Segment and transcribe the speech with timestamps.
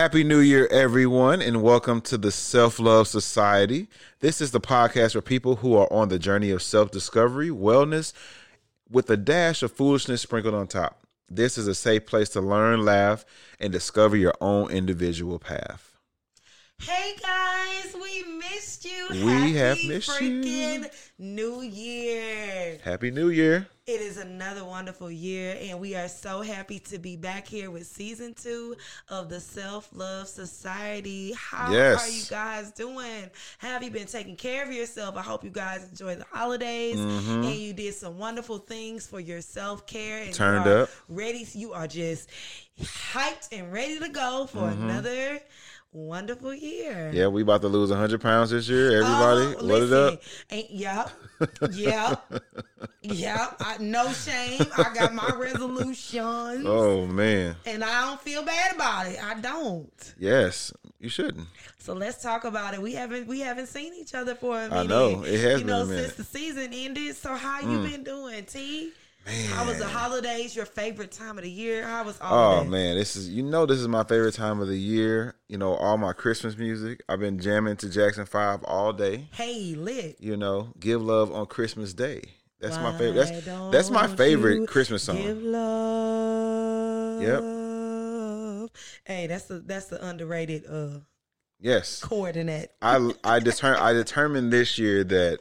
[0.00, 3.86] Happy New Year, everyone, and welcome to the Self Love Society.
[4.20, 8.14] This is the podcast for people who are on the journey of self discovery, wellness,
[8.90, 11.04] with a dash of foolishness sprinkled on top.
[11.28, 13.26] This is a safe place to learn, laugh,
[13.60, 15.89] and discover your own individual path.
[16.80, 19.06] Hey guys, we missed you.
[19.10, 20.86] We Happy have missed you.
[21.18, 22.78] New Year.
[22.82, 23.68] Happy New Year.
[23.86, 27.86] It is another wonderful year, and we are so happy to be back here with
[27.86, 28.76] season two
[29.08, 31.32] of the Self Love Society.
[31.36, 32.02] How Yes.
[32.06, 33.30] are you guys doing?
[33.58, 35.16] Have you been taking care of yourself?
[35.16, 37.42] I hope you guys enjoy the holidays Mm-hmm.
[37.44, 40.22] and you did some wonderful things for your self care.
[40.22, 40.88] and Turned up.
[41.08, 41.46] ready.
[41.52, 42.30] You are just
[42.80, 44.82] hyped and ready to go for Mm-hmm.
[44.88, 45.40] another
[45.92, 47.10] wonderful year.
[47.12, 49.02] Yeah, we about to lose 100 pounds this year.
[49.02, 50.22] Everybody, Oh, what it up?
[50.50, 51.10] Ain't yep,
[51.72, 52.22] yep,
[53.02, 53.56] yep.
[53.60, 54.60] I, no shame.
[54.76, 57.56] I got my resolutions, Oh, man.
[57.66, 59.22] and I don't feel bad about it.
[59.22, 60.14] I don't.
[60.18, 61.46] Yes, you shouldn't.
[61.78, 62.82] So let's talk about it.
[62.82, 64.74] We haven't we haven't seen each other for a minute.
[64.80, 65.24] I know.
[65.24, 65.86] It has you been know.
[65.86, 65.96] Mm.
[65.98, 67.16] since the season ended.
[67.16, 68.92] So how you been doing, T?
[69.30, 69.92] How was the Man.
[69.92, 70.56] holidays?
[70.56, 71.86] Your favorite time of the year?
[71.86, 74.68] How was all Oh man, this is you know this is my favorite time of
[74.68, 75.34] the year.
[75.48, 77.02] You know all my Christmas music.
[77.08, 79.28] I've been jamming to Jackson Five all day.
[79.32, 80.16] Hey, lit.
[80.20, 82.22] You know, give love on Christmas Day.
[82.60, 83.14] That's my favorite.
[83.14, 85.16] That's that's my favorite Christmas song.
[85.16, 87.22] Give love.
[87.22, 88.70] Yep.
[89.04, 91.00] Hey, that's the that's the underrated uh
[91.58, 92.70] yes, Coordinate.
[92.82, 95.40] I I deter I determined this year that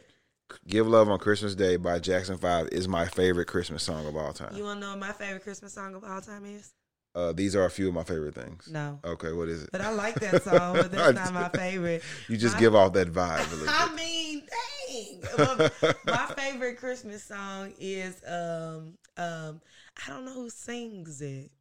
[0.67, 4.33] "Give Love on Christmas Day" by Jackson Five is my favorite Christmas song of all
[4.33, 4.55] time.
[4.55, 6.73] You wanna know what my favorite Christmas song of all time is?
[7.15, 8.69] Uh, these are a few of my favorite things.
[8.71, 8.99] No.
[9.03, 9.69] Okay, what is it?
[9.71, 12.03] But I like that song, but that's not my favorite.
[12.27, 14.43] You just My- give off that vibe I mean,
[14.87, 15.21] dang.
[16.05, 19.61] My favorite Christmas song is um um
[20.05, 21.51] I don't know who sings it.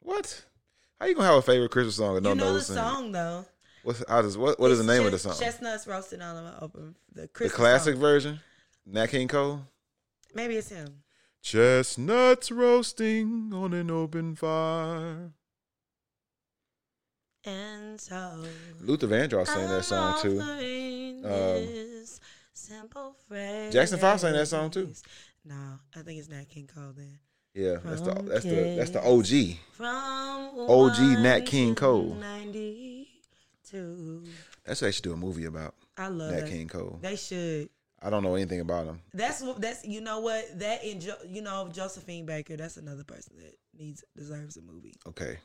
[0.00, 0.44] What?
[1.00, 3.12] How you gonna have a favorite Christmas song and You don't know know the song
[3.12, 3.44] though.
[3.84, 5.36] What's what what is the name ch- of the song?
[5.38, 8.00] Chestnuts roasting on an open the Christmas the classic song.
[8.00, 8.40] version.
[8.86, 9.60] Nat King Cole.
[10.34, 11.02] Maybe it's him.
[11.42, 15.32] Chestnuts roasting on an open fire.
[17.44, 18.42] And so
[18.80, 20.40] Luther Vandross sang that song too.
[20.40, 21.68] Um,
[23.70, 24.90] Jackson Five sang that song too.
[25.44, 27.18] No, I think it's Nat King Cole then.
[27.52, 29.58] Yeah, From that's the that's the that's the OG.
[29.72, 32.14] From OG Nat King Cole.
[32.14, 32.93] 90
[33.74, 34.22] too.
[34.64, 35.74] That's what they should do a movie about.
[35.96, 36.48] I love that.
[36.48, 36.98] King Cole.
[37.02, 37.68] They should.
[38.02, 39.00] I don't know anything about him.
[39.14, 42.56] That's that's you know what that and jo- you know Josephine Baker.
[42.56, 44.94] That's another person that needs deserves a movie.
[45.06, 45.38] Okay,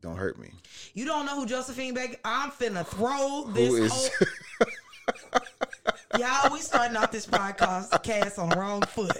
[0.00, 0.50] don't hurt me.
[0.94, 2.16] You don't know who Josephine Baker?
[2.24, 4.68] I'm finna throw this who is- whole.
[6.18, 9.16] Y'all, we starting off this podcast cast on the wrong foot.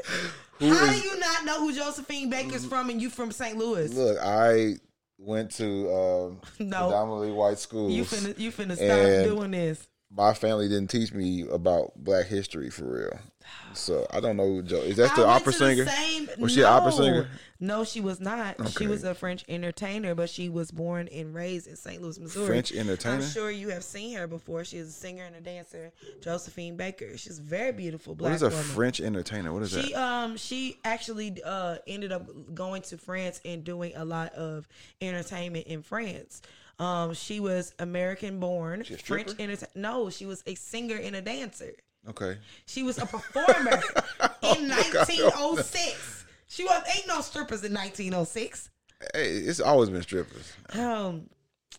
[0.61, 2.69] Who How is- do you not know who Josephine Baker's mm.
[2.69, 3.59] from and you from St.
[3.59, 3.93] Louis?
[3.93, 4.77] Look, I
[5.25, 6.87] went to um, No.
[6.89, 7.93] predominantly white schools.
[7.93, 9.89] you finna you finna stop doing this.
[10.11, 13.19] my family didn't teach me about black history for real.
[13.73, 15.87] So I don't know Joe is that the opera singer?
[15.87, 17.29] same- Was she an opera singer?
[17.61, 18.57] No, she was not.
[18.77, 22.03] She was a French entertainer, but she was born and raised in St.
[22.03, 22.47] Louis, Missouri.
[22.47, 23.17] French entertainer?
[23.17, 24.65] I'm sure you have seen her before.
[24.65, 27.17] She is a singer and a dancer, Josephine Baker.
[27.17, 28.65] She's very beautiful black What is a woman.
[28.65, 29.53] French entertainer?
[29.53, 29.95] What is She that?
[29.95, 34.69] um she actually uh ended up going to France and doing a lot of
[35.01, 36.43] entertainment in France.
[36.79, 39.71] Um, she was American born, French entertainer.
[39.77, 41.73] No, she was a singer and a dancer.
[42.11, 42.37] Okay.
[42.67, 43.81] She was a performer
[44.43, 46.27] Oh in 1906.
[46.49, 48.71] She was ain't no strippers in 1906.
[49.15, 50.53] Hey, it's always been strippers.
[50.75, 51.29] Um,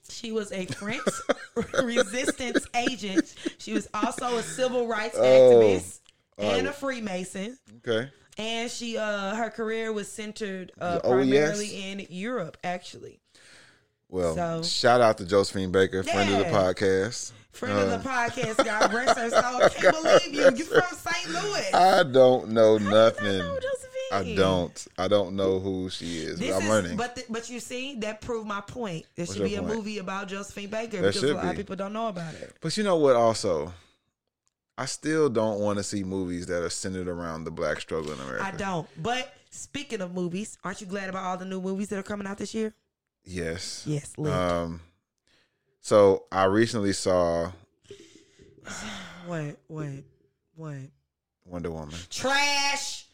[0.09, 1.01] she was a French
[1.83, 3.33] resistance agent.
[3.57, 5.21] She was also a civil rights Oh.
[5.23, 5.99] activist
[6.37, 6.69] and Oh.
[6.71, 7.57] a Freemason.
[7.87, 8.09] Okay.
[8.37, 11.09] And she, uh, her career was centered uh, OES?
[11.13, 13.21] primarily in Europe, actually.
[14.09, 17.31] Well, So- shout out to Josephine Baker, friend of the podcast.
[17.55, 19.61] Friend of Uh, the podcast, God rest her soul.
[19.63, 20.57] I can't believe you.
[20.57, 21.29] You from St.
[21.29, 21.73] Louis.
[21.73, 23.37] I don't know How do you nothing.
[23.39, 23.91] not know Josephine?
[24.11, 24.87] I don't.
[24.97, 26.37] I don't know who she is.
[26.39, 26.97] This but I'm is, learning.
[26.97, 29.05] but th- but you see, that proved my point.
[29.15, 29.73] There should be a point?
[29.75, 32.53] movie about Josephine Baker There because a lot of people don't know about it.
[32.61, 33.15] But you know what?
[33.15, 33.73] Also,
[34.77, 38.19] I still don't want to see movies that are centered around the black struggle in
[38.19, 38.45] America.
[38.45, 38.87] I don't.
[39.01, 42.27] But speaking of movies, aren't you glad about all the new movies that are coming
[42.27, 42.73] out this year?
[43.23, 43.83] Yes.
[43.87, 44.31] Yes, lit.
[44.33, 44.81] Um.
[45.85, 47.51] So I recently saw
[49.27, 49.55] what?
[49.67, 49.87] What?
[50.55, 50.77] What?
[51.45, 51.93] Wonder Woman.
[52.09, 53.05] Trash.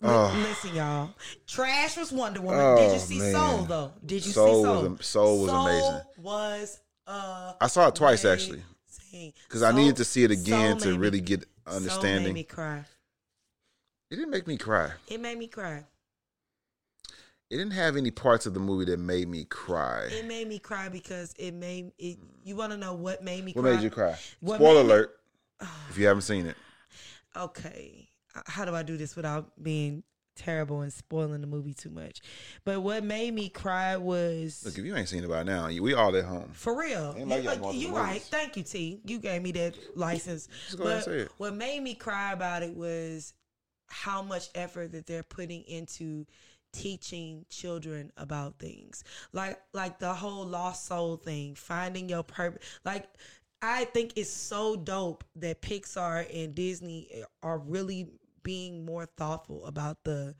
[0.00, 0.32] Oh.
[0.48, 1.10] Listen, y'all.
[1.48, 2.60] Trash was Wonder Woman.
[2.60, 3.32] Oh, Did you see man.
[3.32, 3.92] Soul though?
[4.06, 4.86] Did you Soul see was Soul?
[4.86, 6.00] am- Soul was amazing.
[6.22, 7.54] Was uh.
[7.60, 8.62] I saw it twice actually
[9.48, 12.18] because I needed to see it again to really get understanding.
[12.18, 12.84] Soul made me cry.
[14.12, 14.92] It didn't make me cry.
[15.08, 15.82] It made me cry.
[17.50, 20.04] It didn't have any parts of the movie that made me cry.
[20.04, 22.18] It made me cry because it made it.
[22.44, 23.52] You want to know what made me?
[23.52, 23.72] What cry?
[23.74, 24.16] made you cry?
[24.40, 25.16] What Spoiler made me- alert!
[25.90, 26.56] if you haven't seen it,
[27.36, 28.08] okay,
[28.46, 30.02] how do I do this without being
[30.36, 32.20] terrible and spoiling the movie too much?
[32.64, 35.92] But what made me cry was look if you ain't seen it by now, we
[35.94, 36.50] all at home.
[36.52, 37.14] for real.
[37.18, 38.08] Ain't like You, y'all going to you right.
[38.14, 38.28] movies.
[38.28, 39.00] Thank you, T.
[39.04, 40.48] You gave me that license.
[40.66, 43.34] Just go ahead and But what made me cry about it was
[43.88, 46.24] how much effort that they're putting into
[46.72, 49.04] teaching children about things.
[49.32, 53.08] Like like the whole lost soul thing finding your purpose like
[53.62, 58.08] i think it's so dope that pixar and disney are really
[58.42, 60.34] being more thoughtful about the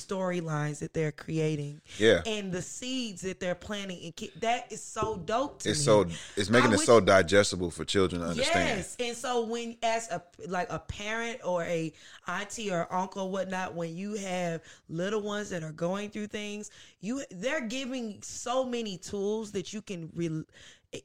[0.00, 2.02] storylines that they're creating Mm-hmm.
[2.04, 2.22] Yeah.
[2.26, 5.84] and the seeds that they're planting and ki- that is so dope to It's me
[5.84, 6.06] so
[6.36, 8.78] it's making I it wish- so digestible for children to understand.
[8.78, 11.92] Yes, and so when as a like a parent or a
[12.26, 16.70] auntie or uncle or whatnot, when you have little ones that are going through things,
[17.00, 20.44] you they're giving so many tools that you can re-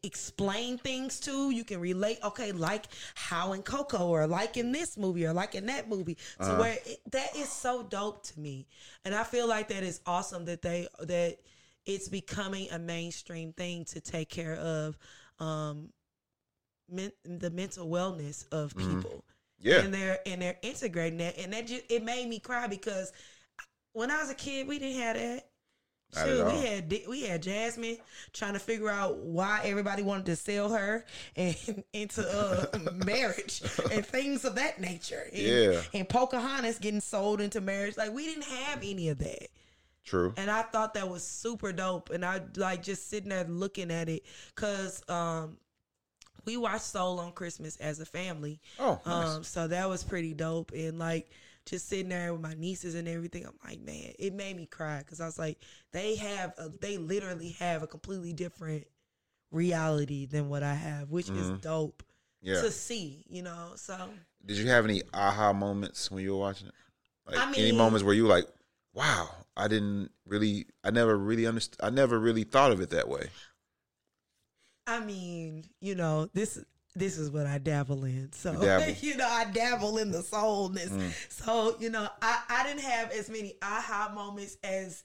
[0.04, 1.52] explain things to.
[1.52, 2.20] You can relate.
[2.24, 2.86] Okay, like
[3.16, 6.18] how in Coco or like in this movie or like in that movie.
[6.40, 8.68] So where it, that is so dope to me,
[9.06, 11.38] and I feel like that is awesome that they that
[11.86, 14.98] it's becoming a mainstream thing to take care of.
[15.40, 15.90] Um,
[16.90, 19.24] men, the mental wellness of people.
[19.60, 19.82] Yeah.
[19.82, 23.12] And they're and they're integrating that and that just it made me cry because
[23.94, 25.48] when I was a kid we didn't have that.
[26.14, 27.98] Shoot, we had we had Jasmine
[28.34, 31.06] trying to figure out why everybody wanted to sell her
[31.36, 31.56] and
[31.94, 32.66] into uh,
[33.06, 33.62] marriage
[33.92, 35.24] and things of that nature.
[35.32, 35.82] And, Yeah.
[35.94, 37.96] and Pocahontas getting sold into marriage.
[37.98, 39.48] Like we didn't have any of that.
[40.04, 40.34] True.
[40.36, 42.10] And I thought that was super dope.
[42.10, 44.24] And I like just sitting there looking at it
[44.56, 45.58] because um,
[46.44, 48.60] we watched Soul on Christmas as a family.
[48.80, 49.28] Oh, nice.
[49.30, 50.72] Um, so that was pretty dope.
[50.74, 51.30] And like
[51.66, 55.00] just sitting there with my nieces and everything, I'm like, man, it made me cry
[55.00, 55.60] because I was like,
[55.92, 58.86] they have, a, they literally have a completely different
[59.52, 62.04] reality than what I have, which is dope
[62.44, 62.56] Mm-hmm.
[62.56, 62.62] Yeah.
[62.62, 63.74] to see, you know.
[63.76, 63.96] So
[64.46, 66.74] Did you have any aha moments when you were watching it?
[67.28, 68.48] Like I any moments where you were like,
[68.94, 73.08] "Wow, I didn't really, I never really understood, I never really thought of it that
[73.08, 73.30] way."
[74.88, 76.64] I mean, you know, this
[76.96, 78.32] this is what I dabble in.
[78.34, 78.92] So You dabble.
[79.02, 80.90] you know, I dabble in the soulness.
[80.90, 81.12] Mm.
[81.30, 85.04] So, you know, I, I didn't have as many aha moments as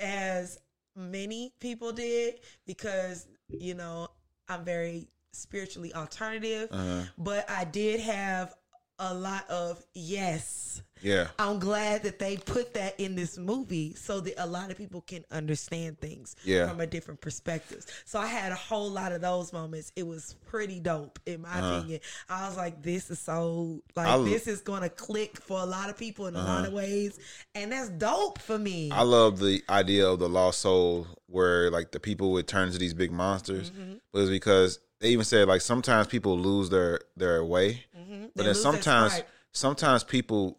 [0.00, 0.58] as
[0.96, 4.08] many people did because, you know,
[4.48, 6.68] I'm very spiritually alternative.
[6.70, 8.54] Uh, But I did have
[8.98, 10.82] a lot of yes.
[11.04, 14.76] Yeah, I'm glad that they put that in this movie so that a lot of
[14.78, 16.68] people can understand things Yeah.
[16.68, 17.84] from a different perspective.
[18.06, 19.92] So I had a whole lot of those moments.
[19.94, 22.00] It was pretty dope in my opinion.
[22.28, 24.16] I was like, this is so like Uh-huh.
[24.16, 26.72] I l- this is gonna click for a lot of people in a lot of
[26.72, 27.18] ways.
[27.54, 28.90] And that's dope for me.
[28.90, 32.78] I love the idea of the lost soul, where like the people would turn to
[32.78, 33.94] these big monsters, Mm-hmm.
[34.12, 38.24] but it's because they even said like sometimes people lose their their way, but Mm-hmm.
[38.36, 39.22] They then sometimes
[39.52, 40.58] sometimes people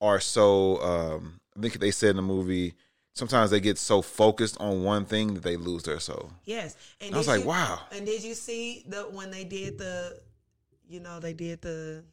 [0.00, 2.74] are so um I think they said in the movie
[3.14, 6.30] sometimes they get so focused on one thing that they lose their soul.
[6.44, 6.76] Yes.
[7.00, 7.80] And I was like, you- wow.
[7.92, 10.20] And did you see the when they did the
[10.88, 12.04] you know, they did the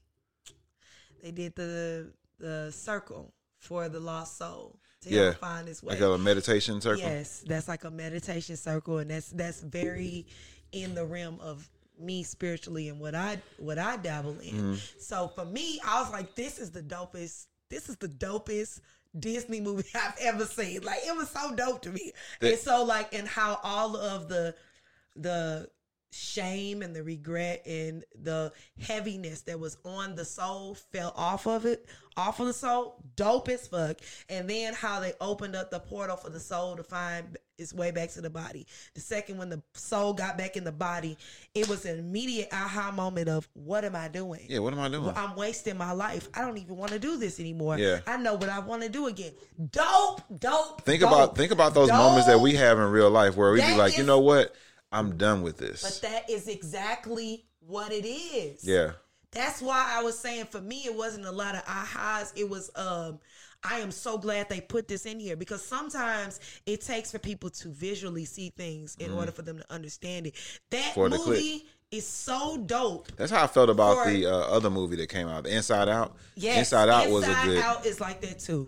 [1.22, 5.34] they did the the circle for the lost soul to Yeah.
[5.34, 5.94] find its way.
[5.94, 7.02] Like a meditation circle.
[7.02, 10.26] Yes, that's like a meditation circle, and that's that's very
[10.72, 14.54] in the realm of me spiritually and what I what I dabble in.
[14.56, 14.74] Mm-hmm.
[15.00, 17.46] So for me, I was like, this is the dopest.
[17.70, 18.82] This is the dopest
[19.18, 20.82] Disney movie I've ever seen.
[20.82, 24.28] Like it was so dope to me, The- and so like and how all of
[24.30, 24.56] the
[25.16, 25.70] the
[26.12, 31.66] shame and the regret and the heaviness that was on the soul fell off of
[31.66, 33.98] it, off of the soul, dope as fuck.
[34.30, 37.92] And then how they opened up the portal for the soul to find its way
[37.92, 38.66] back to the body.
[38.94, 41.18] The second, when the soul got back in the body,
[41.54, 44.42] it was an immediate aha moment of what am I doing?
[44.48, 45.06] Yeah, what am I doing?
[45.06, 46.28] Well, I'm wasting my life.
[46.34, 47.78] I don't even want to do this anymore.
[47.78, 48.00] Yeah.
[48.08, 49.34] I know what I want to do again.
[49.72, 50.82] Dope, dope.
[50.84, 51.12] think dope.
[51.12, 53.98] about think about those moments that we have in real life where we be like,
[53.98, 54.56] you know what?
[54.92, 55.82] I'm done with this.
[55.82, 58.64] But that is exactly what it is.
[58.64, 58.92] Yeah.
[59.32, 62.32] That's why I was saying for me it wasn't a lot of ahas.
[62.36, 63.20] It was um
[63.64, 67.50] I am so glad they put this in here because sometimes it takes for people
[67.52, 70.36] to visually see things in order for them to understand it.
[70.72, 70.94] That.
[70.94, 73.12] For movie is so dope.
[73.16, 75.88] That's how I felt about For- the uh, other movie that came out, the Inside
[75.90, 76.16] Out.
[76.36, 77.64] Yes, Inside Out was a Inside good.
[77.64, 78.68] Out is like that too.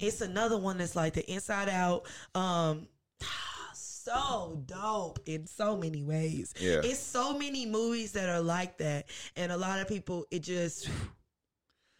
[0.00, 2.04] It's another one that's like the Inside Out.
[2.34, 2.88] Um,
[3.74, 6.54] so dope in so many ways.
[6.58, 6.80] Yeah.
[6.82, 9.06] it's so many movies that are like that,
[9.36, 10.90] and a lot of people it just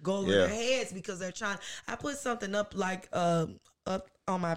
[0.02, 0.46] go over Yeah.
[0.46, 1.58] their heads because they're trying.
[1.88, 4.56] I put something up like um up on my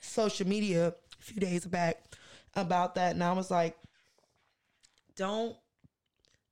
[0.00, 2.02] social media a few days back
[2.54, 3.76] about that, and I was like,
[5.16, 5.56] don't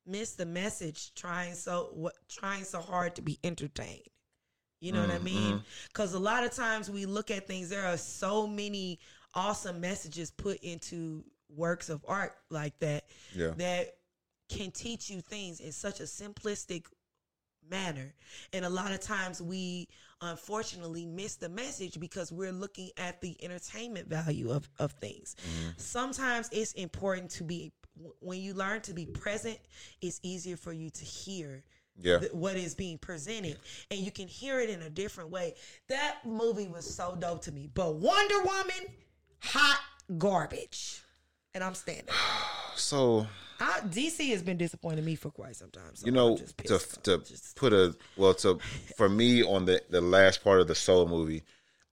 [0.07, 4.03] miss the message trying so what trying so hard to be entertained.
[4.81, 5.63] You know what I mean?
[5.89, 8.99] Because a lot of times we look at things, there are so many
[9.35, 11.23] awesome messages put into
[11.55, 13.51] works of art like that Yeah.
[13.59, 13.99] that
[14.49, 16.87] can teach you things in such a simplistic
[17.71, 18.13] manner.
[18.53, 19.89] And a lot of times we
[20.21, 25.37] unfortunately miss the message because we're looking at the entertainment value of, of things.
[25.43, 25.71] Mm-hmm.
[25.79, 27.73] Sometimes it's important to be,
[28.21, 29.59] when you learn to be present,
[30.03, 31.63] it's easier for you to hear
[31.99, 32.19] Yeah.
[32.19, 33.57] th- what is being presented
[33.91, 35.55] and you can hear it in a different way.
[35.89, 37.69] That movie was so dope to me.
[37.73, 38.87] But Wonder Woman,
[39.43, 39.81] hot
[40.19, 41.03] garbage.
[41.55, 42.15] And I'm standing.
[42.77, 43.27] So
[43.61, 45.95] I, DC has been disappointing me for quite some time.
[45.95, 47.05] So you know just to pissed.
[47.05, 48.59] to just- put a well to
[48.97, 51.43] for me on the the last part of the soul movie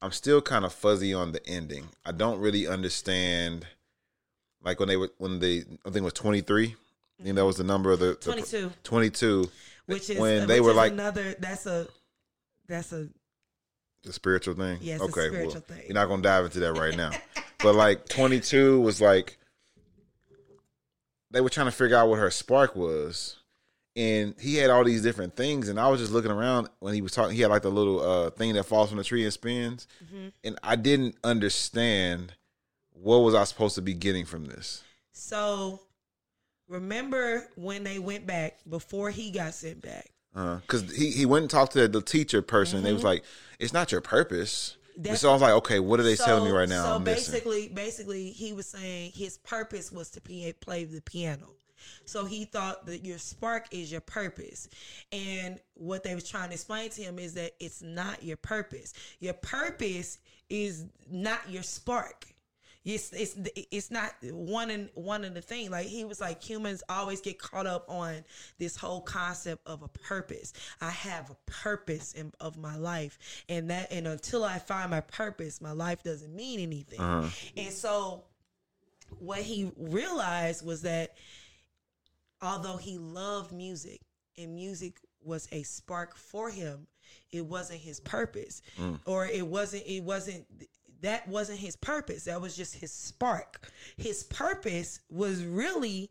[0.00, 3.66] i'm still kind of fuzzy on the ending i don't really understand
[4.62, 6.75] like when they were when they i think it was 23
[7.20, 9.50] I think that was the number of the, the 22, 22
[9.87, 11.34] which is when uh, they were like another.
[11.40, 11.88] That's a
[12.68, 13.08] that's a
[14.04, 15.82] the spiritual thing Yes, a okay spiritual well thing.
[15.87, 17.10] you're not gonna dive into that right now
[17.58, 19.38] but like 22 was like
[21.30, 23.37] they were trying to figure out what her spark was
[23.97, 27.02] and he had all these different things and i was just looking around when he
[27.02, 29.32] was talking he had like the little uh thing that falls from the tree and
[29.32, 30.28] spins Mm-hmm.
[30.44, 32.35] and i didn't understand
[32.92, 34.82] what was i supposed to be getting from this
[35.12, 35.80] so.
[36.68, 40.11] Remember when they went back before he got sent back?
[40.35, 43.25] because he, he went and talked to the teacher person and they was like
[43.58, 44.77] it's not your purpose Mm-hmm.
[45.02, 47.05] That's- so i was like okay what are they telling me right now So I'm
[47.05, 47.33] missing.
[47.33, 51.47] basically, basically, he was saying his purpose was to play the piano.
[52.05, 54.69] So he thought that your spark is your purpose,
[55.12, 58.93] and what they was trying to explain to him is that it's not your purpose.
[59.21, 60.19] Your purpose
[60.50, 62.26] is not your spark.
[62.85, 63.37] It's it's
[63.70, 65.70] it's not one and one and the thing.
[65.70, 68.25] Like he was like humans always get caught up on
[68.58, 70.52] this whole concept of a purpose.
[70.80, 73.18] I have a purpose in, of my life,
[73.49, 77.00] and that and until I find my purpose, my life doesn't mean anything.
[77.00, 77.28] Uh-huh.
[77.56, 78.25] And so,
[79.18, 81.16] what he realized was that
[82.40, 84.00] although he loved music
[84.37, 86.87] and music was a spark for him,
[87.30, 88.99] it wasn't his purpose, mm.
[89.04, 90.47] or it wasn't it wasn't
[91.02, 92.25] that wasn't his purpose.
[92.25, 93.71] That was just his spark.
[93.97, 96.11] His purpose was really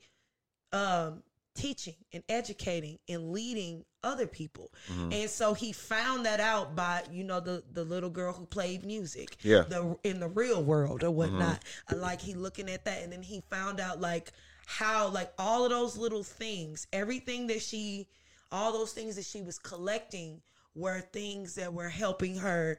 [0.72, 1.24] um,
[1.56, 4.72] teaching and educating and leading other people.
[4.89, 5.12] Mm-hmm.
[5.12, 8.86] And so he found that out by, you know, the the little girl who played
[8.86, 9.38] music.
[9.41, 9.63] Yeah.
[9.63, 11.63] The in the real world or whatnot.
[11.89, 14.32] And like he looking at that and then he found out like
[14.65, 18.08] how like all of those little things, everything that she
[18.51, 20.41] all those things that she was collecting
[20.75, 22.77] were things that were helping her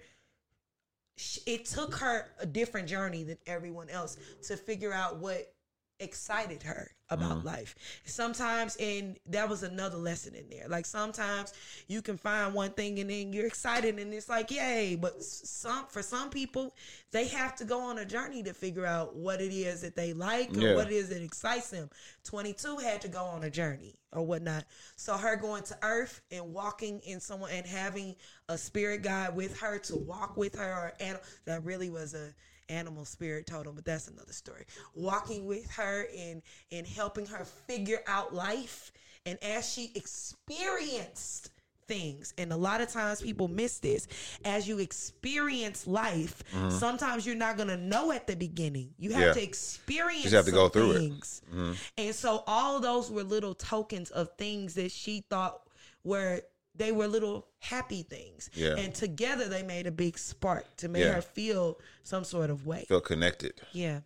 [1.47, 5.53] it took her a different journey than everyone else to figure out what
[6.01, 7.47] excited her about mm-hmm.
[7.47, 7.75] life.
[8.05, 10.69] Sometimes and that was another lesson in there.
[10.69, 11.53] Like sometimes
[11.87, 15.87] you can find one thing and then you're excited and it's like yay, but some
[15.87, 16.75] for some people
[17.11, 20.13] they have to go on a journey to figure out what it is that they
[20.13, 20.75] like or Yeah.
[20.75, 21.89] what it is that excites them.
[22.25, 24.65] 22 had to go on a journey or whatnot.
[24.97, 28.17] So her going to earth and walking in someone and having
[28.49, 32.35] a spirit guide with her to walk with her or that really was a
[32.69, 34.65] animal spirit totem, but that's another story.
[34.95, 38.93] Walking with her and and helping her figure out life
[39.27, 41.51] and as she experienced
[41.87, 44.07] things and a lot of times people miss this
[44.45, 46.69] as you experience life mm-hmm.
[46.69, 49.33] sometimes you're not going to know at the beginning you have Yeah.
[49.33, 50.99] to experience Just have to go through it.
[50.99, 51.41] things.
[51.51, 51.73] Mm-hmm.
[51.97, 55.63] And so all those were little tokens of things that she thought
[56.05, 56.43] were
[56.79, 58.49] they were little happy things.
[58.55, 58.77] Yeah.
[58.77, 61.13] And together they made a big spark to make Yeah.
[61.15, 62.85] her feel some sort of way.
[62.89, 64.01] feel connected Yeah.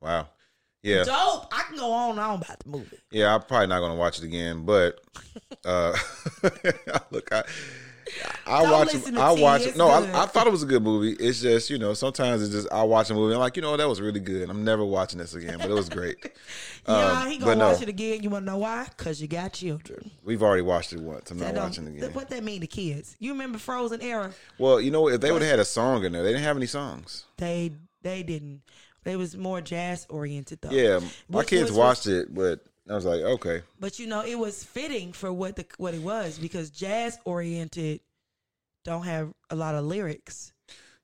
[0.00, 0.28] wow
[0.82, 1.48] yeah Dope.
[1.52, 2.98] I can go on and on about the movie.
[3.10, 5.00] Yeah, I'm probably not gonna watch it again, but
[5.64, 5.96] uh
[7.10, 7.42] look, I
[8.46, 9.16] I Don't watch it.
[9.16, 9.76] I watch it.
[9.76, 9.88] No.
[9.88, 11.12] I, I thought it was a good movie.
[11.12, 13.76] It's just you know sometimes it's just I watch a movie I'm like you know
[13.76, 14.48] that was really good.
[14.48, 16.16] I'm never watching this again, but it was great.
[16.88, 17.70] yeah, Um, he gonna no.
[17.72, 18.22] watch it again.
[18.22, 18.86] You wanna know why?
[18.96, 20.10] Cause you got children.
[20.24, 21.30] We've already watched it once.
[21.30, 22.12] I'm That not watching it again.
[22.12, 23.16] What that mean to kids?
[23.18, 24.32] You remember Frozen era?
[24.58, 26.56] Well, you know if they would have had a song in there, they didn't have
[26.56, 27.24] any songs.
[27.36, 27.72] They
[28.02, 28.62] they didn't.
[29.04, 30.70] They was more jazz oriented though.
[30.70, 34.22] Yeah, my Which- kids which watched it, but I was like, okay, But you know,
[34.24, 38.00] it was fitting for what the what it was because jazz oriented
[38.84, 40.52] don't have a lot of lyrics.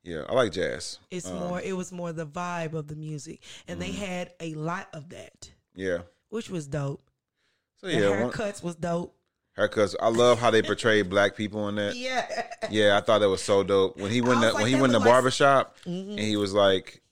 [0.02, 0.98] yeah, I like jazz.
[1.10, 3.40] It's Um, more it was more the vibe of the music.
[3.68, 3.92] And Mm-hmm.
[3.92, 5.98] they had a lot of that, Yeah,
[6.30, 7.02] which was dope.
[7.80, 9.14] so The yeah, one, haircuts was dope.
[9.58, 9.94] haircuts.
[10.00, 11.96] I love how they portrayed black people in that.
[11.96, 12.46] Yeah.
[12.70, 13.98] Yeah, I thought that was so dope.
[13.98, 16.36] When he went to, was when he went to look barbershop barber shop and he
[16.36, 17.02] was like,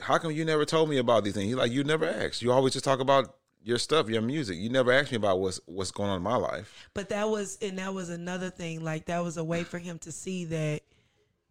[0.00, 1.46] how come you never told me about these things?
[1.46, 2.40] He's like, you never asked.
[2.42, 4.58] You always just talk about your stuff, your music.
[4.58, 6.88] You never asked me about what's what's going on in my life.
[6.94, 8.84] But that was and that was another thing.
[8.84, 10.82] Like that was a way for him to see that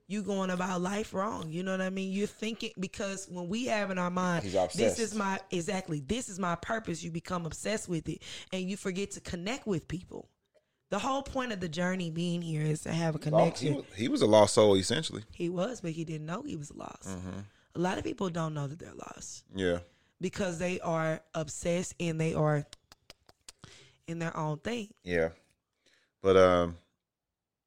[0.08, 1.50] you going about life wrong.
[1.50, 2.12] You know what I mean?
[2.12, 4.44] You're thinking because when we have in our mind,
[4.76, 7.04] this is my exactly this is my purpose.
[7.04, 10.30] You become obsessed with it, and you forget to connect with people.
[10.92, 13.76] The whole point of the journey being here is to have a He connection.
[13.76, 15.24] was, he was a lost soul essentially.
[15.32, 17.08] He was, but he didn't know he was lost.
[17.10, 17.40] Mm-hmm.
[17.76, 19.80] A lot of people don't know that they're lost Yeah.
[20.24, 22.66] Because they are obsessed and they are
[24.08, 24.88] in their own thing.
[25.04, 25.30] Yeah.
[26.22, 26.78] But um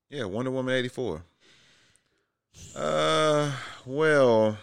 [0.09, 1.23] yeah, Wonder Woman 84.
[2.75, 3.53] Uh
[3.85, 4.57] well,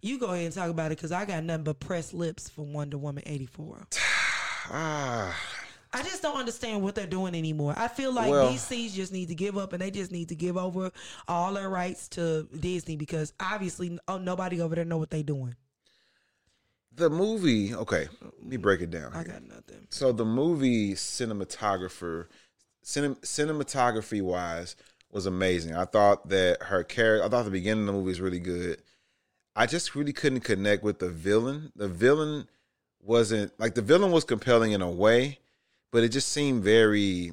[0.00, 2.62] You go ahead and talk about it because I got nothing but pressed lips for
[2.62, 3.86] Wonder Woman 84.
[4.72, 5.36] ah
[5.92, 7.74] I just don't understand what they're doing anymore.
[7.76, 10.34] I feel like Well- DC just need to give up and they just need to
[10.34, 10.90] give over
[11.26, 15.54] all their rights to Disney because obviously oh, nobody over there know what they're doing.
[16.98, 19.12] The movie, okay, let me break it down.
[19.12, 19.32] I here.
[19.32, 19.86] got nothing.
[19.90, 22.26] So the movie cinematographer,
[22.84, 24.76] cinem- cinematography wise,
[25.10, 25.74] was amazing.
[25.74, 28.82] I thought that her character, I thought the beginning of the movie was really good.
[29.56, 31.72] I just really couldn't connect with the villain.
[31.74, 32.46] The villain
[33.00, 35.38] wasn't like the villain was compelling in a way,
[35.90, 37.32] but it just seemed very.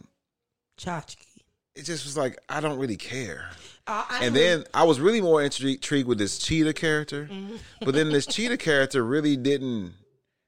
[0.77, 1.34] Chachki.
[1.75, 3.49] It just was like I don't really care.
[3.87, 7.57] Uh, I And then I was really more intrigued with this cheetah character, mm-hmm.
[7.81, 9.93] but then this cheetah character really didn't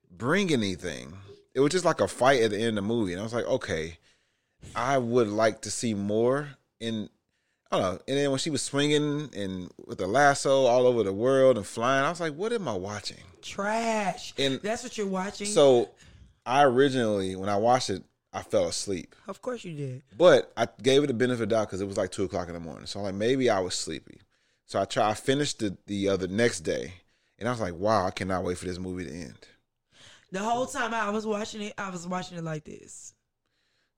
[0.09, 1.13] bring anything.
[1.53, 3.33] It was just like a fight at the end of the movie, and I was
[3.33, 3.97] like, okay,
[4.75, 6.49] I would like to see more.
[6.79, 7.09] In
[7.71, 8.01] I don't know.
[8.07, 11.65] And then when she was swinging and with the lasso all over the world and
[11.65, 13.17] flying, I was like, what am I watching?
[13.47, 14.33] trash.
[14.37, 15.47] And That's what you're watching.
[15.47, 15.89] So
[16.45, 18.03] I originally, when I watched it,
[18.37, 19.15] I fell asleep.
[19.27, 20.03] of course you did.
[20.17, 22.47] But I gave it a benefit of the doubt because it was like two o'clock
[22.47, 22.85] in the morning.
[22.85, 24.19] So I'm like, maybe I was sleepy.
[24.65, 25.09] So I try.
[25.09, 26.93] I finished the the uh, other next day,
[27.39, 29.47] and I was like, wow, I cannot wait for this movie to end.
[30.31, 33.13] The whole time I was watching it, I was watching it like this.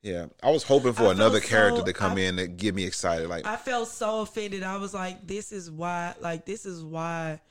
[0.03, 2.73] Yeah, I was hoping for I another character so- to come I- in and get
[2.75, 3.27] me excited.
[3.27, 4.63] Like, I felt so offended.
[4.63, 7.41] I was like, this is why, like, this is why.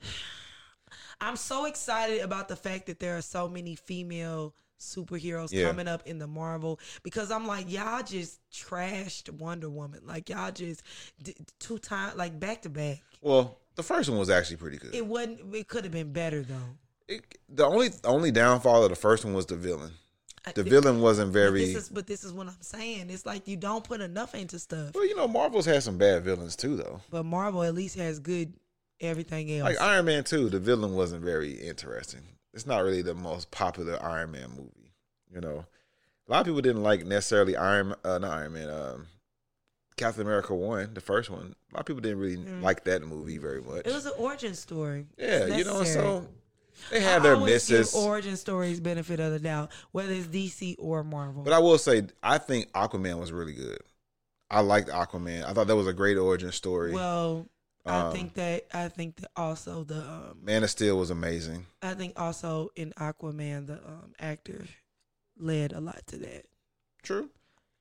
[1.20, 5.68] I'm so excited about the fact that there are so many female superheroes Yeah.
[5.68, 10.00] coming up in the Marvel because I'm like, y'all just trashed Wonder Woman.
[10.04, 10.82] Like, y'all just
[11.22, 13.00] d- two times, like, back to back.
[13.20, 14.94] well, the first one was actually pretty good.
[14.94, 16.76] It wasn't, it could have been better, though.
[17.08, 19.92] It- the only only downfall of the first one was the villain.
[20.44, 21.66] I- The villain wasn't But very.
[21.72, 23.10] this is, but this is what I'm saying.
[23.10, 24.92] It's like you don't put enough into stuff.
[24.94, 27.00] well, you know, Marvel's had some bad villains too, though.
[27.10, 28.52] But Marvel at least has good
[29.00, 29.64] everything else.
[29.68, 32.22] Like Iron Man 2, the villain wasn't very interesting.
[32.54, 34.92] It's not really the most popular Iron Man movie.
[35.32, 35.64] You know,
[36.28, 39.06] a lot of people didn't like necessarily Iron, uh, not Iron Man, um,
[39.96, 41.54] Captain America 1, the first one.
[41.70, 43.86] A lot of people didn't really like that movie very much.
[43.86, 45.06] It was an origin story.
[45.16, 46.26] yeah, you know, so
[46.90, 47.94] they have their I give misses.
[47.94, 51.42] origin stories benefit of the doubt, whether it's DC or Marvel.
[51.42, 53.80] But I will say, I think Aquaman was really good.
[54.50, 55.44] I liked Aquaman.
[55.44, 56.92] I thought that was a great origin story.
[56.92, 57.46] well,
[57.84, 61.66] I Um, think that I think that also the um, Man of Steel was amazing.
[61.82, 64.64] I think also in Aquaman the um, actor
[65.36, 66.46] led a lot to that.
[67.02, 67.28] True.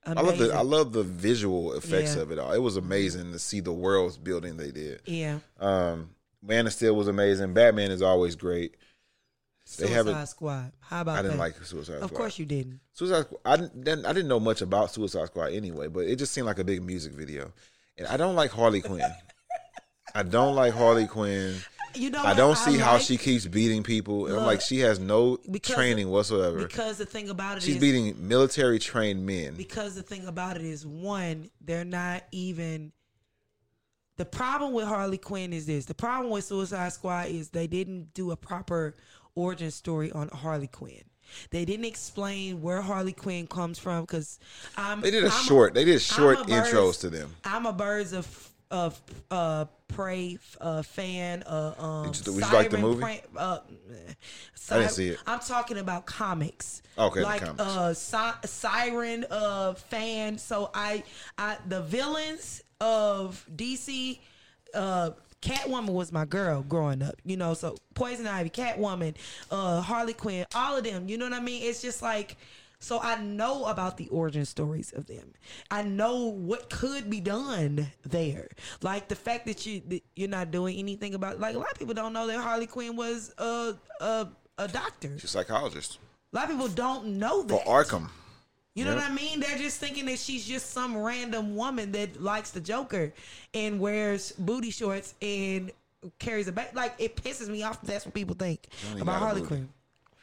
[0.03, 2.23] I love the I love the visual effects Yeah.
[2.23, 2.51] of it all.
[2.51, 5.01] It was amazing to see the worlds building they did.
[5.05, 5.39] yeah.
[5.59, 7.53] Um, Man of Steel was amazing.
[7.53, 8.71] Batman is always great.
[9.77, 10.71] They Suicide haven't- Squad.
[10.79, 11.43] How about I didn't that?
[11.43, 12.03] like Suicide Squad.
[12.03, 12.79] Of course you didn't.
[12.93, 13.39] Suicide Squad.
[13.45, 14.05] I didn't.
[14.07, 16.81] I didn't know much about Suicide Squad anyway, but it just seemed like a big
[16.81, 17.53] music video,
[17.99, 19.01] and I don't like Harley Quinn.
[20.15, 21.55] I don't like Harley Quinn.
[21.93, 23.01] You know, I don't see how like?
[23.01, 26.59] she keeps beating people, and I'm like, she has no training whatsoever.
[26.59, 29.55] because the thing about it She's is- beating military trained men.
[29.55, 32.93] because the thing about it is one they're not even
[34.17, 38.13] the problem with harley quinn is this the problem with suicide squad is they didn't
[38.13, 38.95] do a proper
[39.35, 41.01] origin story on harley quinn
[41.49, 44.37] they didn't explain where harley quinn comes from because
[44.77, 45.73] i'm They did a I'm short.
[45.73, 47.35] they did short intros to them.
[47.45, 48.25] i'm a birds of
[48.71, 53.01] of uh prey uh fan uh um Did you- like the movie?
[53.01, 53.59] Prey- uh,
[54.71, 55.19] I didn't see it.
[55.27, 57.61] i'm talking about comics Okay, like comics.
[57.61, 61.03] uh si- siren uh fan so i
[61.37, 64.19] i the villains of dc
[64.73, 67.55] uh Catwoman was my girl growing up, you know.
[67.55, 69.15] So Poison Ivy, Catwoman,
[69.49, 71.09] uh, Harley Quinn, all of them.
[71.09, 71.63] You know what I mean?
[71.63, 72.37] It's just like,
[72.81, 75.31] so I know about the origin stories of them.
[75.69, 78.49] I know what could be done there.
[78.81, 81.39] Like the fact that you that you're not doing anything about.
[81.39, 85.13] Like a lot of people don't know that Harley Quinn was a a, a doctor.
[85.17, 85.99] She's a psychologist
[86.33, 87.63] A lot of people don't know that.
[87.65, 87.83] for.
[87.83, 88.09] Arkham.
[88.73, 89.01] You know Yep.
[89.03, 89.39] what I mean?
[89.41, 93.13] They're just thinking that she's just some random woman that likes the Joker
[93.53, 95.71] and wears booty shorts and
[96.19, 96.73] carries a back.
[96.73, 97.81] Like it pisses me off.
[97.81, 98.67] That's what people think
[98.99, 99.41] about Harley.
[99.41, 99.69] Quinn.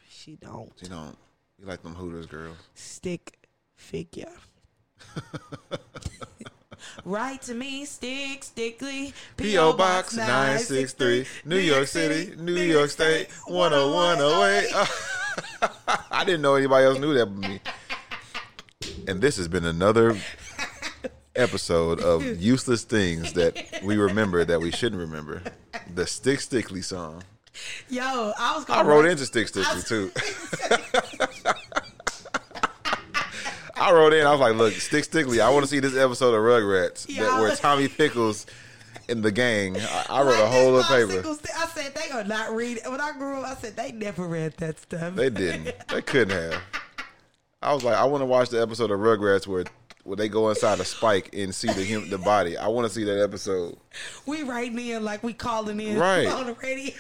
[0.09, 1.17] She don't You don't.
[1.59, 2.53] You like them Hooters, girl.
[2.75, 4.33] stick figure.
[7.05, 9.13] Write to me, stick, stickly.
[9.37, 9.73] P.O.
[9.73, 14.71] Box 963, New York City, New York State, 10108.
[16.13, 17.61] I didn't know anybody else knew that but me.
[19.09, 20.17] And this has been another
[21.35, 25.43] episode of useless things that we remember that we shouldn't remember.
[25.95, 27.23] The Stick Stickly song.
[27.89, 28.69] Yo, I was.
[28.69, 30.11] I wrote into Stick Stickly too.
[33.81, 34.27] I wrote in.
[34.27, 35.41] I was like, "Look, Stick Stickly.
[35.41, 38.47] I want to see this episode of Rugrats Yeah, that where Tommy Pickles
[39.09, 41.29] and the gang." I, I wrote Like a whole little paper.
[41.57, 42.83] I said they are not reading.
[42.91, 45.15] When I grew up, I said they never read that stuff.
[45.15, 45.75] They didn't.
[45.89, 46.61] They couldn't have.
[47.63, 49.65] I was like, I want to watch the episode of Rugrats where
[50.05, 52.57] where they go inside a spike and see the hum- the body.
[52.57, 53.77] I want to see that episode.
[54.27, 56.27] we writing in like we calling in Right.
[56.33, 56.95] on the radio.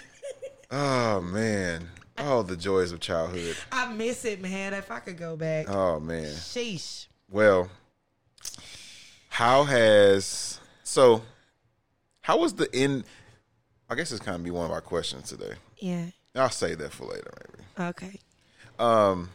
[0.70, 1.88] Oh man.
[2.18, 3.56] Oh, the joys of childhood.
[3.70, 4.74] I miss it, man.
[4.74, 6.26] If I could go back, Oh man.
[6.26, 7.06] sheesh.
[7.30, 7.70] Well,
[9.28, 11.22] how has so?
[12.22, 13.04] How was the in?
[13.88, 15.54] I guess it's kind of be one of our questions today.
[15.78, 16.06] Yeah.
[16.34, 17.32] I'll say that for later,
[17.78, 17.88] maybe.
[17.90, 18.20] Okay.
[18.78, 19.30] Um,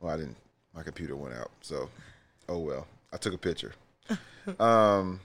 [0.00, 0.36] well, I didn't.
[0.74, 1.88] My computer went out, so
[2.48, 2.86] oh well.
[3.12, 3.72] I took a picture.
[4.60, 5.20] um,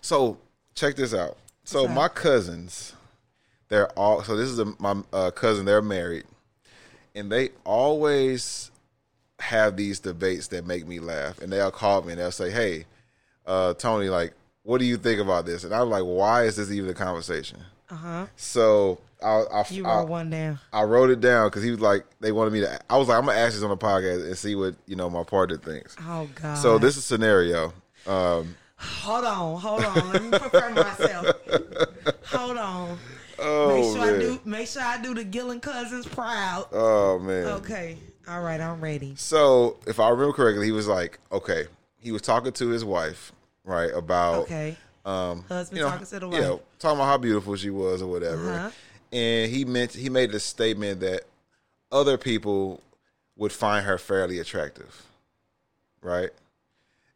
[0.00, 0.38] so
[0.74, 1.36] check this out.
[1.64, 2.94] So my cousins,
[3.70, 4.22] they're all.
[4.22, 5.64] So this is a, my uh, cousin.
[5.64, 6.24] They're married,
[7.14, 8.70] and they always
[9.38, 11.40] have these debates that make me laugh.
[11.40, 12.84] And they'll call me and they'll say, "Hey,
[13.46, 16.70] uh, Tony, like, what do you think about this?" And I'm like, "Why is this
[16.70, 18.26] even a conversation?" Uh huh.
[18.36, 20.58] So I, I, You I, wrote one down.
[20.72, 22.80] I wrote it down because he was like, they wanted me to.
[22.88, 25.08] I was like, I'm gonna ask this on the podcast and see what you know
[25.10, 25.96] my partner thinks.
[26.00, 26.56] Oh God.
[26.56, 27.72] So this is scenario.
[28.06, 30.10] Um, Hold on, hold on.
[30.10, 31.26] Let me prepare myself.
[32.32, 32.98] Hold on.
[33.40, 34.40] Oh Make sure I do.
[34.44, 36.66] Make sure I do the Gillen cousins proud.
[36.72, 37.46] oh man.
[37.46, 37.96] Okay.
[38.28, 38.60] All right.
[38.60, 39.14] I'm ready.
[39.16, 41.64] So if I remember correctly, he was like, okay,
[41.98, 43.32] he was talking to his wife,
[43.64, 44.76] right, about Okay.
[45.04, 46.40] um, Husband you know, talking to the wife.
[46.40, 48.52] yeah, talking about how beautiful she was or whatever.
[48.52, 48.70] Uh-huh.
[49.12, 51.22] And he meant he made the statement that
[51.90, 52.80] other people
[53.36, 55.04] would find her fairly attractive,
[56.02, 56.30] right?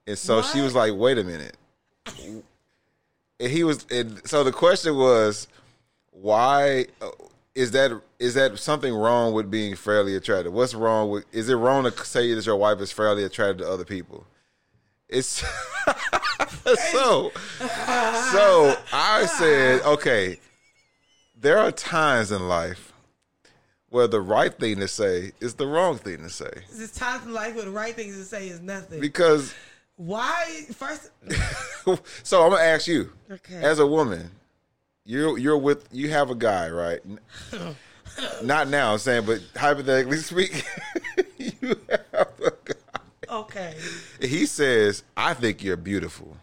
[0.06, 1.56] And so she was like, "Wait a minute."
[3.40, 5.48] And he was, and so the question was,
[6.14, 7.11] why uh,
[7.55, 8.00] is that?
[8.18, 10.53] Is that something wrong with being fairly attractive?
[10.53, 11.24] What's wrong with?
[11.33, 14.27] Is it wrong to say that your wife is fairly attractive to other people?
[15.09, 15.27] It's
[16.92, 17.31] so.
[17.59, 20.40] So I said, okay,
[21.38, 22.92] there are times in life
[23.90, 27.24] where the right thing to say is the wrong thing to say This is times
[27.27, 29.00] in life where the right things to say is nothing.
[29.00, 29.55] because.
[29.96, 30.62] Why?
[30.72, 31.11] First.
[32.24, 33.62] so I'm gonna ask you, Okay.
[33.62, 34.29] as a woman,
[35.04, 37.00] you're you're with you have a guy, right?
[38.42, 40.62] Not now, I'm saying, but hypothetically speaking,
[41.38, 42.74] you have a guy.
[43.28, 43.74] Okay.
[44.20, 46.36] He says, "I think you're beautiful.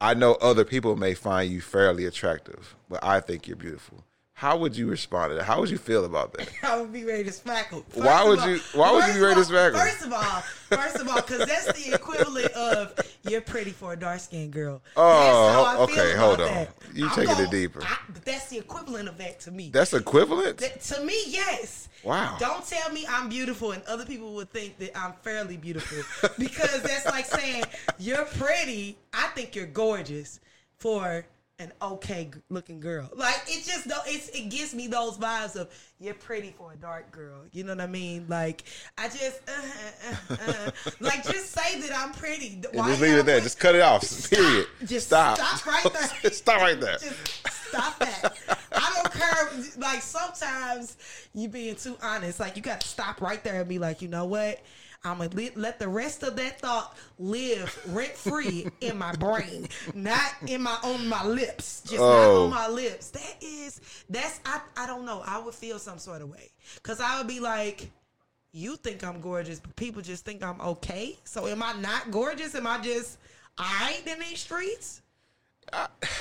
[0.00, 4.04] I know other people may find you fairly attractive, but I think you're beautiful."
[4.38, 5.44] How would you respond to that?
[5.44, 6.50] How would you feel about that?
[6.62, 7.82] I would be ready to smackle.
[7.88, 9.78] First Why would all- you- why would you be ready to all- smackle?
[9.80, 12.92] First of all, first of all, because that's the equivalent of
[13.26, 14.82] you're pretty for a dark skinned girl.
[14.94, 16.48] Oh, That's how I okay, hold on.
[16.48, 16.68] that.
[16.92, 17.82] You I'm taking it deeper.
[17.82, 19.70] I- but that's the equivalent of that to me.
[19.70, 20.58] That's equivalent.
[20.58, 21.88] That- to me, yes.
[22.04, 22.36] Wow.
[22.38, 26.82] Don't tell me I'm beautiful and other people would think that I'm fairly beautiful because
[26.82, 27.64] that's like saying
[27.98, 28.98] you're pretty.
[29.14, 30.40] I think you're gorgeous
[30.78, 31.24] for
[31.58, 33.08] an okay looking girl.
[33.14, 34.02] Like it just don't.
[34.06, 37.42] It's it gives me those vibes of you're pretty for a dark girl.
[37.52, 38.26] You know what I mean?
[38.28, 38.64] Like
[38.98, 42.62] I just uh, uh, uh, like just say that I'm pretty.
[42.72, 43.36] Why just leave it there.
[43.38, 44.30] put- Just cut it off.
[44.30, 44.66] Period.
[44.84, 45.38] Just stop.
[45.38, 46.30] stop right there.
[46.32, 46.98] stop right there.
[46.98, 48.36] Just stop that.
[48.72, 49.50] I don't care.
[49.78, 50.96] Like sometimes
[51.34, 52.38] you being too honest.
[52.38, 54.60] Like you got to stop right there and be like, you know what?
[55.06, 59.68] I'm gonna let, let the rest of that thought live rent free in my brain,
[59.94, 61.82] not in my on my lips.
[61.82, 62.44] Just not Oh.
[62.44, 63.10] on my lips.
[63.10, 65.22] That is that's I I don't know.
[65.26, 67.90] I would feel some sort of way because I would be like.
[68.52, 71.18] You think I'm gorgeous, but people just think I'm okay.
[71.24, 72.54] So am I not gorgeous?
[72.54, 73.18] Am I just
[73.60, 75.02] alright in these streets?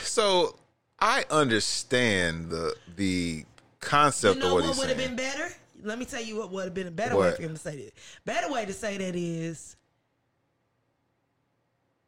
[0.01, 0.57] So
[0.99, 3.45] I understand the the
[3.79, 5.15] concept You know of what, what he's would have saying.
[5.15, 5.53] been better?
[5.85, 7.75] Let me tell you what would have been a better way for him to say
[7.75, 7.93] that.
[8.25, 9.75] Better way to say that is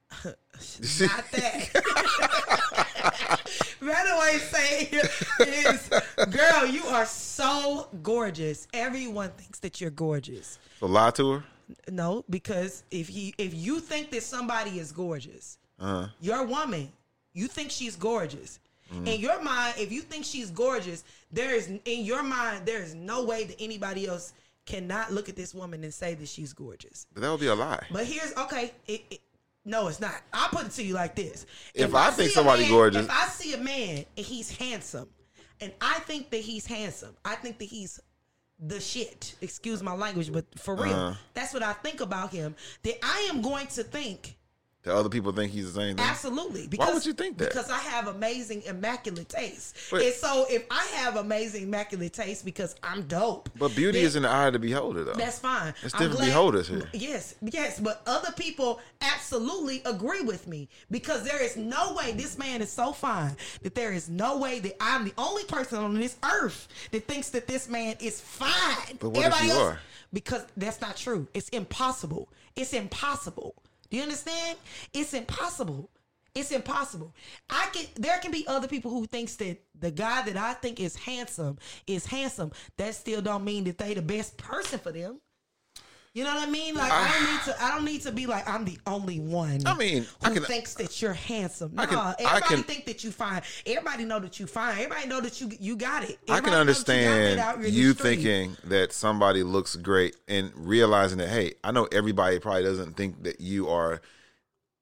[0.26, 0.36] not
[1.32, 1.70] that.
[3.80, 5.90] better way to say it is,
[6.32, 8.68] girl, you are so gorgeous.
[8.74, 10.58] Everyone thinks that you're gorgeous.
[10.80, 11.44] so lie to her.
[11.92, 16.08] No, because if he if you think that somebody is gorgeous, Uh-huh.
[16.22, 16.92] your woman,
[17.34, 18.60] you think she's gorgeous.
[18.92, 22.96] In your mind, if you think she's gorgeous, there is in your mind there is
[22.96, 24.34] no way that anybody else
[24.66, 27.06] cannot look at this woman and say that she's gorgeous.
[27.14, 27.86] But that would be a lie.
[27.92, 28.72] But here's okay.
[28.88, 29.20] It, it,
[29.66, 30.16] no, it's not.
[30.34, 33.28] I'll put it to you like this: If I think somebody man- gorgeous- if I
[33.28, 35.10] see a man and he's handsome,
[35.60, 38.00] and I think that he's handsome, I think that he's
[38.60, 39.36] the shit.
[39.42, 41.16] Excuse my language, but for real, Uh-huh.
[41.34, 42.56] that's what I think about him.
[42.84, 44.37] That I am going to think
[44.84, 46.06] The other people think he's the same thing.
[46.06, 46.66] Absolutely.
[46.68, 47.50] Because, would you think that?
[47.50, 49.76] Because I have amazing, immaculate taste.
[49.92, 53.50] But- and so if I have amazing, immaculate taste because I'm dope.
[53.60, 55.14] But beauty is in the eye of the beholder, though.
[55.14, 55.74] That's fine.
[55.84, 56.90] It's different glad- beholders here.
[56.94, 57.82] Yes, yes.
[57.82, 62.72] But other people absolutely agree with me because there is no way this man is
[62.72, 66.70] so fine that there is no way that I'm the only person on this earth
[66.92, 68.98] that thinks that this man is fine.
[69.00, 69.80] But what if you are?
[70.14, 71.28] Because that's not true.
[71.34, 72.30] It's impossible.
[72.56, 73.54] It's impossible.
[73.90, 74.58] Do you understand?
[74.94, 75.90] It's impossible.
[76.36, 77.16] It's impossible.
[77.50, 80.80] I can there can be other people who thinks that the guy that I think
[80.80, 82.52] is handsome is handsome.
[82.78, 85.20] That still don't mean that they the best person for them.
[86.18, 86.74] You know what I mean?
[86.74, 87.64] Like I don't need to.
[87.64, 89.62] I don't need to be like I'm the only one.
[89.68, 91.74] I mean, who I can- thinks that you're handsome.
[91.78, 93.44] I Nah, can- I everybody can- think that you fine.
[93.68, 94.80] Everybody know that you fine.
[94.80, 96.18] Everybody know that you you got it.
[96.28, 101.20] I can Everybody that you understand in you thinking that somebody looks great and realizing
[101.20, 104.02] that, hey, I know everybody probably doesn't think that you are.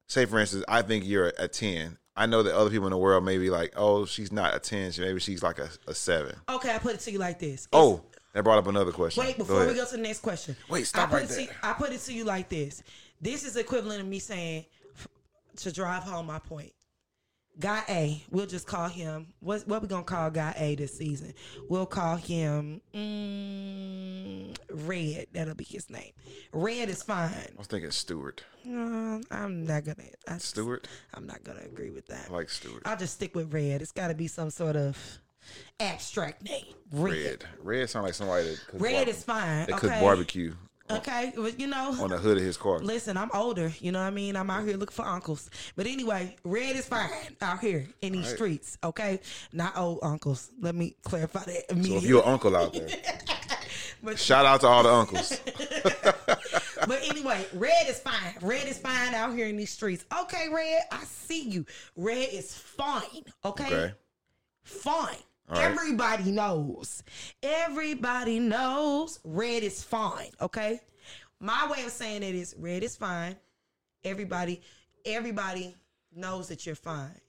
[0.08, 1.98] Say, for instance, I think you're a 10.
[2.16, 4.60] I know that other people in the world may be like, oh, she's not a
[4.60, 4.94] 10.
[4.94, 6.34] She, maybe she's like a, a 7.
[6.48, 7.68] Okay, I put it to you like this.
[7.74, 7.96] Oh.
[7.96, 9.24] It's- Oh, that brought up another question.
[9.24, 9.78] Wait, Go before we ahead.
[9.78, 10.58] go to the next question.
[10.70, 11.56] Wait, stop I put right it to, there.
[11.64, 12.84] I put it to you like this.
[13.22, 14.66] This is equivalent of me saying
[15.58, 16.74] to drive home my point.
[17.58, 19.28] Guy A, we'll just call him.
[19.40, 21.34] What what we gonna call Guy A this season?
[21.70, 25.28] We'll call him mm, Red.
[25.32, 26.12] That'll be his name.
[26.52, 27.32] Red is fine.
[27.32, 28.44] I was thinking Stewart.
[28.66, 30.04] No, I'm not gonna.
[30.28, 30.90] I just- Stewart?
[31.14, 32.28] I'm not gonna agree with that.
[32.30, 32.82] I like Stewart.
[32.86, 33.82] I'll just stick with Red.
[33.82, 34.98] It's got to be some sort of
[35.80, 36.74] abstract name.
[36.92, 37.14] Red.
[37.14, 37.46] Red.
[37.62, 39.66] Red sounds like somebody that could Red is fine.
[39.68, 39.88] That okay.
[39.90, 40.54] could barbecue
[40.90, 42.78] Okay, well, you know, on the hood of his car.
[42.78, 43.74] Listen, I'm older.
[43.80, 44.36] You know what I mean?
[44.36, 45.50] I'm out here looking for uncles.
[45.76, 47.10] But anyway, red is fine
[47.42, 48.36] out here in these Right.
[48.36, 48.78] streets.
[48.84, 49.20] Okay,
[49.52, 50.52] not old uncles.
[50.62, 52.88] Let me clarify that So if you're an uncle out there,
[54.04, 55.40] but, shout out to all the uncles.
[56.88, 58.36] but anyway, red is fine.
[58.42, 60.06] Red is fine out here in these streets.
[60.22, 61.66] Okay, red, I see you.
[61.96, 63.24] Red is fine.
[63.44, 63.94] Okay, Okay.
[64.64, 65.18] fine.
[65.50, 65.72] All right.
[65.72, 67.04] Everybody knows.
[67.44, 70.32] Everybody knows red is fine.
[70.42, 70.80] Okay.
[71.40, 73.36] My way of saying it is red is fine.
[74.04, 74.62] Everybody,
[75.06, 75.76] everybody
[76.16, 77.20] knows that you're fine.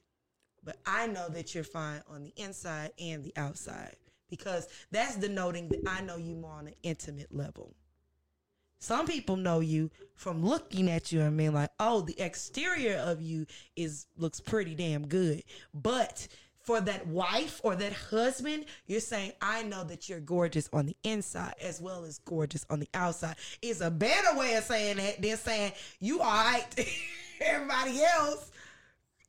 [0.62, 3.96] But I know that you're fine on the inside and the outside
[4.28, 7.74] because that's denoting that I know you more on an intimate level.
[8.78, 13.22] Some people know you from looking at you and being like, "Oh, the exterior of
[13.22, 16.28] you is looks pretty damn good." But
[16.66, 20.96] for that wife or that husband, you're saying, "I know that you're gorgeous on the
[21.04, 25.22] inside as well as gorgeous on the outside." Is a better way of saying that
[25.22, 26.86] than saying you are right.
[27.40, 28.50] Everybody else,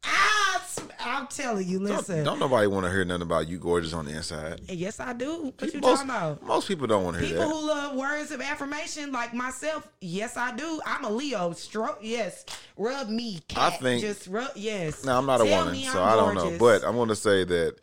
[0.04, 0.66] Ah,
[1.00, 2.18] I, I'm telling you, listen.
[2.18, 4.62] Don't, don't nobody want to hear nothing about you gorgeous on the inside.
[4.70, 5.54] Eh, yes, I do.
[5.58, 6.44] What you most, talking about?
[6.44, 7.54] most people don't want to hear People that.
[7.54, 10.82] People who love words of affirmation, like myself, yes, I do.
[10.86, 11.52] I'm a Leo.
[11.54, 12.46] Stroke, yes.
[12.78, 13.74] Rub me, cat.
[13.74, 15.04] I think- just rub, yes.
[15.04, 16.58] Now I'm not a woman, me so I'm I don't know.
[16.60, 17.76] But I'm going to say that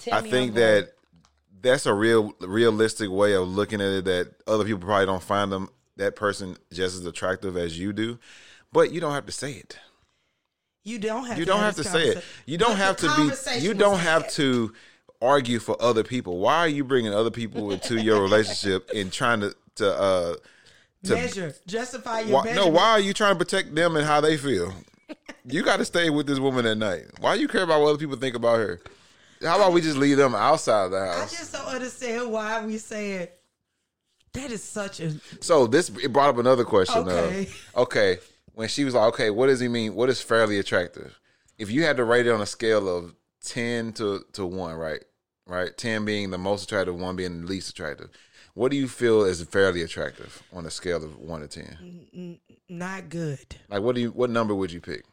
[0.00, 0.92] Tell I think I'm that gorgeous.
[1.60, 4.04] that's a real realistic way of looking at it.
[4.06, 8.18] That other people probably don't find them that person just as attractive as you do,
[8.72, 9.78] but you don't have to say it.
[10.84, 12.24] You don't have You to don't have have to say it.
[12.46, 13.60] You don't have to be.
[13.60, 14.30] You don't have had.
[14.32, 14.72] to
[15.20, 16.38] argue for other people.
[16.38, 20.34] Why are you bringing other people into your relationship and trying to to uh
[21.04, 22.68] to measure, justify your why, no?
[22.68, 24.72] Why are you trying to protect them and how they feel?
[25.44, 27.04] You got to stay with this woman at night.
[27.20, 28.80] Why do you care about what other people think about her?
[29.42, 31.34] How about we just leave them outside of the house?
[31.34, 33.28] I just don't understand why we saying
[34.32, 37.08] that is such a So this it brought up another question.
[37.08, 37.42] Okay.
[37.74, 38.18] Of, okay,
[38.54, 39.94] when she was like, "Okay, what does he mean?
[39.94, 41.18] What is fairly attractive?"
[41.58, 45.04] If you had to rate it on a scale of ten to to one, right,
[45.46, 48.10] right, ten being the most attractive, one being the least attractive,
[48.54, 52.38] what do you feel is fairly attractive on a scale of one to ten?
[52.68, 53.56] not good.
[53.68, 54.10] Like, what do you?
[54.10, 55.04] What number would you pick?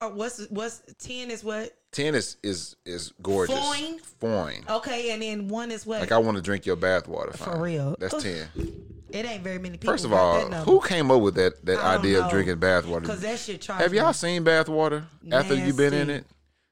[0.00, 1.72] Uh, what's what's ten is what?
[1.90, 3.58] Ten is is is gorgeous.
[3.58, 3.98] Foin?
[4.20, 4.64] Foin.
[4.68, 6.00] Okay, and then one is what?
[6.00, 7.32] Like I want to drink your bathwater.
[7.32, 7.60] For fine.
[7.60, 7.96] real.
[7.98, 8.48] That's ten.
[9.10, 9.92] it ain't very many people.
[9.92, 13.04] First of all, who came up with that that I idea of drinking bathwater?
[13.04, 16.26] Cause that shit Have y'all seen bathwater after you've been in it?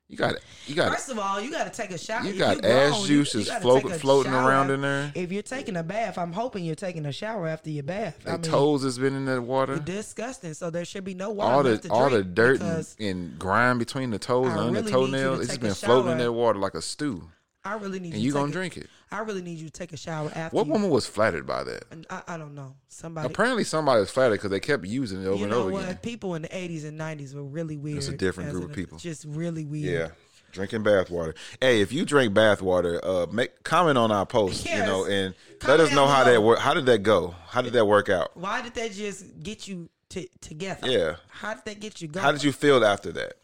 [0.09, 0.37] You got
[0.69, 2.25] you got First of all, you got to take a shower.
[2.25, 5.11] you got grown, ass you- you juices floating floating around in there.
[5.17, 8.17] If you're taking a bath, I'm hoping you're taking a shower after your bath.
[8.25, 9.79] I mean, toes has been in that water.
[9.81, 10.55] disgusting.
[10.55, 14.11] So there should be no water All the all the dirt and, and grime between
[14.13, 15.41] the toes I and really the you to toenails.
[15.41, 17.29] It's been floating in that water like a stew.
[17.67, 18.87] I really need And you you to gonna take a- drink it.
[19.11, 20.55] I really need you to take a shower after.
[20.57, 21.85] What you, woman was flattered by that?
[22.11, 22.75] I, I don't know.
[22.89, 23.27] Somebody.
[23.27, 25.85] Apparently somebody was flattered because they kept using it over you and know over what?
[25.85, 25.97] again.
[26.03, 27.99] People in the 80s and 90s were really weird.
[27.99, 28.99] It's a different group an- of people.
[28.99, 29.93] Just really weird.
[29.93, 30.09] Yeah.
[30.53, 31.35] Drinking bath water.
[31.61, 35.35] Hey, if you drink bath water, uh, make comment on our post, you know, and
[35.67, 36.59] let us know how that work.
[36.61, 37.35] How did that go?
[37.49, 38.37] How did that work out?
[38.37, 40.89] Why did that just get you to together?
[40.89, 41.17] Yeah.
[41.29, 42.25] How did that get you going?
[42.25, 43.35] How did you feel after that?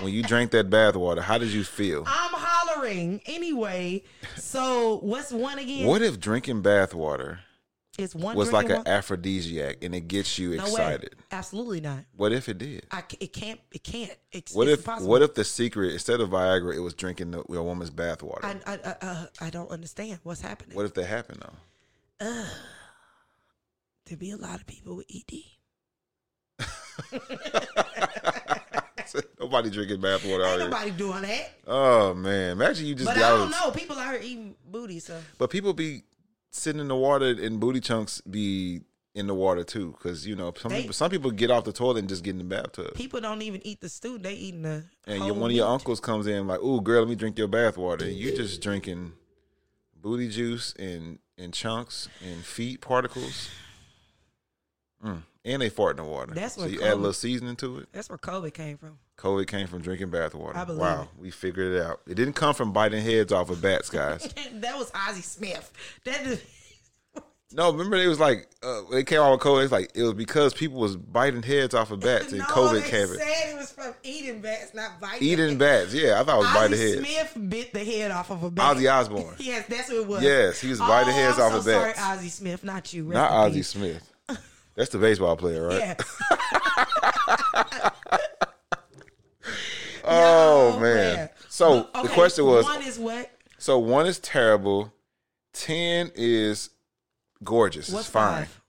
[0.00, 2.04] when you drank that bath water, how did you feel?
[2.06, 2.34] I'm
[2.80, 4.02] hollering anyway.
[4.36, 5.86] So what's one again?
[5.86, 7.40] What if drinking bath water
[7.98, 10.70] It's one was like an aphrodisiac and it gets you no way.
[10.70, 11.16] excited?
[11.30, 12.04] Absolutely not.
[12.16, 12.86] What if it did?
[12.90, 13.60] I it can't.
[13.72, 14.14] It can't.
[14.32, 15.10] It's, What it's if impossible.
[15.10, 18.46] what if the secret instead of Viagra it was drinking the, a woman's bath water?
[18.46, 20.76] I I, I, uh, I don't understand what's happening.
[20.76, 21.56] what if that happened though?
[24.06, 25.34] There'd be a lot of people with ED.
[29.40, 30.70] Nobody drinking bath water out Ain't here.
[30.70, 31.50] nobody doing that.
[31.66, 33.70] Oh man, imagine you just But I don't know.
[33.70, 36.02] People out here eating booty, so But people be
[36.50, 38.80] sitting in the water and booty chunks be
[39.14, 41.72] in the water too, because you know some They- people some people get off the
[41.72, 42.94] toilet and just get in the bathtub.
[42.94, 44.18] people don't even eat the stew.
[44.18, 47.08] They eating the And your, one of your uncles comes in like, "Ooh, girl, let
[47.08, 49.12] me drink your bath water." And you just drinking
[50.00, 53.48] booty juice and and chunks and feet particles.
[55.04, 55.22] Mm.
[55.44, 56.34] And they fart in the water.
[56.34, 57.88] That's so what you add a little seasoning to it.
[57.92, 58.98] That's where COVID came from.
[59.16, 60.56] COVID came from drinking bath water.
[60.56, 61.08] I believe wow, it.
[61.18, 62.00] we figured it out.
[62.06, 64.32] It didn't come from biting heads off of bats, guys.
[64.54, 65.72] that was Ozzy Smith.
[66.04, 66.42] That is,
[67.52, 69.64] No, remember they was like uh, they came out with COVID.
[69.64, 72.82] It's like it was because people was biting heads off of bats and no, COVID
[72.82, 73.08] they came.
[73.08, 75.26] said it was from eating bats, not biting.
[75.26, 76.98] Eating bats, yeah, I thought it was biting heads.
[76.98, 78.76] Smith bit the head off of a bat.
[78.76, 80.22] Ozzy Osbourne, Yes, that's what it was.
[80.22, 82.00] Yes, he was biting oh, heads I'm off so of sorry, bats.
[82.00, 83.04] Ozzie Smith, not you.
[83.06, 83.64] Rest not Ozzy.
[83.64, 84.12] Smith.
[84.74, 85.78] That's the baseball player, right?
[85.78, 86.22] Yes.
[90.04, 91.28] Oh Yo, man.
[91.48, 93.30] So Okay, the question was: one is what?
[93.58, 94.92] so one is terrible,
[95.52, 96.70] ten is
[97.44, 97.90] gorgeous.
[97.90, 98.44] What's it's fine.
[98.44, 98.60] five?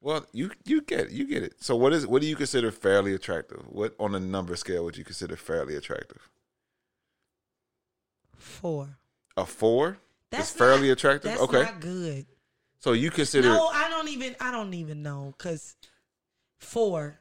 [0.00, 1.62] Well, you you get it, you get it.
[1.62, 3.62] So what is what do you consider fairly attractive?
[3.68, 6.28] What on a number scale would you consider fairly attractive?
[8.36, 8.98] Four.
[9.36, 9.98] A four
[10.30, 11.30] That's is fairly attractive.
[11.30, 12.26] That's okay, not good.
[12.82, 13.46] So you consider.
[13.48, 14.34] No, I don't even.
[14.40, 15.76] I don't even know because
[16.58, 17.18] four.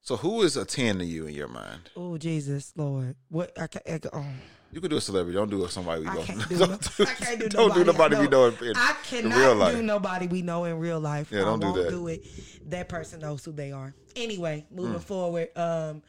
[0.00, 1.90] So who is a ten to you in your mind?
[1.96, 3.52] Oh Jesus, Lord, what?
[3.60, 4.04] I can't.
[4.04, 4.26] I, oh.
[4.72, 5.36] You could do a celebrity.
[5.36, 6.24] Don't do somebody we I don't.
[6.24, 6.56] can't do.
[6.58, 7.84] don't no, I can't do don't nobody.
[7.84, 9.74] do nobody I we know in, in, I in cannot real life.
[9.76, 11.30] do nobody we know in real life.
[11.30, 11.90] Yeah, don't I do that.
[11.90, 12.24] do it.
[12.70, 13.94] That person knows who they are.
[14.16, 15.02] Anyway, moving Mm.
[15.04, 15.48] forward.
[15.56, 16.02] Um,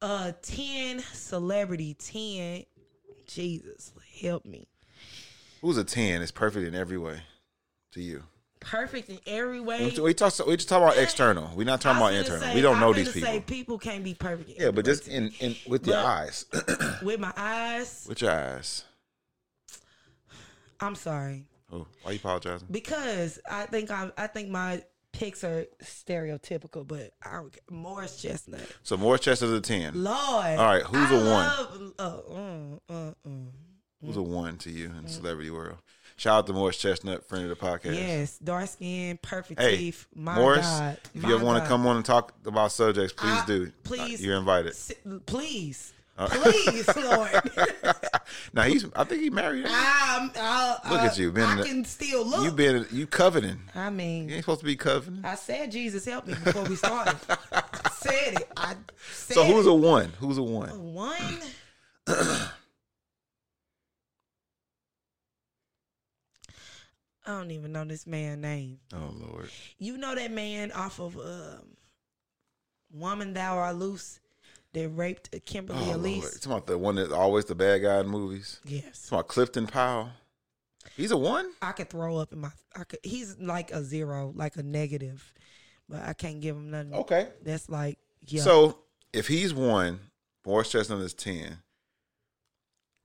[0.00, 1.92] uh, ten celebrity.
[1.94, 2.64] Ten.
[3.26, 4.66] Jesus, help me.
[5.60, 6.22] Who's a ten?
[6.22, 7.20] It's perfect in every way
[7.92, 8.22] to you.
[8.60, 9.84] Perfect in every way.
[9.98, 10.34] We, talk.
[10.46, 11.50] We just talk about external.
[11.56, 12.42] We're not talking about internal.
[12.42, 13.28] say- we don't know these people.
[13.30, 14.50] Say people can't be perfect.
[14.60, 16.44] yeah, but just in, in with your eyes.
[17.02, 18.84] with my eyes, with your eyes.
[20.78, 22.68] I'm sorry Oh, why you apologizing?
[22.70, 27.60] because I think I I think my picks are stereotypical, but I don't, care.
[27.70, 28.60] Morris Chestnut.
[28.82, 30.02] So Morris Chester's a ten.
[30.04, 30.16] Lord.
[30.18, 31.24] All right, who's I a one?
[31.26, 33.46] love- uh, mm, mm, mm.
[34.04, 35.78] Who's a one to you in the celebrity world?
[36.20, 37.94] Shout out to Morris Chestnut, friend of the podcast.
[37.96, 40.06] Yes, dark skin, perfect Hey, teeth.
[40.14, 43.40] My Morris, God, if you ever want to come on and talk about subjects, please
[43.40, 43.72] I- do.
[43.84, 44.22] please.
[44.22, 44.74] you're invited.
[45.24, 47.30] Please, Uh, please, Lord.
[48.52, 48.84] now he's.
[48.94, 49.64] I think he married.
[49.66, 52.44] I'm, I'll, Look uh, at you, been I the- can still look.
[52.44, 53.58] You been you coveting.
[53.74, 55.22] I mean, You ain't supposed to be coveting.
[55.24, 57.16] I said Jesus help me before we started.
[57.50, 58.48] I said it.
[58.58, 58.74] I
[59.10, 59.70] said So who's it.
[59.70, 60.12] a one?
[60.20, 60.68] Who's a one?
[60.68, 61.38] A one?
[67.26, 68.78] I don't even know this man's name.
[68.94, 69.50] Oh Lord.
[69.78, 71.76] You know that man off of um,
[72.92, 74.20] "Woman Thou Art Loose"
[74.72, 75.96] that raped Kimberly Oh Lord.
[75.96, 76.36] Elise.
[76.36, 78.60] It's about the one that's always the bad guy in movies.
[78.64, 78.84] Yes.
[78.88, 80.10] It's about Clifton Powell.
[80.96, 81.50] He's a one.
[81.60, 82.50] I could throw up in my.
[82.74, 83.00] I could.
[83.02, 85.32] He's like a zero, like a negative,
[85.88, 86.94] but I can't give him nothing.
[86.94, 87.28] Okay.
[87.42, 88.42] That's like yeah.
[88.42, 88.78] So
[89.12, 90.00] if he's one,
[90.46, 91.58] Morris Chestnut is ten.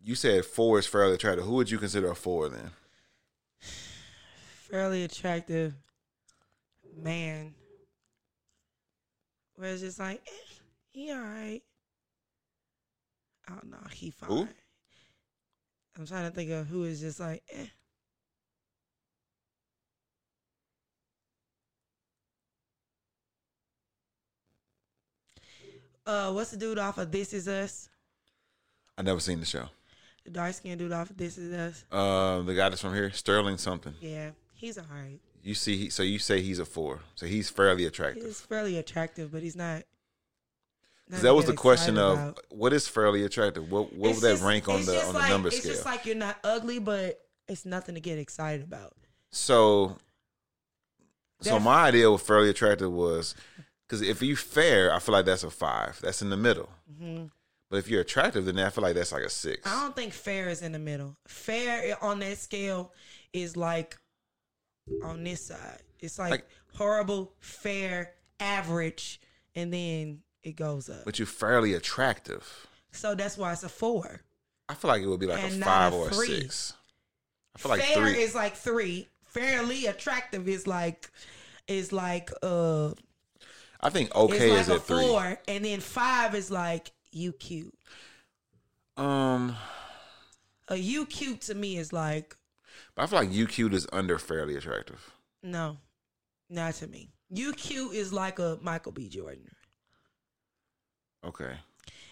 [0.01, 1.45] You said four is fairly attractive.
[1.45, 2.71] Who would you consider a four then?
[4.69, 5.73] Fairly attractive
[7.01, 7.53] man.
[9.55, 10.53] Where it's just like, eh,
[10.91, 11.61] he all right.
[13.49, 14.29] Oh no, he fine.
[14.29, 14.47] Who?
[15.97, 17.67] I'm trying to think of who is just like, eh.
[26.05, 27.89] Uh, what's the dude off of This Is Us?
[28.97, 29.65] I never seen the show.
[30.23, 31.85] The dark skinned dude off of This Is Us.
[31.91, 33.93] Um, the guy that's from here, Sterling something.
[34.01, 34.31] Yeah,
[34.65, 35.19] he's all right.
[35.43, 37.01] You see, he, so you say he's a four.
[37.15, 38.23] So he's fairly attractive.
[38.23, 39.83] He's fairly attractive, but he's not.
[41.07, 42.39] Because that was the question of about.
[42.49, 43.71] what is fairly attractive.
[43.71, 45.73] What what It's would that rank on the just on the like- number it's scale?
[45.73, 48.93] just like you're not ugly, but it's nothing to get excited about.
[49.31, 49.97] So,
[51.41, 53.35] so my idea of fairly attractive was
[53.87, 55.99] because if you fair, I feel like that's a five.
[56.01, 56.69] That's in the middle.
[56.91, 57.25] Mm-hmm.
[57.69, 59.67] But if you're attractive, then I feel like that's like a six.
[59.67, 61.17] I don't think fair is in the middle.
[61.27, 62.93] Fair on that scale
[63.33, 63.97] is like
[65.03, 65.81] on this side.
[65.99, 69.19] It's like, Like- horrible, fair, average,
[69.55, 71.05] and then it goes up.
[71.05, 72.67] But you're fairly attractive.
[72.91, 74.21] So that's why it's a four.
[74.69, 76.73] I feel like it would be like a And not five a or a six.
[77.55, 78.21] I feel like fair three.
[78.21, 79.07] is like three.
[79.27, 81.09] Fairly attractive is like
[81.67, 82.91] is like uh
[83.81, 85.01] I think okay like is a at three.
[85.01, 87.73] four, and then five is like you cute.
[88.97, 89.55] Um,
[90.69, 92.35] A you cute to me is like
[92.97, 95.11] I feel like you cute is under fairly attractive.
[95.43, 95.77] no,
[96.49, 97.09] not to me.
[97.29, 99.09] You cute is like a Michael B.
[99.09, 99.49] Jordan,
[101.25, 101.55] Okay.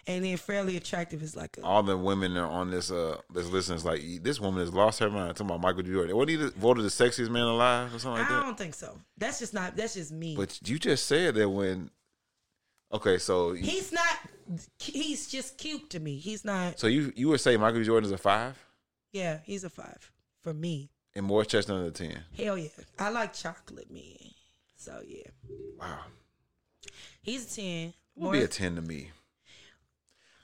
[0.08, 3.48] and then fairly attractive is like a All the women are on this uh this
[3.48, 5.36] listen is like this woman has lost her mind.
[5.38, 5.92] Talking about Michael B.
[5.92, 6.16] Jordan.
[6.18, 8.42] What he voted the sexiest man alive or something like I that?
[8.46, 8.98] don't think so.
[9.18, 9.76] That's just not.
[9.76, 10.36] That's just me.
[10.36, 11.92] But you just said that when.
[12.92, 14.18] Okay, so he's not.
[14.80, 16.18] He's just cute to me.
[16.18, 16.80] He's not.
[16.80, 17.86] so you you would say Michael B.
[17.86, 18.58] Jordan is a five
[19.12, 20.12] Yeah, he's a five
[20.44, 20.90] for me.
[21.16, 22.24] and Morris Chestnut a ten.
[22.38, 22.70] Hell yeah,
[23.00, 24.04] I like chocolate men.
[24.76, 25.28] So yeah,
[25.80, 26.00] Wow,
[27.22, 27.94] he's a ten.
[28.16, 29.12] would be a ten to me.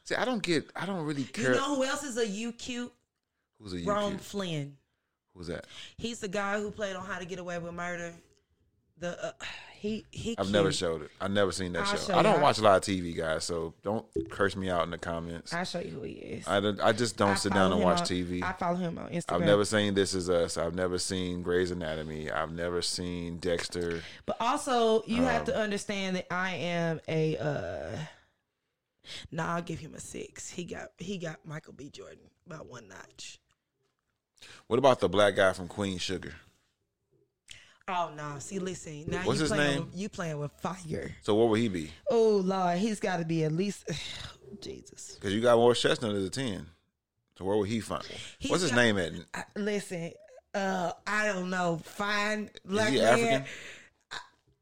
[0.06, 0.70] See, I don't get.
[0.76, 1.52] I don't really care.
[1.52, 2.92] You know who else is a you cute?
[3.62, 4.18] Who's a Rome you?
[4.20, 4.78] Flynn.
[5.36, 5.66] Who's that?
[5.98, 8.14] He's the guy who played on How to Get Away with Murder.
[8.98, 9.32] The uh,
[9.80, 10.32] he he.
[10.38, 10.54] I've cute.
[10.54, 11.12] never showed it.
[11.22, 12.14] I've never seen that I'll show.
[12.16, 13.46] I don't watch a lot of TV, guys.
[13.46, 15.54] So don't curse me out in the comments.
[15.54, 16.48] I'll show you who he is.
[16.48, 18.44] I, don't- I just don't I sit down and watch on- TV.
[18.44, 19.36] I follow him on Instagram.
[19.36, 20.58] I've never seen This Is Us.
[20.58, 22.30] I've never seen Grey's Anatomy.
[22.30, 24.02] I've never seen Dexter.
[24.26, 27.38] But also, you have Um, to understand that I am a.
[27.38, 27.98] uh
[29.32, 30.50] Nah, I'll give him a six.
[30.52, 31.90] He got he got Michael B.
[31.90, 33.40] Jordan about one notch.
[34.68, 36.34] What about the black guy from Queen Sugar?
[37.92, 38.36] Oh no!
[38.40, 39.06] See, listen.
[39.08, 39.86] Now What's you his playing name?
[39.88, 41.16] With, you playing with fire.
[41.24, 41.92] So what would he be?
[42.12, 43.90] Oh Lord, he's got to be at least
[44.62, 45.16] Jesus.
[45.16, 46.68] Because you got Morris Chestnut as a ten.
[47.38, 48.04] So where would he find?
[48.38, 49.14] He's What's his got- name at?
[49.34, 50.12] I, listen,
[50.54, 51.80] uh, I don't know.
[51.84, 53.46] Fine black he man, African?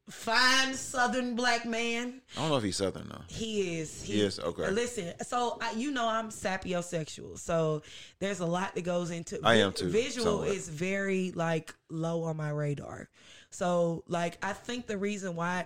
[0.08, 2.20] Fine Southern black man.
[2.36, 3.22] I don't know if he's Southern though.
[3.28, 4.02] He is.
[4.02, 4.38] He is?
[4.38, 4.64] Okay.
[4.64, 7.82] Uh, listen, so I, you know I'm sapiosexual, so
[8.18, 9.38] there's a lot that goes into.
[9.44, 10.48] I am too, Visual somewhat.
[10.48, 13.08] is very like low on my radar.
[13.50, 15.64] So like I think the reason why.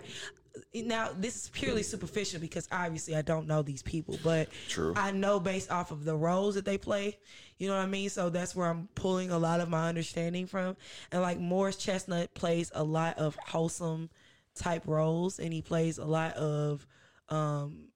[0.75, 4.93] Now this is purely superficial because obviously I don't know these people, but True.
[4.95, 7.17] I know based off of the roles that they play.
[7.57, 8.09] You know what I mean?
[8.09, 10.77] So that's where I'm pulling a lot of my understanding from.
[11.11, 14.11] And like Morris Chestnut plays a lot of wholesome
[14.55, 16.85] type roles, and he plays a lot of
[17.29, 17.89] um,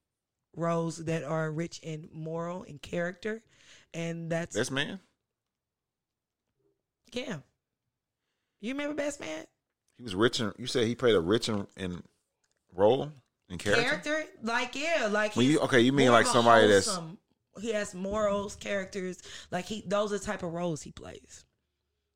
[0.55, 3.41] roles that are rich in moral and character.
[3.93, 4.99] And that's Best man.
[7.11, 7.37] yeah.
[8.59, 9.45] You remember Best Man?
[9.97, 12.03] He was rich and you said he played a rich and, and
[12.75, 13.11] role
[13.49, 13.83] and character.
[13.83, 16.99] Character, like yeah, like you okay, you mean like somebody that's
[17.59, 19.21] he has morals, characters.
[19.51, 21.45] Like he, those are the type of roles he plays.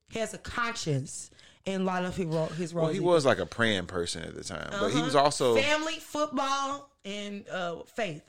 [0.10, 1.32] He has a conscience
[1.66, 2.86] in a lot of his, ro- his roles.
[2.86, 5.06] well, he was like a praying person at the time, but he Uh-huh.
[5.06, 5.56] was also.
[5.56, 8.24] family, football, and uh, faith.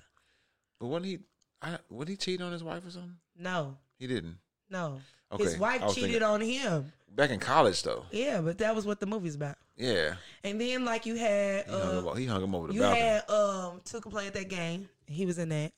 [0.81, 1.19] But wasn't he?
[1.63, 3.17] I, would he cheat on his wife or something?
[3.39, 4.37] No, He didn't.
[4.69, 5.01] no.
[5.31, 6.93] Okay, His wife cheated thinking- on him.
[7.15, 8.05] Back in college though.
[8.11, 9.57] Yeah, but that was what the movie's about.
[9.77, 10.15] Yeah,
[10.45, 12.81] And then like you had, he, hung, him, uh, he hung him over the you
[12.81, 13.01] balcony.
[13.03, 14.89] had um took a play at that game.
[15.07, 15.73] He was in that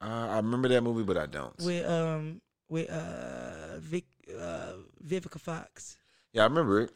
[0.00, 1.56] uh, I remember that movie, but I don't.
[1.58, 4.04] with um with uh Vic
[4.36, 4.72] uh
[5.06, 5.96] Vivica Fox.
[6.32, 6.92] Yeah, I remember it.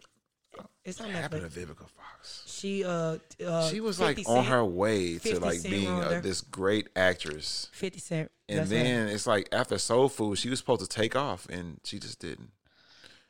[0.84, 1.54] It's on What happened Netflix.
[1.54, 2.42] to Vivica Fox?
[2.46, 6.04] She uh, uh she was 50 like on Cent- her way to like being ruined
[6.14, 8.30] uh, this great actress, Fifty Cent.
[8.48, 8.76] and That's her.
[8.76, 12.20] then it's like after Soul Food, she was supposed to take off, and she just
[12.20, 12.50] didn't.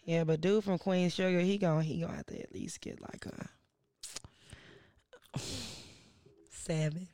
[0.05, 3.01] yeah, but dude from Queen Sugar, he gonna he gonna have to at least get
[3.01, 3.49] like a
[6.51, 7.09] seven.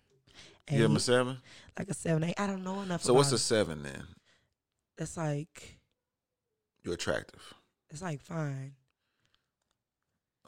[0.67, 1.39] Give him a seven.
[1.79, 2.35] like a seven, eight.
[2.39, 3.03] I don't know enough.
[3.03, 3.95] So what's about a seven then?
[3.95, 5.03] it.
[5.03, 5.79] It's like
[6.85, 7.55] You're attractive.
[7.91, 8.73] it's like fine.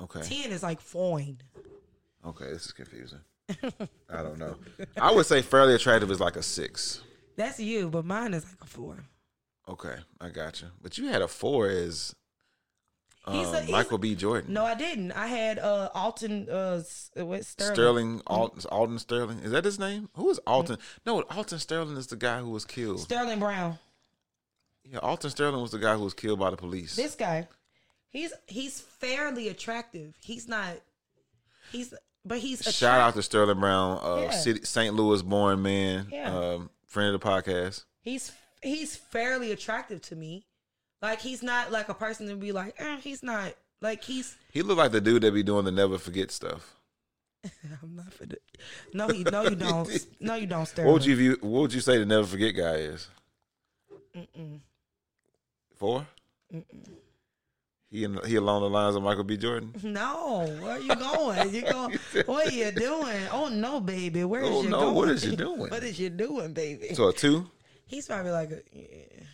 [0.00, 0.22] Okay.
[0.22, 1.38] Ten is like fine.
[2.24, 3.20] Okay, this is confusing.
[4.08, 4.56] I don't know.
[5.00, 7.02] I would say fairly attractive is like a six.
[7.36, 9.04] That's you, but mine is like a four.
[9.68, 10.68] Okay, I got you.
[10.80, 12.14] But you had a four as
[13.30, 14.16] He's Um, a- Michael B.
[14.16, 14.52] Jordan.
[14.52, 15.12] No, I didn't.
[15.12, 16.82] I had uh Alton uh
[17.16, 17.74] what Sterling.
[17.74, 19.38] Sterling, Alton, Alton Sterling.
[19.40, 20.08] Is that his name?
[20.16, 20.78] Who is Alton?
[21.06, 23.00] No, Alton Sterling is the guy who was killed.
[23.00, 23.78] Sterling Brown.
[24.84, 26.96] Yeah, Alton Sterling was the guy who was killed by the police.
[26.96, 27.46] This guy,
[28.12, 30.14] he's he's fairly attractive.
[30.22, 30.74] He's not.
[31.72, 31.92] He's
[32.24, 34.30] but he's a Shout out to Sterling Brown, uh, Yeah.
[34.30, 34.94] City, St.
[34.94, 36.36] Louis born man, Yeah.
[36.36, 37.84] um, friend of the podcast.
[38.02, 38.30] He's
[38.62, 40.46] he's fairly attractive to me.
[41.00, 44.36] Like he's not like a person to be like, eh, he's not like he's.
[44.52, 46.76] He looked like the dude that be doing the never forget stuff.
[47.82, 48.36] I'm not for the.
[48.94, 50.06] No, he no you don't.
[50.20, 50.66] No, you don't.
[50.66, 50.86] Sterling.
[50.86, 53.08] What would you view, What would you say the never forget guy is?
[54.16, 54.60] Mm-mm.
[55.74, 56.06] Four.
[57.92, 59.36] He in, he along the lines of Michael B.
[59.36, 59.74] Jordan.
[59.82, 61.54] No, where you going?
[61.54, 61.98] You going?
[62.24, 63.20] What are you doing?
[63.30, 64.94] Oh no, baby, where is Oh, you no, going?
[64.94, 65.58] what is you doing?
[65.70, 66.94] what is you doing, baby?
[66.94, 67.46] So a two.
[67.84, 69.24] He's probably like, a, yeah.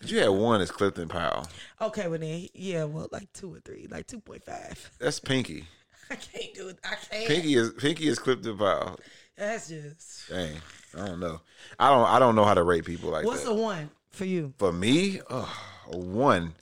[0.00, 1.46] Cause you had one is Clifton Powell.
[1.82, 4.90] okay, well then, yeah, well, like two or three, like two point five.
[4.98, 5.64] That's Pinky.
[6.10, 6.78] I can't do it.
[6.84, 7.28] I can't.
[7.28, 8.98] Pinky is Pinky is Clifton Powell.
[9.36, 10.30] That's just.
[10.30, 10.56] Dang,
[10.98, 11.42] I don't know.
[11.78, 12.06] I don't.
[12.08, 13.50] I don't know how to rate people like What's that.
[13.50, 14.54] What's the one for you?
[14.56, 15.54] For me, oh,
[15.92, 16.54] a one.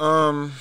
[0.00, 0.52] Um,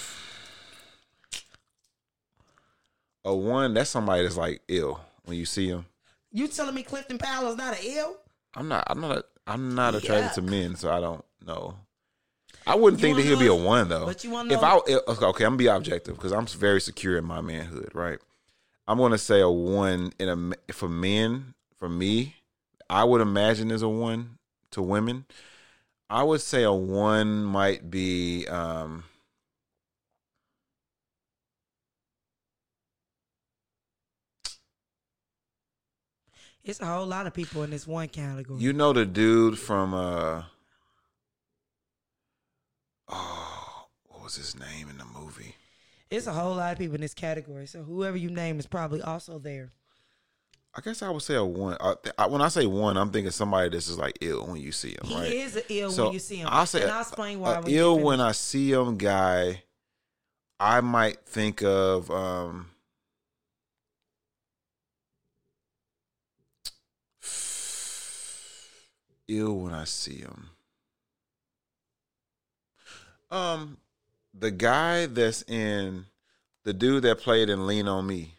[3.24, 3.74] a one.
[3.74, 5.86] That's somebody that's like ill when you see him.
[6.32, 8.18] You telling me Clifton Powell is not an ill?
[8.54, 8.84] I'm not.
[8.88, 9.24] I'm not.
[9.48, 11.76] I'm not attracted to men, so I don't know.
[12.68, 14.06] I wouldn't You think that he'll be a one though.
[14.06, 17.18] but you wanna if know- I okay, I'm gonna be objective because I'm very secure
[17.18, 18.20] in my manhood, right?
[18.88, 21.54] I'm gonna say a one in a for men.
[21.78, 22.36] For me,
[22.90, 24.38] I would imagine is a one
[24.72, 25.26] to women.
[26.10, 28.46] I would say a one might be.
[28.50, 29.06] um
[36.70, 38.60] It's a whole lot of people in this one category.
[38.60, 40.44] You know the dude from uh
[43.08, 45.56] oh what was his name in the movie?
[46.12, 47.66] it's a whole lot of people in this category.
[47.68, 49.72] So whoever you name is probably also there.
[50.76, 51.76] I guess I would say a one.
[51.80, 54.72] I, I, when I say one, I'm thinking somebody that's just like ill when you
[54.72, 55.32] see him, He right?
[55.34, 56.48] is ill So, when you see him.
[56.52, 57.56] I'll say and I'll explain why.
[57.58, 59.64] A when ill when I see him guy,
[60.60, 62.69] I might think of um
[69.30, 70.50] ill when I see him.
[73.32, 73.78] Um,
[74.34, 76.06] the guy that's in
[76.64, 78.34] the dude that played in Lean on Me.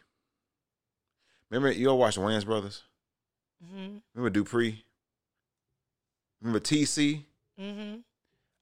[1.49, 2.83] Remember you all watched Wayans Brothers?
[3.65, 3.97] Mm-hmm.
[4.13, 4.83] Remember Dupree?
[6.41, 7.23] Remember TC?
[7.57, 7.95] hmm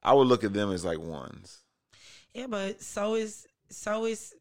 [0.01, 1.59] I would look at them as like ones.
[2.33, 4.33] Yeah, but so is so is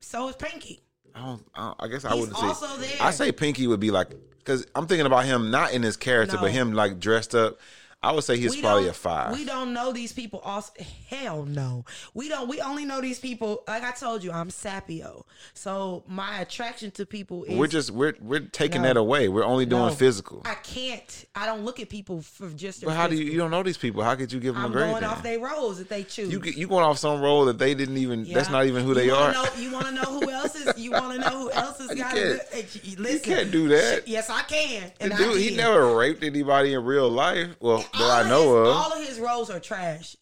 [0.00, 0.80] so is Pinky.
[1.18, 1.42] I don't.
[1.54, 2.46] I, don't- I guess I He's wouldn't say.
[2.46, 2.90] also there.
[3.00, 4.08] I say Pinky would be like
[4.38, 6.42] because I'm thinking about him not in his character, No.
[6.42, 7.58] but him like dressed up.
[8.00, 9.32] I would say he's We probably a five.
[9.32, 10.38] We don't know these people.
[10.44, 10.72] Also,
[11.08, 11.84] hell no.
[12.14, 12.48] We don't.
[12.48, 13.64] We only know these people.
[13.66, 15.24] Like I told you, I'm Sapio.
[15.54, 18.88] So my attraction to people is We're just we're we're taking No.
[18.88, 19.28] that away.
[19.28, 19.92] We're only doing No.
[19.94, 20.42] physical.
[20.44, 21.24] I can't.
[21.34, 22.84] I don't look at people for just.
[22.84, 23.24] But how do you?
[23.32, 24.04] You don't know these people.
[24.04, 24.90] How could you give them I'm a grade?
[24.90, 25.10] going then?
[25.10, 26.30] off their roles that they choose.
[26.30, 28.22] you you going off some role that they didn't even.
[28.32, 29.32] That's not even who You they are.
[29.32, 30.78] Know, you want to know who else is?
[30.78, 32.84] You want to know who else has You got can't- it?
[32.84, 34.06] You, can't do that.
[34.06, 34.92] Yes, I can.
[35.00, 37.48] And I dude, he never raped anybody in real life.
[37.58, 38.76] Well, that All I of know his, of.
[38.76, 40.16] All of his roles are trash.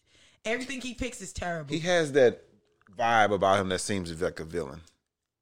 [0.45, 1.73] Everything he picks is terrible.
[1.73, 2.43] He has that
[2.97, 4.81] vibe about him that seems like a villain.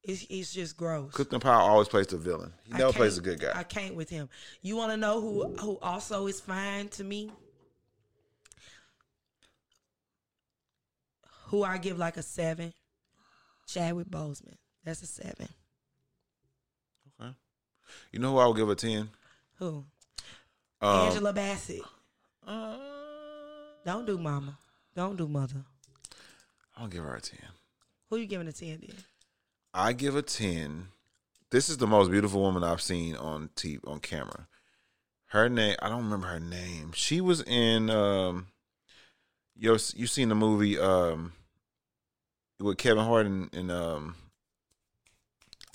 [0.02, 1.12] It's, it's just gross.
[1.12, 2.52] Clifton Powell always plays the villain.
[2.64, 3.52] He I never plays a good guy.
[3.54, 4.28] I can't with him.
[4.62, 7.32] You want to know who who also is fine to me?
[11.46, 12.72] Who I give like a seven?
[13.66, 14.54] Chadwick Boseman.
[14.84, 15.48] That's a seven.
[17.20, 17.32] Okay.
[18.12, 19.10] You know who I would give a ten?
[19.58, 19.84] Who?
[20.80, 21.82] Um, Angela Bassett.
[22.46, 22.76] Uh,
[23.84, 24.58] Don't do mama.
[24.94, 25.64] Don't do mother.
[26.76, 27.38] I'll give her a ten.
[28.10, 28.96] Who you giving a ten then?
[29.74, 30.88] I give a ten.
[31.50, 34.48] This is the most beautiful woman I've seen on TV on camera.
[35.26, 36.92] Her name, I don't remember her name.
[36.94, 38.48] She was in um
[39.56, 41.32] you you seen the movie um
[42.60, 44.14] with Kevin Hart and, and um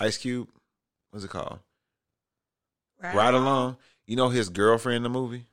[0.00, 0.48] Ice Cube?
[1.10, 1.60] What's it called?
[3.00, 3.76] Ride Along.
[4.06, 5.46] You know his girlfriend in the movie?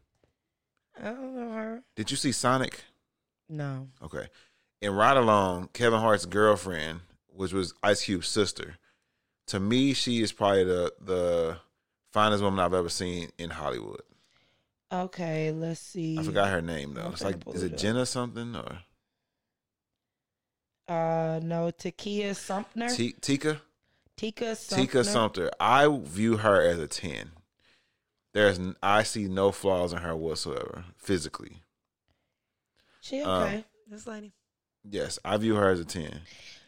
[1.01, 1.83] I don't know her.
[1.95, 2.81] Did you see Sonic?
[3.49, 3.87] No.
[4.03, 4.27] Okay.
[4.81, 8.75] In Ride Along, Kevin Hart's girlfriend, which was Ice Cube's sister,
[9.47, 11.57] to me, she is probably the the
[12.11, 14.01] finest woman I've ever seen in Hollywood.
[14.91, 16.17] Okay, let's see.
[16.17, 17.05] I forgot her name though.
[17.05, 17.77] I'm It's like is it it.
[17.77, 18.79] Jenna something or
[20.87, 22.95] Uh, no, Takia Sumpner.
[22.95, 23.61] T- Tika?
[24.17, 24.55] Tika.
[24.55, 25.49] Tika Sumpter.
[25.59, 27.31] I view her as a ten.
[28.39, 31.61] There's I see no flaws in her whatsoever physically.
[33.01, 33.65] She Um, okay.
[33.85, 34.31] this lady.
[34.89, 36.21] Yes, I view her as a ten.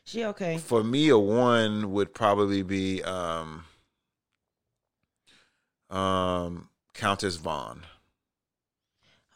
[0.04, 0.58] She okay.
[0.58, 3.64] For me, a one would probably be um,
[5.90, 7.84] um, Countess Vaughn.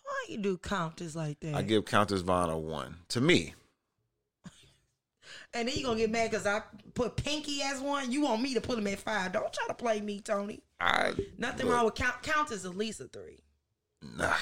[0.03, 1.55] Why you do Countess like that?
[1.55, 2.97] I give Countess Vaughn a one.
[3.09, 3.53] To me,
[5.55, 6.61] and then you gonna get mad because I
[6.93, 8.11] put Pinky as one.
[8.11, 9.31] You want me to put him at five?
[9.31, 10.61] Don't try to play me, Tony.
[10.79, 12.21] I Nothing look, wrong with count.
[12.21, 13.39] Count is at least a three.
[14.17, 14.33] Nah,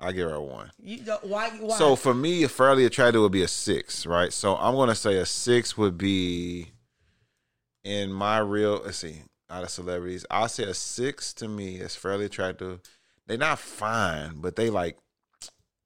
[0.00, 0.70] I give her a one.
[0.80, 1.50] You don't, why?
[1.50, 1.76] Why?
[1.76, 4.32] So for me, a fairly attractive would be a six, right?
[4.32, 6.68] So I'm gonna say a six would be
[7.82, 8.82] in my real.
[8.84, 12.80] Let's see, out of celebrities, I'll say a six to me is fairly attractive.
[13.26, 14.98] They're not fine, but they like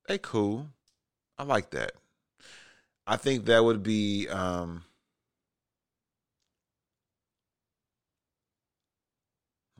[0.06, 0.66] they cool.
[1.38, 1.92] I like that.
[3.06, 4.84] I think that would be um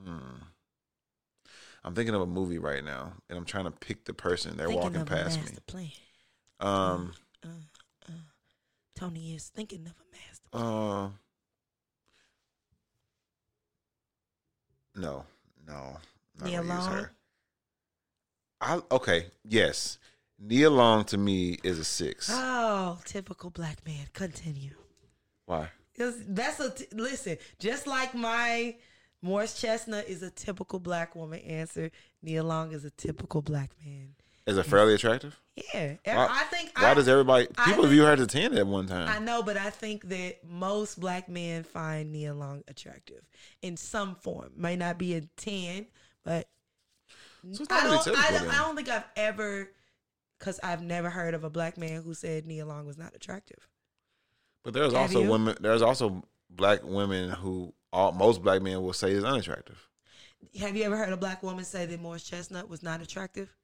[0.03, 0.41] hmm.
[1.83, 4.57] I'm thinking of a movie right now, and I'm trying to pick the person.
[4.57, 5.57] They're Thinking walking past me.
[5.66, 5.89] Plan.
[6.61, 7.49] Um, Uh,
[8.09, 8.12] uh,
[8.95, 10.49] Tony is thinking of a master.
[10.53, 11.09] uh,
[14.95, 15.25] no,
[15.66, 15.97] no,
[16.39, 17.12] not Nia gonna use her.
[18.61, 19.99] I okay, yes.
[20.41, 22.30] Nia Long to me is a six.
[22.32, 24.07] Oh, typical black man.
[24.12, 24.74] Continue.
[25.47, 25.68] Why?
[25.97, 27.36] 'Cause That's a t- listen.
[27.59, 28.76] Just like my
[29.20, 31.91] Morris Chestnut is a typical black woman answer.
[32.22, 34.14] Nia Long is a typical black man.
[34.47, 35.38] Is it fairly attractive?
[35.74, 36.70] Yeah, Why- I think.
[36.78, 39.09] Why I, does everybody people think- view her as a ten at one time?
[39.09, 43.22] I know, but I think that most black men find Nia Long attractive
[43.61, 44.53] in some form.
[44.57, 45.86] Might not be a ten,
[46.24, 46.49] but
[47.53, 48.16] So I really don't.
[48.16, 49.70] I don't, I don't think I've ever,
[50.41, 53.68] because I've never heard of a black man who said Nia Long was not attractive.
[54.64, 55.30] But there's Have also you?
[55.30, 55.57] women.
[55.61, 59.86] There's also black women who all most black men will say is unattractive.
[60.59, 63.55] Have you ever heard a black woman say that Morris Chestnut was not attractive?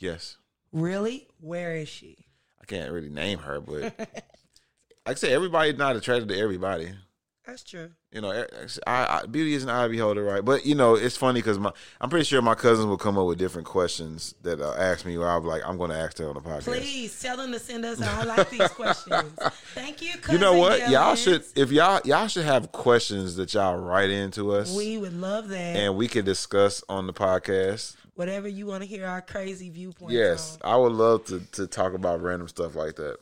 [0.00, 0.38] Yes,
[0.72, 1.28] Really?
[1.38, 2.26] Where is she?
[2.60, 4.18] I can't really name her, but like
[5.06, 6.92] I say, everybody's not attracted to everybody.
[7.46, 7.90] That's true.
[8.10, 8.46] You know,
[8.86, 10.42] I, I, beauty is an eye beholder, right?
[10.42, 13.26] But you know, it's funny because my I'm pretty sure my cousins will come up
[13.26, 15.18] with different questions that uh, ask me.
[15.18, 16.64] Where I'm like, I'm going to ask that on the podcast.
[16.64, 18.00] Please tell them to send us.
[18.00, 19.30] I like these questions.
[19.74, 20.12] Thank you.
[20.30, 20.90] You know cousin what?
[20.90, 25.14] Y'all should if y'all y'all should have questions that y'all write into us We would
[25.14, 25.76] love that.
[25.76, 27.96] and we can discuss on the podcast.
[28.14, 30.14] Whatever you want to hear our crazy viewpoints.
[30.14, 30.72] Yes, on.
[30.72, 33.18] I would love to to talk about random stuff like that.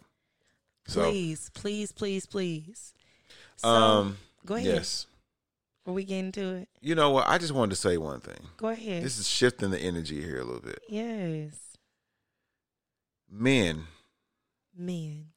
[0.87, 2.93] So, Please, please, please, please.
[3.57, 4.67] So, um, go ahead.
[4.75, 5.07] yes,
[5.87, 6.69] Are we getting to it?
[6.81, 7.27] you know what?
[7.29, 8.41] I just wanted to say one thing.
[8.57, 9.03] Go ahead.
[9.05, 10.81] This is shifting the energy here a little bit.
[10.89, 11.55] yes.
[13.35, 13.85] Men,
[14.77, 15.29] Men.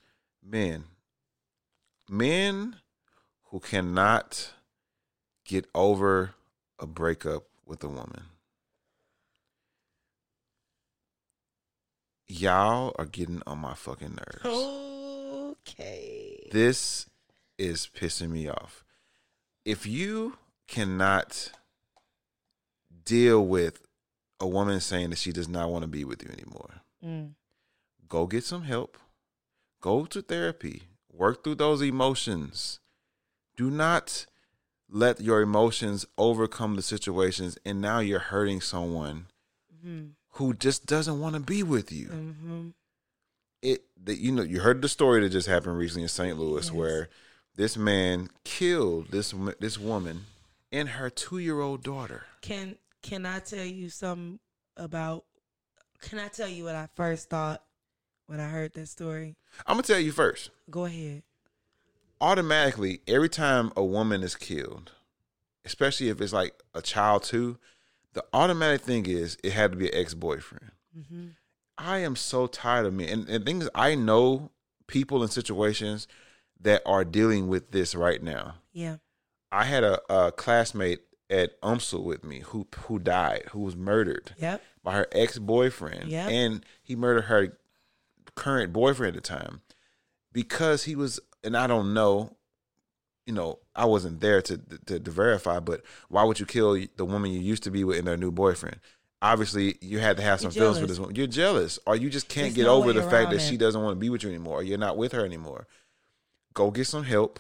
[0.44, 0.84] men,
[2.10, 2.76] men
[3.46, 4.52] who cannot
[5.46, 6.32] get over
[6.80, 8.24] a breakup with a woman.
[12.28, 14.46] Y'all are getting on my fucking nerves.
[15.70, 16.50] Okay.
[16.52, 17.08] This
[17.58, 18.84] is pissing me off.
[19.64, 20.38] If you
[20.68, 21.52] cannot
[23.04, 23.86] deal with
[24.40, 27.36] a woman saying that she does not want to be with you anymore, Mm.
[28.08, 28.98] go get some help.
[29.82, 30.84] Go to therapy.
[31.12, 32.80] Work through those emotions.
[33.56, 34.26] Do not
[34.90, 39.28] let your emotions overcome the situations and now you're hurting someone
[39.82, 42.08] hmm who just doesn't want to be with you.
[42.08, 42.70] hmm
[43.62, 46.38] it that you know you heard the story that just happened recently in St.
[46.38, 46.72] Louis Yes.
[46.74, 47.10] where
[47.56, 50.26] this man killed this this woman
[50.72, 52.24] and her 2-year-old daughter.
[52.42, 54.40] Can Can I tell you something
[54.78, 55.26] about?
[56.02, 57.64] Can I tell you what I first thought
[58.28, 59.36] when I heard that story?
[59.66, 60.50] I'm to tell you first.
[60.70, 61.24] Go ahead.
[62.22, 64.92] Automatically every time a woman is killed,
[65.66, 67.58] especially if it's like a child too,
[68.14, 70.72] the automatic thing is it had to be an ex-boyfriend.
[71.10, 71.28] hmm
[71.78, 73.10] I am so tired of me.
[73.10, 74.52] And, and things I know
[74.88, 76.08] people in situations
[76.62, 78.56] that are dealing with this right now.
[78.74, 78.98] Yeah.
[79.52, 81.00] I had a, a classmate
[81.30, 84.62] at UMSL with me who who died, who was murdered Yep.
[84.84, 86.30] by her ex boyfriend, Yep.
[86.30, 87.58] and he murdered her
[88.36, 89.62] current boyfriend at the time
[90.32, 91.20] because he was.
[91.44, 92.36] And I don't know,
[93.28, 97.06] you know, I wasn't there to, to to verify, but why would you kill the
[97.06, 98.80] woman you used to be with and their new boyfriend?
[99.22, 101.16] Obviously, you had to have some feelings for this woman.
[101.16, 103.42] You're jealous, or you just can't There's get no over the fact that it.
[103.42, 104.60] she doesn't want to be with you anymore.
[104.60, 105.68] Or you're not with her anymore.
[106.56, 107.40] Go get some help.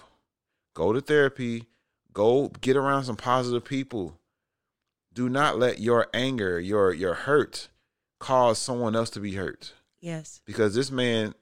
[0.76, 1.63] Go to therapy.
[2.13, 4.20] Go get around some positive people.
[5.13, 7.70] Do not let your anger, your your hurt,
[8.20, 9.74] cause someone else to be hurt.
[10.01, 10.41] Yes.
[10.45, 11.34] Because this man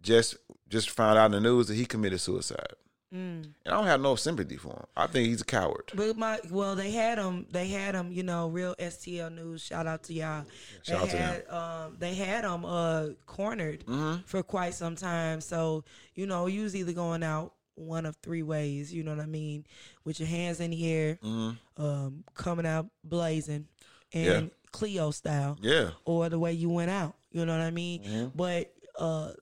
[0.00, 0.36] just
[0.68, 2.72] just found out in the news that he committed suicide.
[3.12, 3.44] Mm.
[3.44, 4.84] and I don't have no sympathy for him.
[4.96, 5.92] I think he's a coward.
[5.94, 7.46] But my well, they had them.
[7.50, 8.10] They had them.
[8.12, 9.62] You know, real STL news.
[9.62, 10.44] Shout out to y'all.
[10.82, 14.22] shout they out to had um they had them uh cornered Mm-hmm.
[14.24, 15.40] for quite some time.
[15.40, 15.84] So
[16.14, 18.92] you know, you was either going out one of three ways.
[18.92, 19.66] You know what I mean?
[20.04, 21.82] With your hands in the air, Mm-hmm.
[21.82, 23.66] um, coming out blazing,
[24.12, 24.42] and Yeah.
[24.72, 27.14] Cleo style, Yeah, or the way you went out.
[27.30, 28.02] You know what I mean?
[28.02, 28.26] Mm-hmm.
[28.36, 29.32] But uh,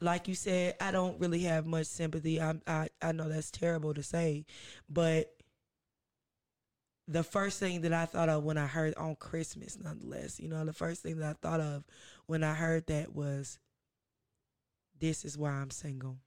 [0.00, 2.40] like you said, I don't really have much sympathy.
[2.40, 4.46] I I I know that's terrible to say,
[4.88, 5.34] but
[7.08, 10.64] the first thing that I thought of when I heard on Christmas, nonetheless, you know,
[10.64, 11.84] the first thing that I thought of
[12.26, 13.58] when I heard that was,
[14.98, 16.18] "This is why I'm single."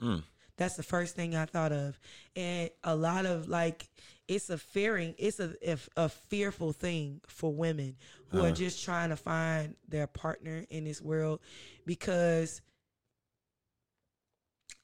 [0.00, 0.22] Mm.
[0.56, 1.98] That's the first thing I thought of,
[2.36, 3.88] and a lot of like,
[4.28, 7.96] it's a fearing, it's a a, a fearful thing for women
[8.28, 8.48] who Uh-huh.
[8.48, 11.40] are just trying to find their partner in this world,
[11.84, 12.60] because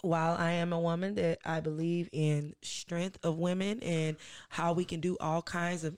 [0.03, 4.16] while I am a woman that I believe in strength of women and
[4.48, 5.96] how we can do all kinds of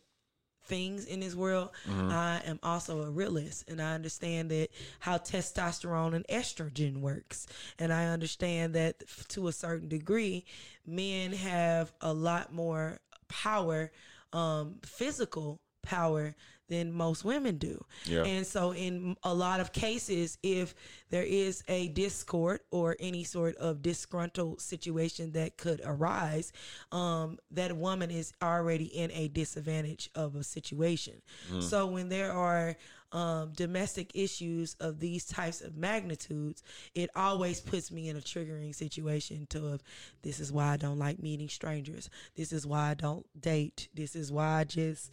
[0.65, 1.71] things in this world,
[2.11, 4.69] I am also a realist and I understand that
[5.01, 7.47] how testosterone and estrogen works.
[7.79, 10.45] And I understand that to a certain degree,
[10.87, 13.91] men have a lot more power,
[14.33, 16.35] um, physical power
[16.73, 17.85] than most women do.
[18.05, 18.25] Yeah.
[18.25, 20.75] And so, in a lot of cases, if
[21.11, 26.53] there is a discord or any sort of disgruntled situation that could arise,
[26.91, 31.23] um, that woman is already in a disadvantage of a situation.
[31.61, 32.77] So, when there are
[33.13, 36.63] um, domestic issues of these types of magnitudes,
[36.95, 39.83] it always puts me in a triggering situation to of
[40.23, 42.09] this is why I don't like meeting strangers.
[42.37, 43.89] This is why I don't date.
[43.95, 45.13] This is why I just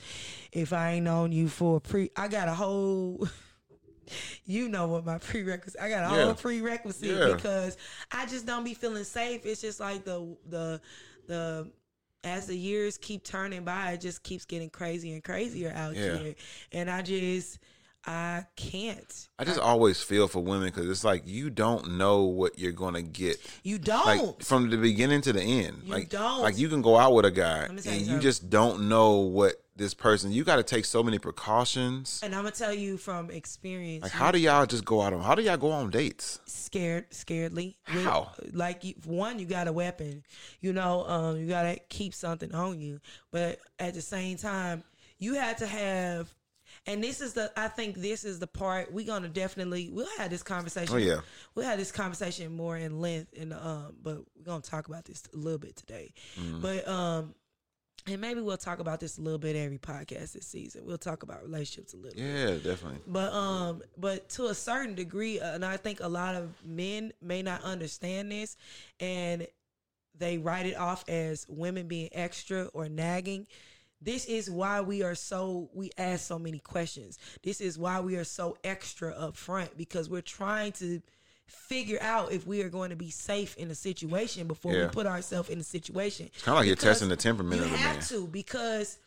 [0.52, 3.28] if I ain't known you for a pre I got a whole
[4.46, 6.26] you know what my prerequisite I got a Yeah.
[6.26, 7.36] whole prerequisite Yeah.
[7.36, 7.78] because
[8.12, 9.46] I just don't be feeling safe.
[9.46, 10.82] It's just like the the
[11.28, 11.72] the
[12.24, 16.18] as the years keep turning by, it just keeps getting crazier and crazier out Yeah.
[16.18, 16.36] here.
[16.74, 17.60] And I just
[18.06, 19.28] I can't.
[19.38, 23.02] I just always feel for women because it's like you don't know what you're gonna
[23.02, 23.38] get.
[23.64, 24.06] You don't.
[24.06, 25.82] Like from the beginning to the end.
[25.84, 26.42] You like don't.
[26.42, 29.56] like you can go out with a guy and you you just don't know what
[29.76, 30.32] this person.
[30.32, 32.20] You got to take so many precautions.
[32.24, 34.04] and I'm gonna tell you from experience.
[34.04, 35.22] Like how do y'all just go out on?
[35.22, 36.40] How do y'all go on dates?
[36.46, 38.32] scared scaredly With- How?
[38.54, 40.24] like you, one you got a weapon
[40.62, 43.00] you know um you got to keep something on you
[43.32, 44.84] but at the same time
[45.18, 46.32] you had to have
[46.90, 50.30] and this is the i think this is the part we're gonna definitely we'll have
[50.30, 51.20] this conversation Oh, yeah.
[51.56, 55.24] we'll have this conversation more in length and um but we're gonna talk about this
[55.34, 56.62] a little bit today Mm-hmm.
[56.62, 57.34] but um
[58.08, 61.22] and maybe we'll talk about this a little bit every podcast this season we'll talk
[61.24, 63.00] about relationships a little bit Yeah, definitely.
[63.06, 67.12] but um, but to a certain degree, uh, and I think a lot of men
[67.22, 68.56] may not understand this,
[69.02, 69.46] and
[70.18, 73.48] they write it off as women being extra or nagging.
[74.02, 77.18] This is why we are so we ask so many questions.
[77.44, 81.02] This is why we are so extra up front because we're trying to
[81.48, 84.84] figure out if we are going to be safe in a situation before Yeah.
[84.86, 86.28] we put ourselves in a situation.
[86.34, 88.06] It's kind of like you're testing the temperament you of the have man.
[88.06, 89.00] to because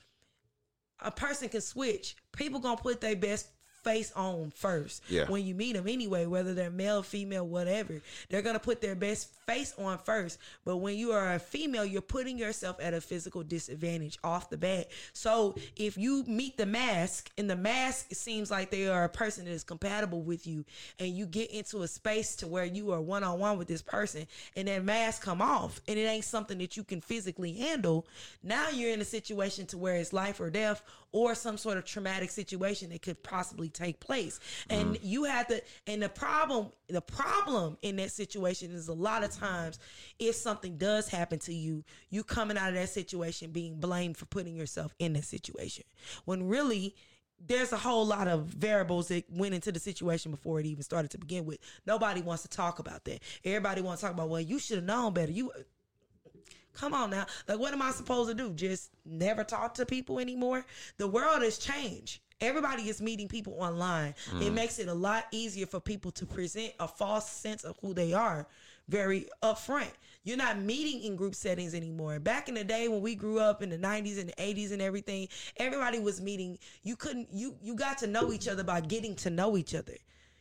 [1.01, 2.17] a person can switch.
[2.33, 3.49] People gonna put their best
[3.83, 5.27] face on first Yeah.
[5.29, 8.01] when you meet them anyway, whether they're male, female, whatever.
[8.29, 10.39] They're gonna put their best face on first.
[10.65, 14.57] But when you are a female, you're putting yourself at a physical disadvantage off the
[14.57, 14.89] bat.
[15.13, 19.45] So if you meet the mask and the mask seems like they are a person
[19.45, 20.65] that is compatible with you,
[20.99, 23.83] and you get into a space to where you are one on one with this
[23.83, 24.27] person,
[24.57, 28.07] and that mask come off, and it ain't something that you can physically handle,
[28.43, 30.83] now you're in a situation to where it's life or death
[31.13, 34.41] or some sort of traumatic situation that could possibly take place.
[34.69, 35.07] And mm-hmm.
[35.07, 39.31] you have to and the problem the problem in that situation is a lot of
[39.31, 39.79] times
[40.19, 44.27] if something does happen to you, you coming out of that situation being blamed for
[44.27, 45.85] putting yourself in that situation.
[46.25, 46.95] When really
[47.45, 51.11] there's a whole lot of variables that went into the situation before it even started
[51.11, 51.59] to begin with.
[51.87, 53.21] Nobody wants to talk about that.
[53.45, 55.33] Everybody wants to talk about, well, you should have known better.
[55.33, 55.51] You
[56.75, 57.27] come on now.
[57.49, 58.53] Like, what am I supposed to do?
[58.53, 60.65] Just never talk to people anymore?
[60.99, 62.21] The world has changed.
[62.41, 64.15] Everybody is meeting people online.
[64.41, 64.53] It mm.
[64.53, 68.13] makes it a lot easier for people to present a false sense of who they
[68.13, 68.49] are
[68.89, 69.91] very upfront.
[70.25, 72.21] You're not meeting in group settings anymore.
[72.21, 74.81] Back in the day when we grew up in the 90s and the 80s and
[74.81, 76.59] everything, everybody was meeting.
[76.83, 79.97] You couldn't you you got to know each other by getting to know each other.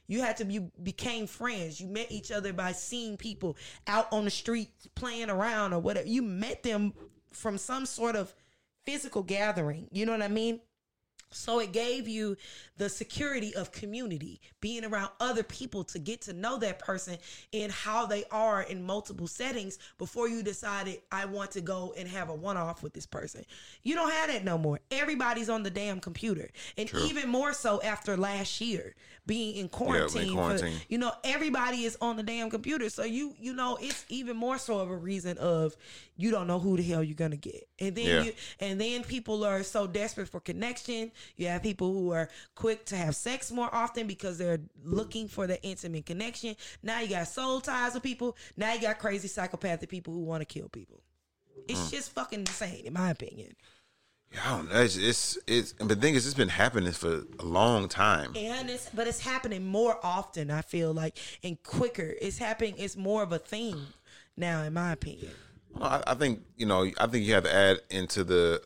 [0.07, 1.79] You had to be became friends.
[1.79, 6.07] You met each other by seeing people out on the street playing around or whatever.
[6.07, 6.93] You met them
[7.31, 8.33] from some sort of
[8.85, 9.87] physical gathering.
[9.91, 10.59] You know what I mean?
[11.31, 12.37] So it gave you
[12.77, 17.17] the security of community, being around other people to get to know that person
[17.53, 22.07] and how they are in multiple settings before you decided I want to go and
[22.07, 23.45] have a one off with this person.
[23.83, 24.79] You don't have that no more.
[24.91, 26.49] Everybody's on the damn computer.
[26.77, 27.03] And True.
[27.05, 28.95] even more so after last year
[29.27, 30.29] being in quarantine.
[30.29, 30.77] for- quarantine.
[30.89, 32.89] you know, everybody is on the damn computer.
[32.89, 35.75] So you you know, it's even more so of a reason of
[36.17, 37.67] you don't know who the hell you're gonna get.
[37.79, 38.23] And then Yeah.
[38.23, 41.11] you and then people are so desperate for connection.
[41.37, 45.47] You have people who are quick to have sex more often because they're looking for
[45.47, 46.55] the intimate connection.
[46.83, 48.37] Now you got soul ties with people.
[48.57, 51.01] Now you got crazy psychopathic people who want to kill people.
[51.67, 51.91] It's Mm.
[51.91, 53.55] just fucking insane, in my opinion.
[54.33, 54.81] Yeah, I don't know.
[54.81, 58.31] It's, it's it's the thing is, it's been happening for a long time.
[58.35, 60.49] And it's but it's happening more often.
[60.49, 62.13] I feel like and quicker.
[62.21, 62.75] It's happening.
[62.77, 63.77] It's more of a thing
[64.37, 65.31] now, in my opinion.
[65.75, 66.89] Well, I, I think you know.
[66.97, 68.61] I think you have to add into the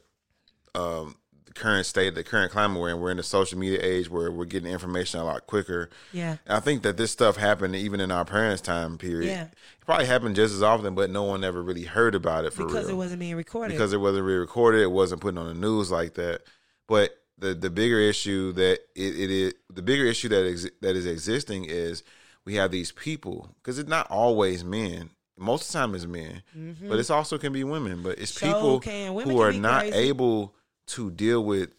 [0.75, 1.15] um,
[1.55, 2.99] current state, the current climate we're in.
[2.99, 5.89] We're in the social media age where we're getting information a lot quicker.
[6.11, 6.37] Yeah.
[6.47, 9.27] I think that this stuff happened even in our parents' time period.
[9.29, 9.43] Yeah.
[9.45, 12.65] It probably happened just as often, but no one ever really heard about it for
[12.65, 12.95] because real.
[12.95, 13.73] it wasn't being recorded.
[13.73, 14.81] because it wasn't being recorded.
[14.81, 16.41] It wasn't put on the news like that.
[16.87, 20.95] But the the bigger issue that it, it is the bigger issue that ex, that
[20.95, 22.03] is existing is
[22.45, 25.09] we have these people because it's not always men.
[25.37, 26.43] Most of the time it's men,
[26.87, 28.03] but it's also can be women.
[28.03, 28.45] But it's Mm-hmm.
[28.45, 29.97] People who are not crazy.
[29.97, 30.55] able
[30.87, 31.69] to deal with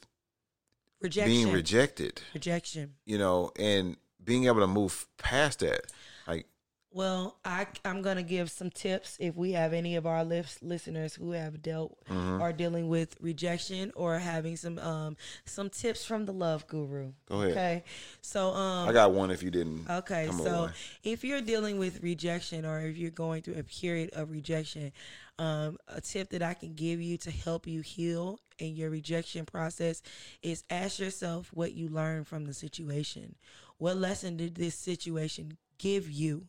[1.01, 2.21] rejection, being rejected.
[2.35, 2.95] rejection.
[3.05, 5.83] You know, and being able to move past that.
[6.27, 6.47] Like
[6.91, 11.15] Well, I I'm gonna give some tips if we have any of our lis- listeners
[11.15, 12.41] who have dealt Mm-hmm.
[12.43, 17.13] or dealing with rejection or having some um some tips from the love guru.
[17.29, 17.51] Go ahead.
[17.53, 17.85] Okay,
[18.21, 19.31] so um I got one.
[19.31, 20.71] If you didn't, Okay, so
[21.05, 24.91] if you're dealing with rejection or if you're going through a period of rejection,
[25.39, 29.45] um, a tip that I can give you to help you heal in your rejection
[29.45, 30.03] process
[30.43, 33.35] is ask yourself what you learned from the situation.
[33.79, 36.47] What lesson did this situation give you?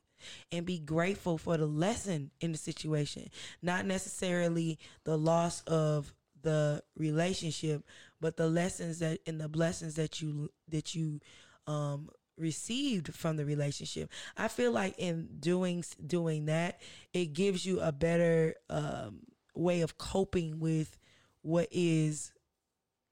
[0.52, 3.30] And be grateful for the lesson in the situation,
[3.62, 6.12] not necessarily the loss of
[6.42, 7.84] the relationship,
[8.20, 11.20] but the lessons that and the blessings that you that you
[11.68, 14.10] um received from the relationship.
[14.38, 16.80] I feel like in doing doing that,
[17.14, 19.20] it gives you a better um
[19.56, 20.98] way of coping with
[21.42, 22.32] what is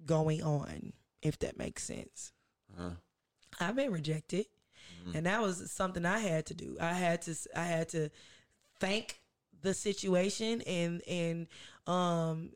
[0.06, 2.32] going on, if that makes sense.
[2.78, 2.92] Uh-huh.
[3.60, 4.46] I've been rejected,
[5.14, 6.78] and that was something I had to do.
[6.80, 8.10] I had to I had to
[8.80, 9.20] thank
[9.62, 11.48] the situation and and
[11.88, 12.52] um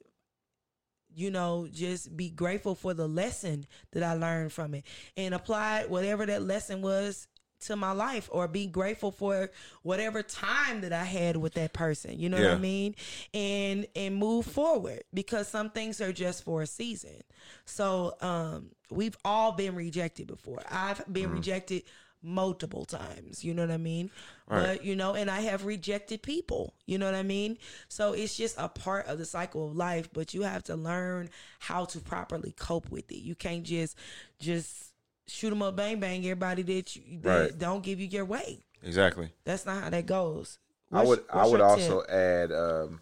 [1.16, 4.86] you know just be grateful for the lesson that I learned from it
[5.18, 7.28] and apply whatever that lesson was
[7.62, 9.50] to my life or be grateful for
[9.84, 12.18] whatever time that I had with that person.
[12.18, 12.96] You know what I mean?
[13.34, 17.22] And and move forward because some things are just for a season.
[17.66, 20.62] So um we've all been rejected before.
[20.70, 21.34] I've been Mm-hmm.
[21.34, 21.84] rejected
[22.22, 23.44] multiple times.
[23.46, 24.10] You know what I mean?
[24.48, 24.64] Right.
[24.78, 26.74] But you know, and I have rejected people.
[26.86, 27.58] You know what I mean?
[27.88, 31.30] So it's just a part of the cycle of life, but you have to learn
[31.60, 33.20] how to properly cope with it.
[33.20, 33.96] You can't just
[34.40, 34.94] just
[35.28, 37.58] shoot them up bang bang everybody that you that Right.
[37.58, 38.64] don't give you your way.
[38.84, 39.30] exactly.
[39.46, 40.58] That's not how that goes.
[40.92, 42.10] I would I would also tip?
[42.10, 43.02] add um,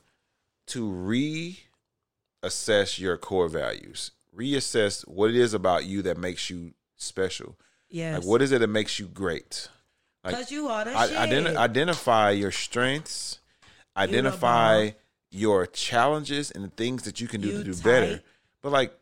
[0.68, 0.86] to
[2.43, 4.11] reassess your core values.
[4.36, 7.55] Reassess what it is about you that makes you special.
[7.89, 8.19] Yes.
[8.19, 9.67] Like what is it that makes you great?
[10.23, 11.17] like, Cause you are the I, shit.
[11.17, 13.39] identi- identify your strengths.
[13.95, 14.91] Identify
[15.31, 17.83] your challenges and the things that you can do You to do tight.
[17.83, 18.21] better.
[18.61, 18.93] But like,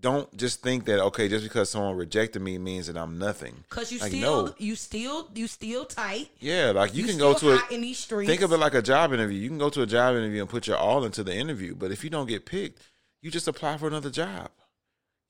[0.00, 3.64] don't just think that okay, just because someone rejected me means that I'm nothing.
[3.70, 4.54] Cause you like, still no.
[4.58, 6.28] you still you still tight.
[6.40, 8.28] Yeah, like you, You can go to a in these streets.
[8.28, 9.38] Think of it like a job interview.
[9.38, 11.90] You can go to a job interview and put your all into the interview, but
[11.90, 12.82] if you don't get picked,
[13.22, 14.50] you just apply for another job.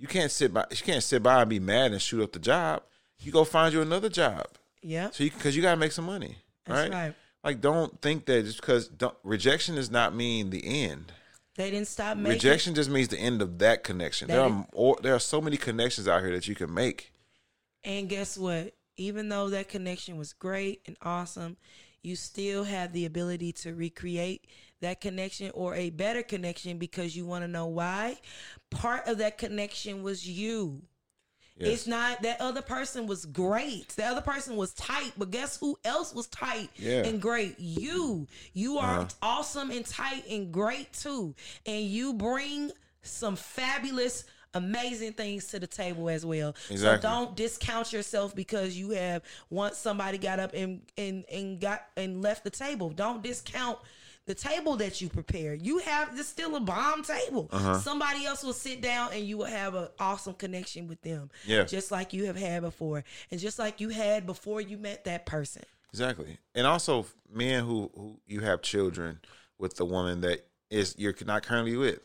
[0.01, 0.65] You can't sit by.
[0.73, 2.83] You can't sit by and be mad and shoot up the job.
[3.21, 4.47] You go find you another job.
[4.83, 5.11] Yeah.
[5.11, 6.37] So you because you gotta make some money,
[6.67, 6.93] That's right?
[6.93, 7.15] right.
[7.43, 8.91] Like don't think that just because
[9.23, 11.13] rejection does not mean the end.
[11.57, 14.29] They didn't stop making Rejection just means the end of that connection.
[14.29, 17.13] That there are or, there are so many connections out here that you can make.
[17.85, 18.75] And guess what?
[18.97, 21.57] Even though that connection was great and awesome,
[22.03, 24.47] you still have the ability to recreate
[24.81, 28.19] that connection or a better connection because you want to know why.
[28.71, 30.83] Part of that connection was you.
[31.57, 31.69] Yes.
[31.73, 33.89] It's not that other person was great.
[33.91, 37.05] The other person was tight, but guess who else was tight Yeah.
[37.05, 37.59] and great?
[37.61, 38.27] You.
[38.55, 39.09] You are Uh-huh.
[39.23, 41.35] awesome and tight and great too.
[41.65, 44.25] And you bring some fabulous
[44.55, 46.55] amazing things to the table as well.
[46.71, 46.79] Exactly.
[46.79, 51.83] So don't discount yourself because you have once somebody got up and and and got
[51.97, 52.91] and left the table.
[52.91, 53.79] Don't discount
[54.27, 55.55] the table that you prepare.
[55.55, 57.49] You have this still a bomb table.
[57.53, 57.79] Uh-huh.
[57.79, 61.31] Somebody else will sit down and you will have an awesome connection with them.
[61.47, 61.65] Yeah.
[61.65, 63.05] Just like you have had before.
[63.31, 65.63] And just like you had before you met that person.
[65.91, 66.39] Exactly.
[66.55, 69.21] And also men who who you have children
[69.59, 72.01] with the woman that is you're not currently with.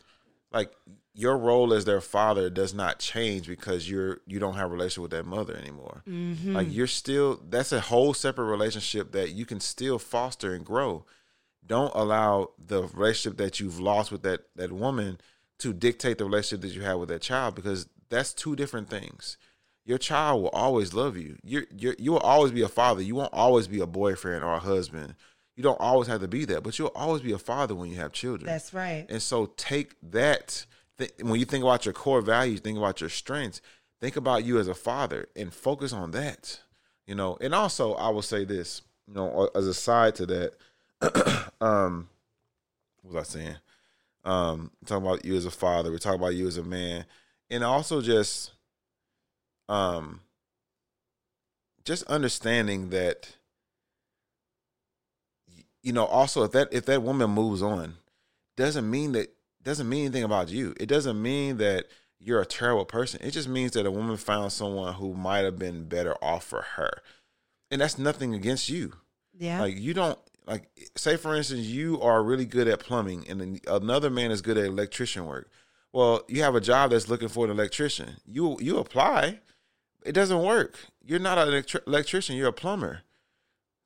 [0.52, 0.72] Like
[1.14, 5.02] your role as their father does not change because you're you don't have a relationship
[5.02, 6.02] with that mother anymore.
[6.06, 11.04] Like you're still that's a whole separate relationship that you can still foster and grow.
[11.70, 15.20] Don't allow the relationship that you've lost with that that woman
[15.60, 19.36] to dictate the relationship that you have with that child because that's two different things.
[19.84, 21.38] Your child will always love you.
[21.44, 23.02] You're, you're you will always be a father.
[23.02, 25.14] You won't always be a boyfriend or a husband.
[25.54, 27.98] You don't always have to be that, but you'll always be a father when you
[27.98, 28.50] have children.
[28.50, 29.06] That's right.
[29.08, 30.66] And so take that.
[30.98, 33.60] Th- when you think about your core values, think about your strengths.
[34.00, 36.58] Think about you as a father and focus on that.
[37.06, 38.82] You know, and also I will say this.
[39.06, 40.54] You know, as a side to that,
[41.60, 42.08] um,
[43.02, 43.56] what was I saying?
[44.24, 45.90] Um, talking about you as a father.
[45.90, 47.06] We're talking about you as a man,
[47.50, 48.52] and also just,
[49.68, 50.20] um,
[51.84, 53.36] just understanding that
[55.82, 57.94] you know also if that if that woman moves on
[58.56, 59.32] doesn't mean that
[59.62, 61.86] doesn't mean anything about you it doesn't mean that
[62.18, 65.58] you're a terrible person it just means that a woman found someone who might have
[65.58, 67.00] been better off for her
[67.70, 68.92] and that's nothing against you
[69.38, 69.60] Yeah.
[69.60, 73.60] like you don't like say for instance you are really good at plumbing and then
[73.66, 75.50] another man is good at electrician work
[75.92, 79.38] well you have a job that's looking for an electrician you you apply
[80.04, 83.02] it doesn't work you're not an electri- electrician you're a plumber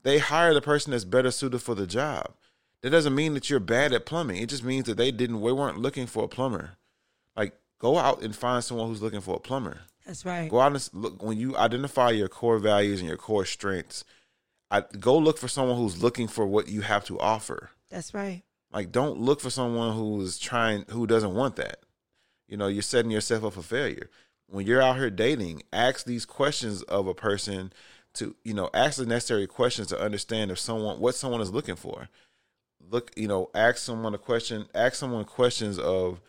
[0.05, 2.35] they hire the person that's better suited for the job.
[2.83, 4.37] That doesn't mean that you're bad at plumbing.
[4.37, 6.77] It just means that they didn't we weren't looking for a plumber.
[7.35, 9.81] Like go out and find someone who's looking for a plumber.
[10.07, 10.51] That's right.
[10.51, 14.05] Go out and look when you identify your core values and your core strengths.
[14.71, 17.71] I go look for someone who's looking for what you have to offer.
[17.91, 18.43] That's right.
[18.73, 21.79] Like don't look for someone who's trying who doesn't want that.
[22.49, 24.11] You know, you're setting yourself up for failure.
[24.47, 27.73] When you're out here dating, ask these questions of a person
[28.15, 31.77] to, you know, ask the necessary questions to understand if someone what someone is looking
[31.77, 32.09] for.
[32.91, 36.21] Look, you know, ask someone a question, ask someone questions of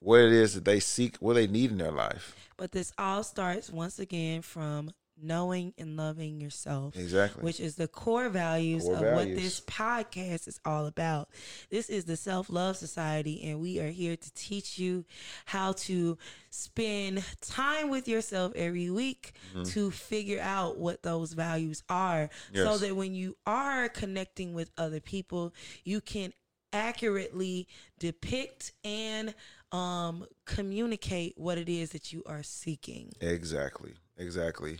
[0.00, 2.36] what it is that they seek, what they need in their life.
[2.56, 4.90] But this all starts once again from
[5.20, 6.96] knowing and loving yourself.
[6.96, 7.42] Exactly.
[7.42, 11.28] Which is the core values Core of what this podcast is all about.
[11.70, 15.04] This is the Self Love Society, and we are here to teach you
[15.46, 16.18] how to
[16.50, 19.32] spend time with yourself every week
[19.64, 25.00] to figure out what those values are so that when you are connecting with other
[25.00, 25.54] people,
[25.84, 26.32] you can
[26.72, 29.34] accurately depict and
[29.72, 33.12] um, communicate what it is that you are seeking.
[33.20, 33.94] Exactly.
[34.16, 34.78] Exactly.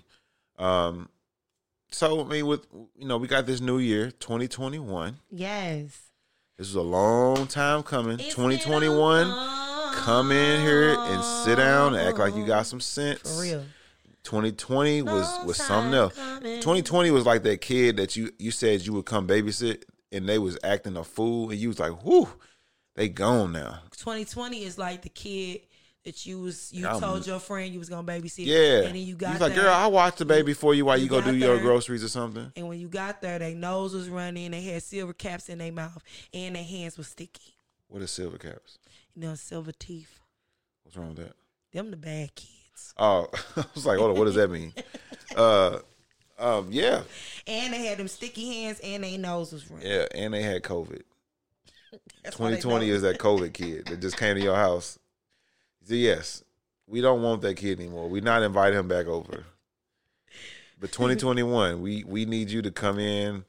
[0.59, 1.09] Um
[1.90, 5.18] so I mean with you know, we got this new year, 2021.
[5.30, 6.00] Yes.
[6.57, 8.20] This is a long time coming.
[8.20, 9.26] It's 2021.
[9.94, 13.20] Come in here and sit down and act like you got some sense.
[13.22, 13.64] For real.
[14.24, 16.14] 2020 was Long was time something else.
[16.14, 16.61] coming.
[16.61, 19.82] 2020 was like that kid that you you said you would come babysit
[20.12, 22.28] and they was acting a fool and you was like, "Whoo,
[22.96, 25.61] they gone now." 2020 is like the kid
[26.05, 28.44] that you was you I'm- told your friend you was gonna babysit.
[28.46, 28.82] Yeah.
[28.82, 30.96] And then you got was like, there, "Girl, I watched the baby for you while
[30.96, 33.94] you, you go do your groceries or something." and when you got there, their nose
[33.94, 36.02] was running, they had silver caps in their mouth,
[36.32, 37.55] and their hands were sticky.
[37.88, 38.78] What is silver caps?
[39.14, 40.18] You know, silver teeth.
[40.82, 41.32] What's wrong with that?
[41.72, 42.92] Them the bad kids.
[42.96, 44.72] Oh, I was like, hold on, what does that mean?
[45.36, 45.78] uh,
[46.38, 47.02] um, yeah,
[47.46, 49.86] And they had them sticky hands, and their nose was running.
[49.86, 51.02] yeah, and they had COVID.
[52.24, 54.98] That's 2020 is that COVID kid that just came to your house.
[55.85, 56.43] So yes,
[56.87, 58.09] we don't want that kid anymore.
[58.09, 59.45] We not inviting him back over.
[60.80, 63.45] But 2021, we we need you to come in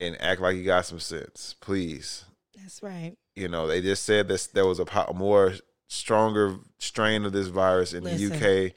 [0.00, 2.24] and act like you got some sense, please.
[2.56, 3.14] That's right.
[3.34, 5.54] You know, they just said that there was a po- more
[5.88, 8.30] stronger strain of this virus in Listen.
[8.30, 8.72] the UK.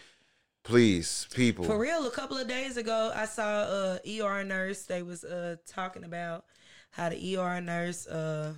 [0.64, 1.66] Please, people.
[1.66, 4.84] For real, a couple of days ago, I saw a ER nurse.
[4.84, 6.46] They was uh, talking about
[6.92, 8.54] how the ER nurse uh,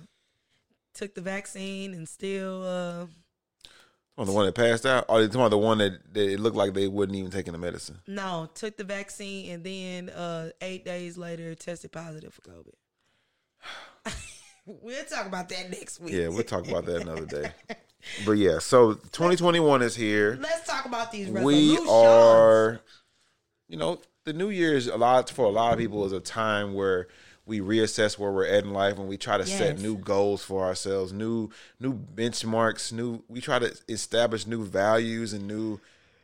[0.92, 2.64] took the vaccine and still.
[2.66, 3.06] Uh,
[4.18, 5.06] Oh, the one that passed out?
[5.08, 7.98] Or about the one that, that it looked like they wouldn't even taking the medicine?
[8.06, 12.74] no, took the vaccine and then uh, eight days later tested positive for COVID.
[14.66, 16.12] we'll talk about that next week.
[16.12, 17.52] Yeah, we'll talk about that another day.
[18.26, 20.38] But yeah, so 2021 is here.
[20.40, 22.80] Let's talk about these We are,
[23.68, 26.20] you know, the new year is a lot for a lot of people is a
[26.20, 27.08] time where
[27.44, 30.64] we reassess where we're at in life and we try to set new goals for
[30.64, 35.80] ourselves, new new benchmarks, new we try to establish new values and new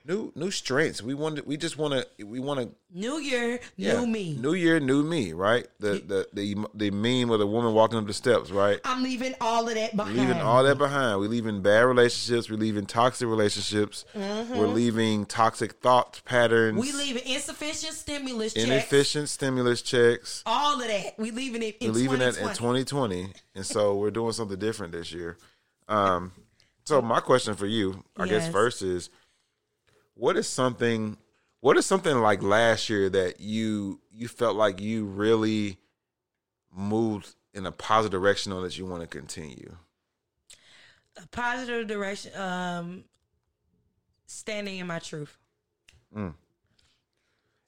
[0.08, 1.02] new new strengths.
[1.02, 4.34] We want to, we just want to we want to New year, yeah, new me.
[4.40, 5.68] New year, new me, right?
[5.78, 8.80] The the the the meme of the woman walking up the steps, right?
[8.82, 10.16] I'm leaving all of that behind.
[10.16, 11.20] leaving all that behind.
[11.20, 12.48] We're leaving bad relationships.
[12.48, 14.06] We're leaving toxic relationships.
[14.14, 16.78] We're leaving toxic thought patterns.
[16.78, 16.98] Mm-hmm.
[16.98, 18.66] we leaving insufficient stimulus checks.
[18.66, 20.42] inefficient stimulus checks.
[20.46, 21.18] All of that.
[21.18, 22.84] We leaving it We're leaving that in 2020.
[22.88, 25.36] 2020, and so we're doing something different this year.
[25.88, 26.32] Um,
[26.86, 29.10] so my question for you, I guess, first is,
[30.18, 31.16] what is something,
[31.60, 35.78] what is something like last year that you you felt like you really
[36.74, 39.76] moved in a positive direction on that you want to continue?
[41.16, 42.38] A positive direction.
[42.38, 43.04] Um,
[44.26, 45.36] standing in my truth.
[46.14, 46.34] mm.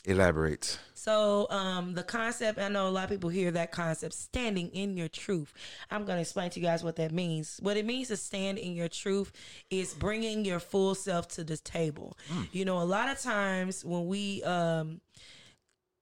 [0.04, 0.78] Elaborate.
[1.00, 4.98] So um, the concept, I know a lot of people hear that concept, standing in
[4.98, 5.54] your truth.
[5.90, 7.58] I'm going to explain to you guys what that means.
[7.62, 9.32] What it means to stand in your truth
[9.70, 12.18] is bringing your full self to the table.
[12.52, 15.00] You know, a lot of times when we um,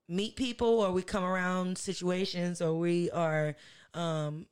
[0.08, 3.54] meet people or we come around situations or we are
[3.94, 4.46] um,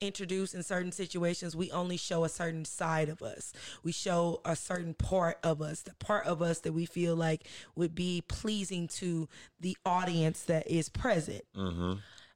[0.00, 3.52] introduced in certain situations, we only show a certain side of us.
[3.82, 7.46] We show a certain part of us, the part of us that we feel like
[7.74, 9.28] would be pleasing to
[9.60, 11.42] the audience that is present.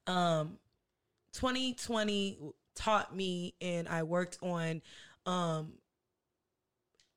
[0.07, 0.59] Um,
[1.35, 2.39] 2020
[2.75, 4.83] taught me, and I worked on
[5.27, 5.75] um,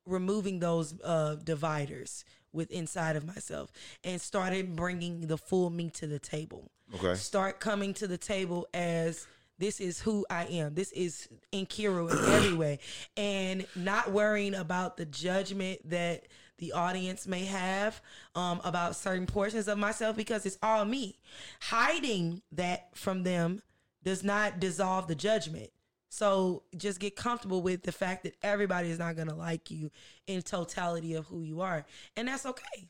[0.05, 3.71] removing those uh, dividers with inside of myself
[4.03, 7.15] and started bringing the full me to the table Okay.
[7.15, 9.25] start coming to the table as
[9.59, 10.73] this is who I am.
[10.73, 12.79] This is Inkiru in every way.
[13.17, 16.27] And not worrying about the judgment that
[16.57, 18.01] the audience may have
[18.35, 21.19] um, about certain portions of myself because it's all me.
[21.61, 23.61] Hiding that from them
[24.03, 25.69] does not dissolve the judgment.
[26.09, 29.89] So just get comfortable with the fact that everybody is not going to like you
[30.27, 31.85] in totality of who you are.
[32.15, 32.87] And that's okay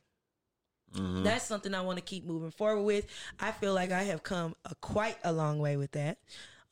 [0.96, 3.08] that's something I want to keep moving forward with.
[3.40, 6.20] I feel like I have come a, quite a long way with that.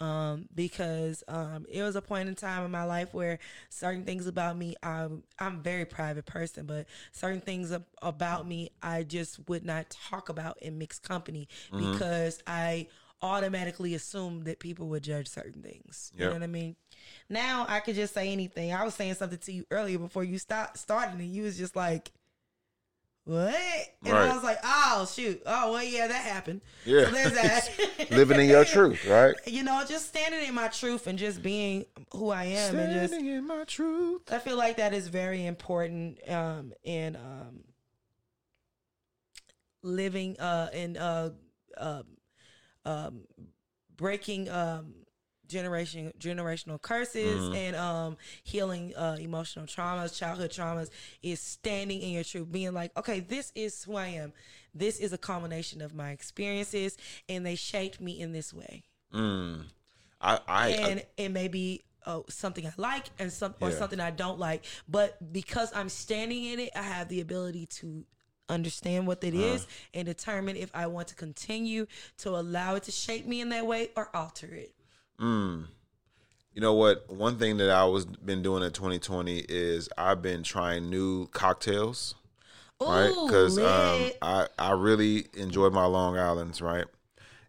[0.02, 3.38] Um, because um, it was a point in time in my life where
[3.70, 8.48] certain things about me, I'm, I'm a very private person, but certain things ab- about
[8.48, 11.48] me, I just would not talk about in mixed company
[11.94, 12.88] because I
[13.22, 16.12] automatically assumed that people would judge certain things.
[16.16, 16.76] You know what I mean?
[17.30, 18.74] Now I could just say anything.
[18.74, 21.76] I was saying something to you earlier before you start started, and you was just
[21.76, 22.12] like,
[23.26, 23.56] what?
[24.04, 24.30] And Right.
[24.30, 26.62] I was like, oh shoot, oh well, yeah, that happened.
[26.86, 27.06] Yeah.
[27.06, 27.70] So there's that.
[28.12, 29.36] Living in your truth, right?
[29.46, 33.14] you know, just standing in my truth and just being who I am, and just
[33.14, 34.32] Standing in my truth.
[34.32, 37.64] I feel like that is very important um, in um,
[39.84, 41.30] living uh, in uh,
[41.78, 42.04] um,
[42.86, 43.22] um,
[43.96, 44.94] breaking um,
[45.52, 50.90] generation generational curses and um, healing uh, emotional traumas, childhood traumas.
[51.22, 54.34] Is standing in your truth, being like, okay, this is who I am.
[54.74, 56.98] This is a culmination of my experiences,
[57.28, 58.84] and they shaped me in this way
[59.14, 59.66] Mm.
[60.22, 63.76] I, I, and I it may be uh, something I like and some or Yeah.
[63.76, 64.66] something I don't like.
[64.88, 68.06] But because I'm standing in it, I have the ability to
[68.50, 71.88] understand what it is and determine if I want to continue
[72.18, 74.74] to allow it to shape me in that way or alter it.
[75.22, 75.68] Mm.
[76.54, 77.10] You know what?
[77.10, 82.16] One thing that I was been doing in 2020 is I've been trying new cocktails,
[82.82, 83.14] right?
[83.26, 84.12] Because um.
[84.22, 86.86] I I really enjoy my Long Island's, right?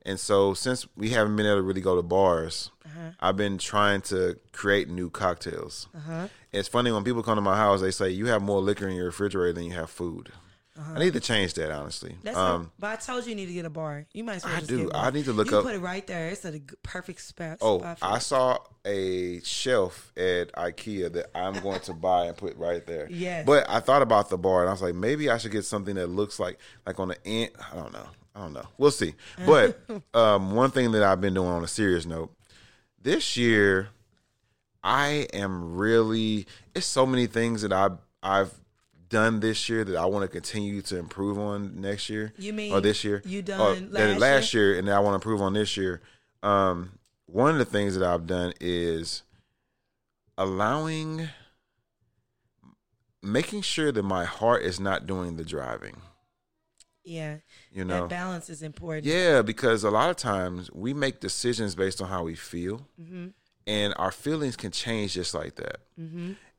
[0.04, 3.10] And so since we haven't been able to really go to bars, Uh-huh.
[3.20, 5.88] I've been trying to create new cocktails.
[6.52, 8.94] It's funny when people come to my house, they say you have more liquor in
[8.96, 10.30] your refrigerator than you have food.
[10.78, 12.10] I need to change that honestly.
[12.10, 12.20] Uh-huh.
[12.22, 14.06] That's um, not, but I told you you need to get a bar.
[14.14, 14.90] You might as well I just do.
[14.94, 15.52] I need to look up.
[15.52, 16.28] you up- Put it right there.
[16.28, 17.58] It's a perfect spot.
[17.60, 22.84] Oh, I saw a shelf at IKEA that I'm going to buy and put right
[22.86, 23.06] there.
[23.10, 23.44] Yes.
[23.46, 25.96] But I thought about the bar and I was like, maybe I should get something
[25.96, 27.50] that looks like like on the end.
[27.70, 28.06] I don't know.
[28.34, 28.66] I don't know.
[28.78, 29.14] We'll see.
[29.44, 29.78] But
[30.14, 32.34] um, one thing that I've been doing on a serious note,
[33.00, 33.88] this year,
[34.82, 36.46] I am really.
[36.74, 37.90] It's so many things that I
[38.22, 38.52] I've
[39.12, 42.32] done this year that I want to continue to improve on next year.
[42.38, 43.22] You mean or this year?
[43.24, 46.00] you done last last year, and that I want to improve on this year.
[46.42, 49.22] Um, one of the things that I've done is
[50.36, 51.28] allowing,
[53.22, 55.96] making sure that my heart is not doing the driving.
[57.04, 57.36] yeah,
[57.72, 59.06] You know, that balance is important.
[59.06, 63.28] yeah, because a lot of times we make decisions based on how we feel, Mm-hmm.
[63.66, 65.78] and our feelings can change just like that.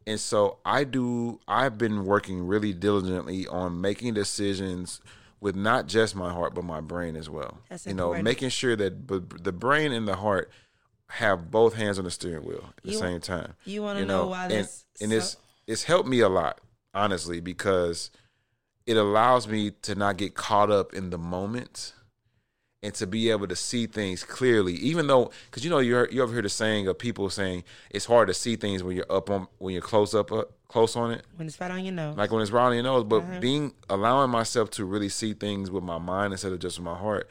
[0.05, 1.39] And so I do.
[1.47, 4.99] I've been working really diligently on making decisions
[5.39, 7.59] with not just my heart but my brain as well.
[7.69, 10.49] That's you know, making sure that b- the brain and the heart
[11.07, 13.53] have both hands on the steering wheel at the You- same time.
[13.65, 16.59] you wanna You know why and, that's and so- it's it's helped me a lot.
[16.95, 18.11] honestly, because
[18.85, 21.93] it allows me to not get caught up in the moment
[22.83, 26.21] and to be able to see things clearly even though because you know you you
[26.21, 29.29] ever hear the saying of people saying it's hard to see things when you're up
[29.31, 32.15] on when you're close up uh, close on it when it's right on your nose
[32.17, 35.71] like when it's right on your nose but being allowing myself to really see things
[35.71, 37.27] with my mind instead of just with my heart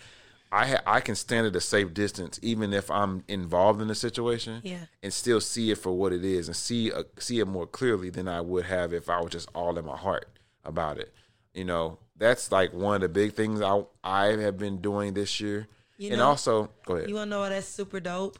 [0.54, 3.94] I ha- I can stand at a safe distance even if I'm involved in the
[3.94, 4.84] situation Yeah.
[5.02, 8.10] and still see it for what it is and see uh, see it more clearly
[8.10, 10.28] than I would have if I was just all in my heart
[10.64, 11.12] about it.
[11.54, 15.40] You know, that's like one of the big things I I have been doing this
[15.40, 15.68] year.
[15.98, 17.08] You and know- also, go ahead.
[17.08, 18.38] you want to know what that's super dope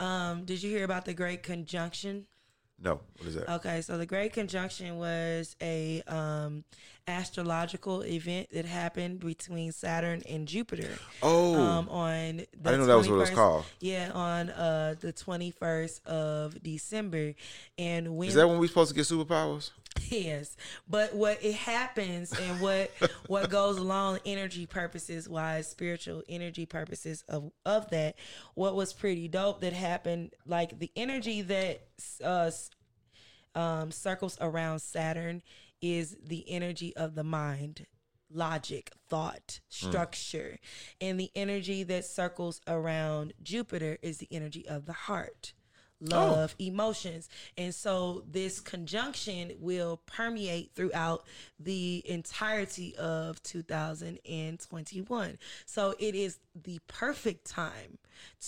[0.00, 2.26] um did you hear about the great conjunction
[2.84, 3.48] no, what is that?
[3.48, 6.64] Okay, so the Great Conjunction was a um,
[7.06, 10.90] astrological event that happened between Saturn and Jupiter.
[11.22, 13.64] oh, Um, on the I didn't know that was what it was 21st called.
[13.80, 17.34] Yeah, on uh, the twenty first of December,
[17.78, 19.70] and when Is that when we supposed to get superpowers?
[20.10, 20.56] Yes,
[20.88, 22.90] but what it happens and what
[23.26, 28.16] what goes along energy purposes wise, spiritual energy purposes of of that,
[28.54, 31.82] what was pretty dope that happened, like the energy that
[32.22, 32.50] uh,
[33.54, 35.42] um, circles around Saturn
[35.80, 37.86] is the energy of the mind,
[38.30, 40.58] logic, thought, structure,
[41.00, 45.54] and the energy that circles around Jupiter is the energy of the heart
[46.10, 47.28] love, emotions.
[47.56, 51.24] And so this conjunction will permeate throughout
[51.58, 55.38] the entirety of 2021.
[55.66, 57.98] So it is the perfect time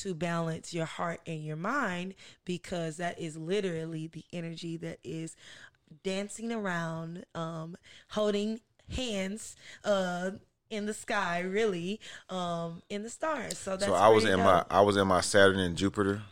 [0.01, 2.15] to balance your heart and your mind
[2.45, 5.37] because that is literally the energy that is
[6.03, 7.77] dancing around, um,
[8.11, 8.61] holding
[8.95, 10.31] hands, uh,
[10.69, 13.57] in the sky, really, um, in the stars.
[13.57, 14.45] So that's So I was in dope.
[14.45, 16.23] my I was in my Saturn and Jupiter.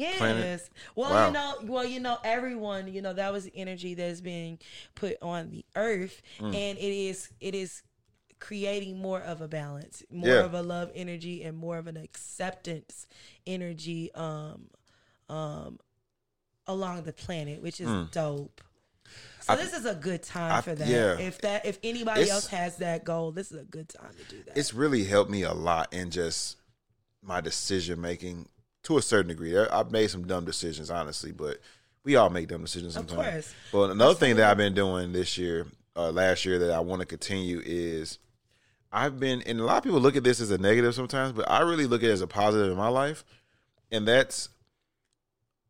[0.00, 0.18] Yes.
[0.18, 0.70] planet?
[0.96, 1.26] Well, Wow.
[1.26, 4.58] you know, well, you know, everyone, you know, that was the energy that's being
[4.94, 6.54] put on the earth, Mm.
[6.54, 7.82] and it is, it is
[8.38, 10.44] creating more of a balance, more Yeah.
[10.44, 13.06] of a love energy, and more of an acceptance
[13.46, 14.70] energy, um,
[15.28, 15.78] um,
[16.66, 18.62] along the planet, which is dope.
[19.40, 19.58] So Mm.
[19.58, 20.88] I- this is a good time I- for that.
[20.88, 21.18] yeah.
[21.18, 24.24] If that, if anybody It's- else has that goal, this is a good time to
[24.24, 24.56] do that.
[24.56, 26.56] It's really helped me a lot in just
[27.22, 28.48] my decision making
[28.84, 29.56] to a certain degree.
[29.58, 31.58] I've made some dumb decisions, honestly, but
[32.04, 33.32] we all make dumb decisions Of sometimes.
[33.32, 33.54] course.
[33.72, 35.66] But another thing that I've been doing this year,
[35.96, 38.18] uh, last year, that I want to continue is
[38.92, 41.48] I've been, and a lot of people look at this as a negative sometimes, but
[41.50, 43.24] I really look at it as a positive in my life,
[43.92, 44.48] and that's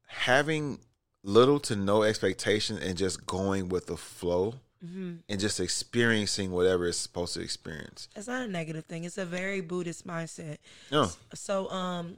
[0.07, 0.79] having
[1.23, 5.17] little to no expectation and just going with the flow Mm-hmm.
[5.29, 8.09] and just experiencing whatever it's supposed to experience.
[8.17, 9.05] It's not a negative thing.
[9.05, 10.57] It's a very Buddhist mindset.
[10.91, 12.17] No, So, um,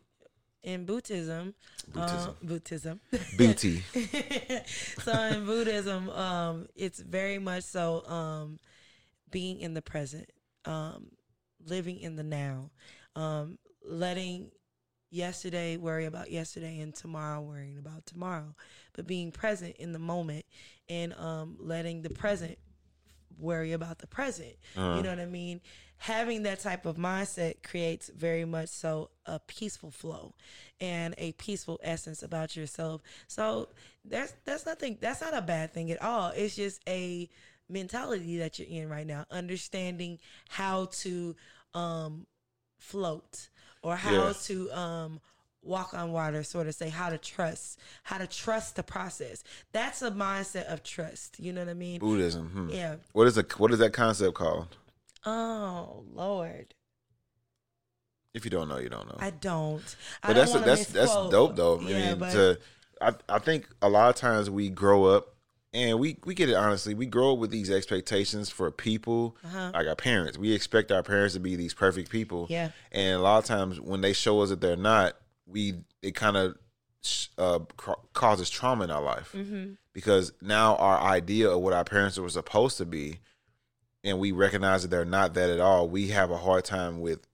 [0.62, 1.54] in Buddhism,
[1.92, 2.30] Buddhism.
[2.30, 3.00] uh, Buddhism.
[3.38, 3.82] booty.
[5.02, 8.58] so in Buddhism, um, it's very much so um,
[9.30, 10.30] being in the present,
[10.64, 11.08] um,
[11.66, 12.70] living in the now,
[13.16, 14.50] um, letting
[15.10, 18.54] yesterday worry about yesterday and tomorrow worrying about tomorrow,
[18.94, 20.44] but being present in the moment
[20.88, 22.56] and um, letting the present
[23.38, 24.54] worry about the present.
[24.76, 24.96] Uh-huh.
[24.96, 25.60] You know what I mean?
[26.02, 30.34] Having that type of mindset creates very much so a peaceful flow
[30.80, 33.02] and a peaceful essence about yourself.
[33.28, 33.68] So
[34.04, 36.32] that's that's nothing that's not a bad thing at all.
[36.34, 37.30] It's just a
[37.68, 40.18] mentality that you're in right now, understanding
[40.48, 41.36] how to
[41.72, 42.26] um
[42.78, 43.48] float
[43.82, 44.32] or how Yeah.
[44.42, 45.20] to um
[45.62, 50.02] walk on water sort of say how to trust how to trust the process that's
[50.02, 52.48] a mindset of trust you know what i mean Buddhism.
[52.48, 52.68] Hmm.
[52.70, 54.76] yeah What is a what is that concept called?
[55.24, 56.74] Oh lord
[58.34, 59.16] If you don't know, you don't know.
[59.18, 61.30] i don't I but don't that's wanna that's that's misquote.
[61.30, 61.80] dope though.
[61.80, 62.58] I yeah mean, but to
[63.00, 65.28] I I think a lot of times we grow up
[65.74, 66.94] and we we get it honestly.
[66.94, 69.70] We grow up with these expectations for people, Uh-huh.
[69.74, 70.36] like our parents.
[70.38, 72.46] We expect our parents to be these perfect people.
[72.50, 72.70] Yeah.
[72.92, 75.16] And a lot of times when they show us that they're not,
[75.46, 76.56] we it kind of
[77.38, 77.58] uh,
[78.12, 79.72] causes trauma in our life mm-hmm.
[79.92, 83.18] because now our idea of what our parents were supposed to be
[84.04, 87.26] and we recognize that they're not that at all we have a hard time with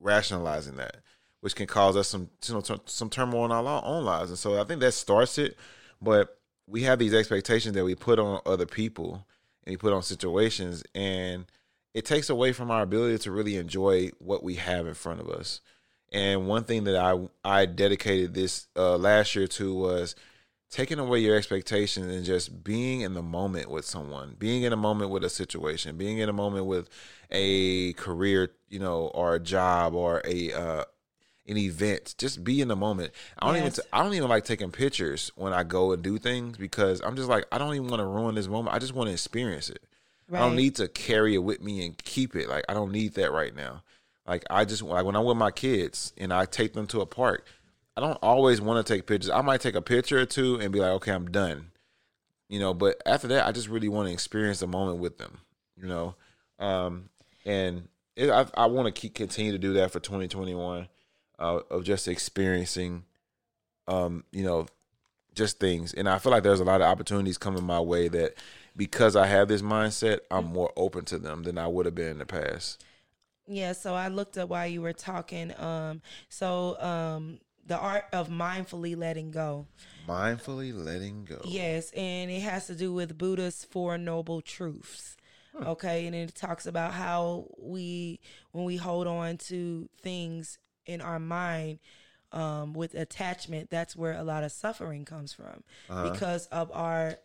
[0.00, 0.96] rationalizing that
[1.40, 4.30] which can cause us some you know, some- turmoil in our own lives.
[4.30, 5.56] And so i think that starts it
[6.00, 9.26] but we have these expectations that we put on other people
[9.64, 11.46] and we put on situations and
[11.94, 15.28] it takes away from our ability to really enjoy what we have in front of
[15.30, 15.60] us.
[16.12, 20.16] And one thing that I I dedicated this uh, last year to was
[20.74, 24.76] taking away your expectations and just being in the moment with someone, being in a
[24.76, 26.88] moment with a situation, being in a moment with
[27.30, 30.84] a career, you know, or a job or a uh,
[31.46, 32.12] in events.
[32.14, 33.12] Just be in the moment.
[33.38, 33.76] I don't even Yes.
[33.76, 37.14] t- I don't even like taking pictures when I go and do things because I'm
[37.14, 38.74] just like I don't even want to ruin this moment.
[38.74, 39.82] I just want to experience it.
[40.32, 42.48] I don't need to carry it with me and keep it.
[42.48, 43.84] Like I don't need that right now.
[44.26, 47.06] Like I just like when I'm with my kids and I take them to a
[47.06, 47.46] park,
[47.96, 49.30] I don't always want to take pictures.
[49.30, 51.70] I might take a picture or two and be like, okay, I'm done.
[52.48, 55.38] You know, but after that, I just really want to experience the moment with them.
[55.76, 56.14] You know,
[56.58, 57.08] um,
[57.44, 60.88] and it, I, I want to keep continue to do that for 2021
[61.38, 63.04] uh, of just experiencing,
[63.88, 64.66] um, you know,
[65.34, 65.94] just things.
[65.94, 68.34] And I feel like there's a lot of opportunities coming my way that
[68.76, 72.10] because I have this mindset, I'm more open to them than I would have been
[72.10, 72.84] in the past.
[73.46, 75.52] Yeah, so I looked up while you were talking.
[75.58, 79.66] Um, so um, the art of mindfully letting go.
[80.08, 81.40] Mindfully letting go.
[81.44, 85.16] Yes, and it has to do with Buddha's four noble truths.
[85.54, 88.18] Okay, and it talks about how we
[88.50, 91.78] when we hold on to things in our mind
[92.32, 95.62] um, with attachment, that's where a lot of suffering comes from
[96.10, 97.18] because of our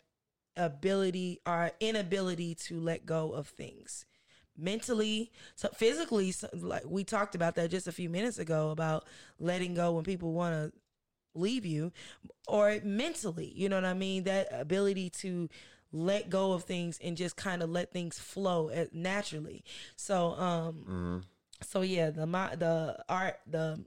[0.56, 4.06] ability, our inability to let go of things
[4.56, 9.04] mentally so physically so like we talked about that just a few minutes ago about
[9.38, 10.72] letting go when people want to
[11.34, 11.92] leave you
[12.48, 14.24] or mentally you know what i mean?
[14.24, 15.48] That ability to
[15.92, 19.64] let go of things and just kind of let things flow naturally.
[19.96, 20.84] So um
[21.62, 23.84] so yeah the mi- the art the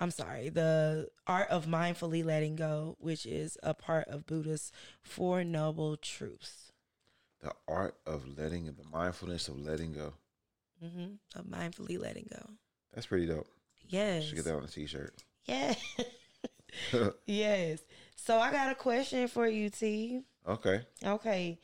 [0.00, 4.72] i'm sorry the art of mindfully letting go which is a part of buddha's
[5.02, 6.61] four noble truths
[7.42, 10.12] The art of letting the mindfulness of letting go.
[10.84, 11.38] Mm-hmm.
[11.38, 12.44] of mindfully letting go
[12.92, 13.46] That's pretty dope.
[13.88, 15.14] yes Should get that on a t-shirt.
[15.44, 15.74] Yeah.
[17.26, 17.80] yes.
[18.16, 20.22] So I got a question for you, T.
[20.46, 20.80] Okay.
[21.04, 21.58] Okay.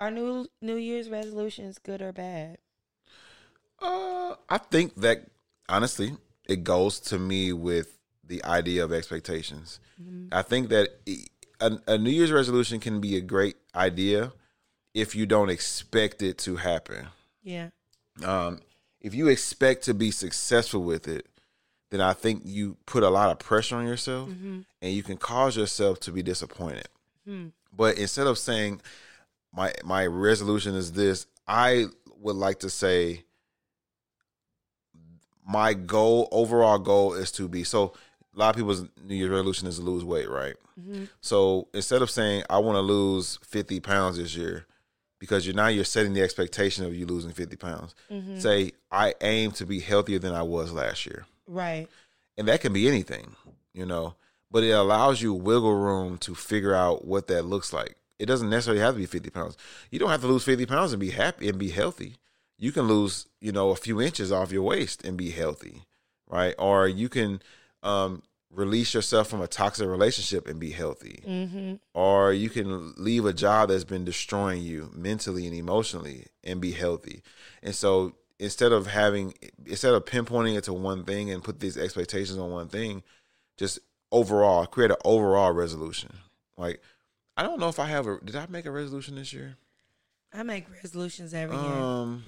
[0.00, 2.58] Are new New Year's resolutions good or bad?
[3.80, 5.26] Uh, I think that
[5.68, 6.16] honestly,
[6.48, 9.80] it goes to me with the idea of expectations.
[10.32, 10.88] I think that
[11.60, 14.32] a New Year's resolution can be a great idea
[14.96, 17.08] if you don't expect it to happen.
[17.42, 17.68] Yeah.
[18.24, 18.62] Um,
[19.02, 21.26] if you expect to be successful with it,
[21.90, 24.60] then I think you put a lot of pressure on yourself, mm-hmm.
[24.80, 26.88] and you can cause yourself to be disappointed.
[27.26, 27.48] Hmm.
[27.76, 28.80] But instead of saying
[29.54, 31.84] my my resolution is this, I
[32.18, 33.24] would like to say
[35.46, 37.92] my goal, overall goal, is to be so.
[38.34, 40.56] A lot of people's New Year's resolution is to lose weight, right?
[40.80, 41.04] Mm-hmm.
[41.20, 44.66] So instead of saying I want to lose fifty pounds this year,
[45.18, 47.94] because you're now you're setting the expectation of you losing fifty pounds.
[48.38, 51.88] Say I aim to be healthier than I was last year, Right.
[52.36, 53.34] and that can be anything,
[53.72, 54.14] you know.
[54.50, 57.96] But it allows you wiggle room to figure out what that looks like.
[58.18, 59.56] It doesn't necessarily have to be fifty pounds.
[59.90, 62.16] You don't have to lose fifty pounds and be happy and be healthy.
[62.58, 65.82] You can lose, you know, a few inches off your waist and be healthy,
[66.28, 66.54] right?
[66.58, 67.42] Or you can
[67.82, 71.74] um, release yourself from a toxic relationship and be healthy Mm-hmm.
[71.94, 76.72] or you can leave a job that's been destroying you mentally and emotionally and be
[76.72, 77.22] healthy.
[77.62, 79.34] And so instead of having
[79.66, 83.02] instead of pinpointing it to one thing and put these expectations on one thing,
[83.56, 83.78] just
[84.12, 86.10] overall create an overall resolution.
[86.56, 86.80] Like
[87.36, 89.56] I don't know if I have a did I make a resolution this year?
[90.32, 92.20] I make resolutions every year.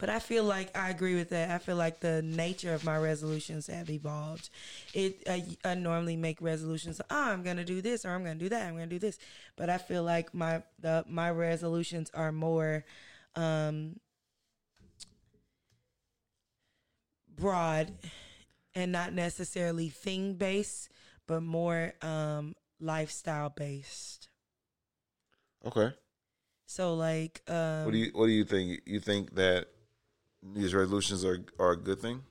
[0.00, 1.50] But I feel like I agree with that.
[1.50, 4.48] I feel like the nature of my resolutions have evolved.
[4.94, 7.02] It I, I normally make resolutions.
[7.10, 8.66] Oh, I'm gonna do this or I'm gonna do that.
[8.66, 9.18] I'm gonna do this.
[9.56, 12.86] But I feel like my the my resolutions are more
[13.36, 14.00] um,
[17.36, 17.92] broad
[18.74, 20.88] and not necessarily thing based,
[21.26, 24.30] but more um, lifestyle based.
[25.66, 25.92] okay.
[26.64, 28.80] So like um, What do you what do you think?
[28.86, 29.66] You think that
[30.42, 32.22] these resolutions are are a good thing?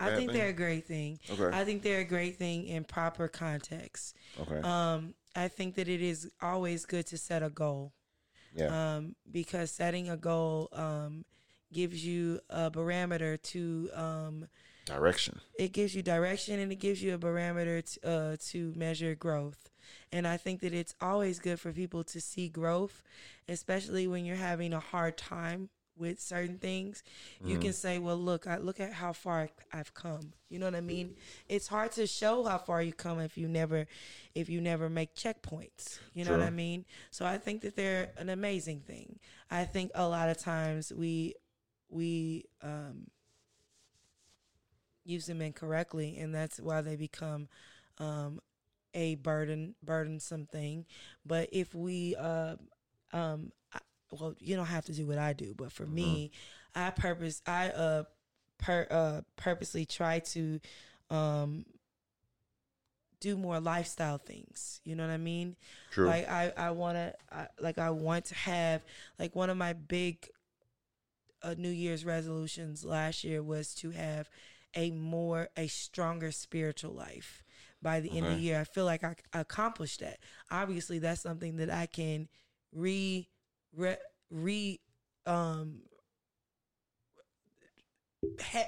[0.00, 0.38] I think thing?
[0.38, 1.18] they're a great thing.
[1.28, 1.56] Okay.
[1.56, 4.14] I think they're a great thing in proper context.
[4.40, 4.60] Okay.
[4.60, 7.92] Um, I think that it is always good to set a goal
[8.54, 8.96] yeah.
[8.96, 11.24] um, because setting a goal um,
[11.72, 14.48] gives you a barometer to um,
[14.86, 15.40] Direction.
[15.58, 19.70] it gives you direction and it gives you a barometer uh, to measure growth.
[20.12, 23.02] And I think that it's always good for people to see growth,
[23.48, 25.68] especially when you're having a hard time
[25.98, 27.02] with certain things.
[27.44, 30.74] You can say, "Well, look, I look at how far I've come." You know what
[30.74, 31.16] I mean?
[31.48, 33.86] It's hard to show how far you come if you never
[34.34, 35.98] if you never make checkpoints.
[36.14, 36.84] You know what I mean?
[37.10, 39.18] So I think that they're an amazing thing.
[39.50, 41.34] I think a lot of times we
[41.90, 43.08] we um
[45.08, 47.48] use them incorrectly, and that's why they become
[47.98, 48.40] um,
[48.94, 50.84] a burden, burdensome thing.
[51.24, 52.56] But if we, uh,
[53.12, 53.52] um,
[54.10, 56.30] well, you don't have to do what I do, but for me,
[56.74, 58.04] I purpose, I uh,
[58.58, 60.60] per uh purposely try to
[61.10, 61.64] um
[63.20, 64.80] do more lifestyle things.
[64.84, 65.56] You know what I mean?
[65.90, 66.06] True.
[66.06, 67.14] Like I I want to
[67.60, 68.84] like I want to have
[69.18, 70.28] like one of my big
[71.42, 74.28] uh, New Year's resolutions last year was to have
[74.74, 77.42] a more a stronger spiritual life
[77.80, 78.60] by the end of the year.
[78.60, 80.18] I feel like I accomplished that.
[80.50, 82.28] Obviously, that's something that I can
[82.72, 83.28] re
[83.74, 83.96] re,
[84.30, 84.80] re
[85.26, 85.82] um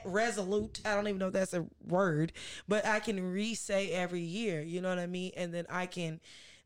[0.04, 0.80] resolute.
[0.84, 2.32] I don't even know if that's a word,
[2.68, 4.62] but I can re-say every year.
[4.62, 5.32] You know what I mean?
[5.36, 6.20] And then I can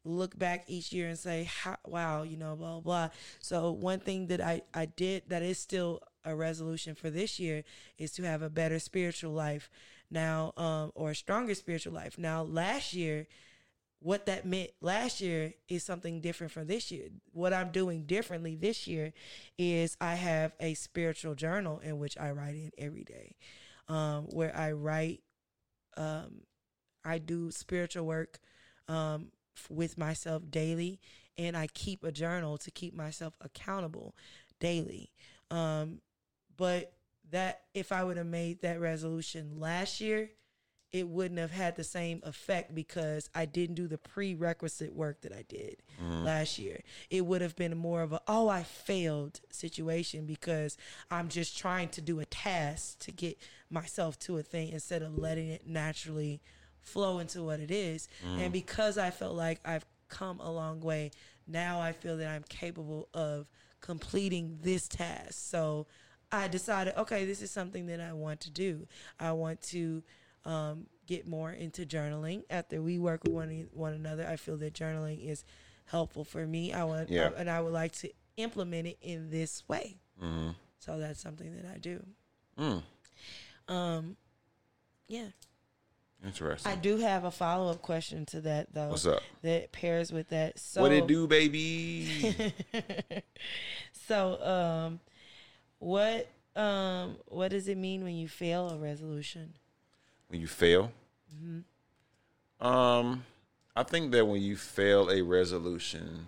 [0.05, 1.48] look back each year and say,
[1.86, 3.09] "Wow, you know, blah blah." blah.
[3.40, 7.65] So one thing that I I did that is still a resolution for this year
[7.98, 9.70] is to have a better spiritual life
[10.11, 12.19] now, um, or a stronger spiritual life.
[12.19, 13.27] Now, last year.
[14.05, 17.09] What that meant last year is something different from this year.
[17.32, 19.14] What I'm doing differently this year
[19.56, 23.36] is I have a spiritual journal in which I write in every day,
[23.89, 25.22] um, where I write,
[25.97, 26.43] um,
[27.02, 28.40] I do spiritual work
[28.89, 29.28] um,
[29.70, 31.01] with myself daily,
[31.39, 34.14] and I keep a journal to keep myself accountable
[34.60, 35.12] daily.
[35.51, 36.02] Um,
[36.59, 36.93] but
[37.31, 40.28] that if I would have made that resolution last year,
[40.94, 45.32] it wouldn't have had the same effect because I didn't do the prerequisite work that
[45.32, 46.22] I did mm.
[46.22, 46.82] last year.
[47.10, 50.76] It would have been more of a, oh, I failed situation because
[51.10, 53.36] I'm just trying to do a task to get
[53.68, 56.40] myself to a thing instead of letting it naturally
[56.80, 58.06] flow into what it is.
[58.24, 58.52] And mm.
[58.52, 61.10] because I felt like I've come a long way,
[61.48, 63.48] now I feel that I'm capable of
[63.80, 65.32] completing this task.
[65.32, 65.88] So
[66.30, 68.86] I decided, okay, this is something that I want to do.
[69.18, 70.04] I want to
[70.44, 72.42] um, get more into journaling.
[72.50, 75.44] After we work with one one another, I feel that journaling is
[75.86, 76.72] helpful for me.
[76.72, 77.30] I want, Yeah.
[77.36, 79.98] and I would like to implement it in this way.
[80.18, 82.04] hmm So that's something that I do.
[82.58, 82.82] Mm.
[83.68, 84.16] Um,
[85.08, 85.28] yeah,
[86.24, 86.72] Interesting.
[86.72, 88.88] I do have a follow up question to that though.
[88.88, 89.22] What's up?
[89.42, 90.58] That pairs with that.
[90.58, 92.32] So what it do, baby?
[94.08, 95.00] so um,
[95.78, 99.54] what um, what does it mean when you fail a resolution?
[100.35, 100.90] When you fail.
[102.61, 103.24] Um,
[103.77, 106.27] I think that when you fail a resolution,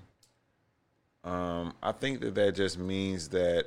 [1.24, 3.66] um, I think that that just means that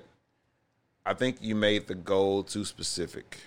[1.05, 3.39] I think you made the goal too specific.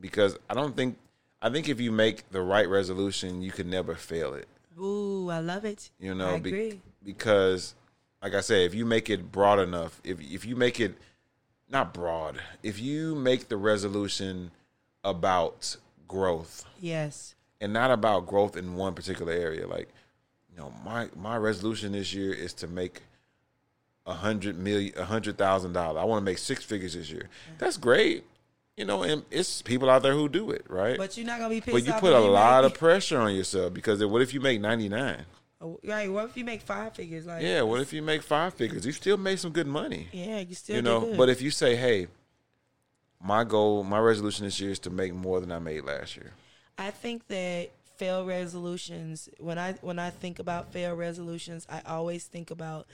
[0.00, 0.96] Because I don't think
[1.40, 4.48] I think if you make the right resolution, you can never fail it.
[4.76, 5.90] Ooh, I love it.
[6.00, 6.80] You know, I be- agree.
[7.04, 7.74] because
[8.22, 10.94] like I said, if you make it broad enough, if if you make it
[11.68, 14.50] not broad, if you make the resolution
[15.04, 15.76] about
[16.08, 17.34] growth yes.
[17.60, 19.88] and not about growth in one particular area, like
[20.50, 23.02] you know, my my resolution this year is to make
[24.06, 26.00] a hundred million, a hundred thousand dollars.
[26.00, 27.28] I want to make six figures this year.
[27.58, 28.24] That's great.
[28.76, 30.96] You know, and it's people out there who do it, right?
[30.96, 33.34] But you're not gonna be pissed But you put a lot make- of pressure on
[33.34, 35.24] yourself because what if you make ninety nine?
[35.60, 36.10] Oh, right.
[36.10, 37.26] What if you make five figures?
[37.26, 38.86] Like Yeah, what if you make five figures?
[38.86, 40.08] You still made some good money.
[40.12, 41.18] Yeah, you still you know, good.
[41.18, 42.06] but if you say, "Hey,
[43.22, 46.32] my goal, my resolution this year is to make more than I made last year,"
[46.78, 49.28] I think that fail resolutions.
[49.38, 52.86] When I when I think about fail resolutions, I always think about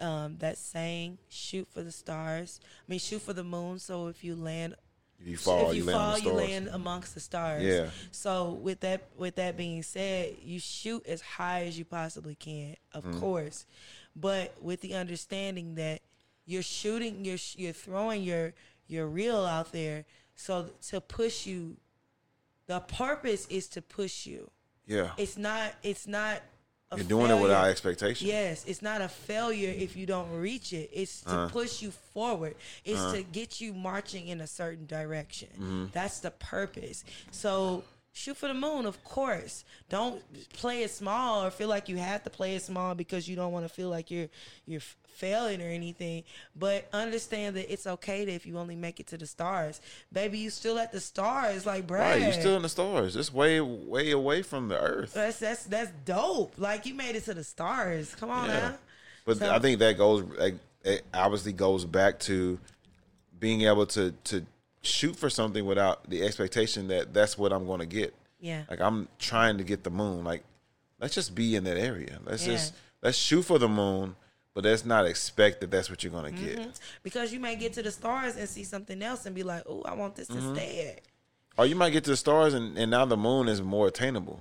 [0.00, 3.78] um, that saying, "Shoot for the stars." I mean, shoot for the moon.
[3.78, 4.74] So if you land
[5.20, 7.62] if you fall, if you, you, land fall, the you land amongst the stars.
[7.62, 7.90] Yeah.
[8.10, 12.76] So with that with that being said, you shoot as high as you possibly can,
[12.92, 13.20] of Mm.
[13.20, 13.66] course,
[14.16, 16.00] but with the understanding that
[16.46, 18.52] you're shooting, you're you're throwing your
[18.86, 20.04] your real out there,
[20.34, 21.76] so to push you.
[22.66, 24.50] The purpose is to push you.
[24.86, 25.72] Yeah, It's not.
[25.82, 26.40] It's not.
[26.90, 27.70] A you're doing it without failure.
[27.70, 28.28] expectation.
[28.28, 30.90] Yes, it's not a failure if you don't reach it.
[30.92, 31.48] It's to Uh-huh.
[31.48, 32.54] push you forward.
[32.84, 35.48] It's to get you marching in a certain direction.
[35.54, 35.84] Mm-hmm.
[35.92, 37.02] That's the purpose.
[37.30, 39.64] So shoot for the moon, of course.
[39.90, 40.22] Don't
[40.54, 43.52] play it small or feel like you have to play it small because you don't
[43.52, 44.28] want to feel like you're
[44.66, 44.80] you're
[45.16, 46.22] failing or anything.
[46.56, 49.80] But understand that it's okay that if you only make it to the stars,
[50.12, 51.66] baby, you still at the stars.
[51.66, 51.98] Like, bruh.
[51.98, 53.14] Right, you're still in the stars.
[53.16, 55.12] It's way, way away from the earth.
[55.12, 56.54] That's that's that's dope.
[56.56, 58.14] Like you made it to the stars.
[58.14, 58.54] Come on Yeah.
[58.60, 58.78] now.
[59.26, 60.54] But So- I think that goes, like,
[60.84, 62.58] it obviously goes back to
[63.40, 64.44] being able to to
[64.84, 68.14] shoot for something without the expectation that that's what I'm going to get.
[68.40, 68.62] Yeah.
[68.70, 70.24] Like I'm trying to get the moon.
[70.24, 70.44] Like
[71.00, 72.18] let's just be in that area.
[72.24, 72.52] Let's Yeah.
[72.54, 74.16] just let's shoot for the moon,
[74.54, 76.62] but let's not expect that that's what you're going to Mm-hmm.
[76.62, 76.80] get.
[77.02, 79.82] because you may get to the stars and see something else and be like, "Oh,
[79.82, 80.54] I want this Mm-hmm.
[80.54, 80.98] to stay.
[81.56, 84.40] Or you might get to the stars and, and now the moon is more attainable.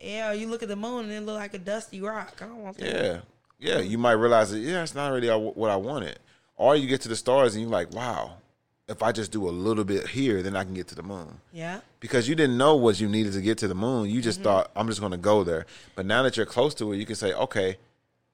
[0.00, 2.38] Yeah, you look at the moon and it look like a dusty rock.
[2.40, 2.94] I don't want that.
[2.94, 3.20] Yeah.
[3.76, 3.78] Yeah.
[3.80, 6.18] You might realize that, yeah, it's not really what I wanted.
[6.56, 8.38] Or you get to the stars and you're like, wow,
[8.88, 11.40] if I just do a little bit here, then I can get to the moon.
[11.52, 11.80] Yeah.
[12.00, 14.08] Because you didn't know what you needed to get to the moon.
[14.08, 14.22] You Mm-hmm.
[14.22, 15.66] just thought, I'm just going to go there.
[15.94, 17.76] But now that you're close to it, you can say, okay,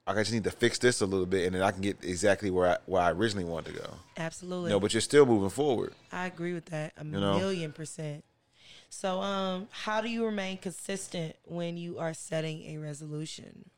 [0.07, 2.51] I just need to fix this a little bit, and then I can get exactly
[2.51, 3.91] where I, where I originally wanted to go.
[4.17, 4.71] Absolutely.
[4.71, 5.93] You know, but you're still moving forward.
[6.11, 7.39] I agree with that a know?
[7.39, 8.25] million percent.
[8.89, 13.71] So, um, how do you remain consistent when you are setting a resolution?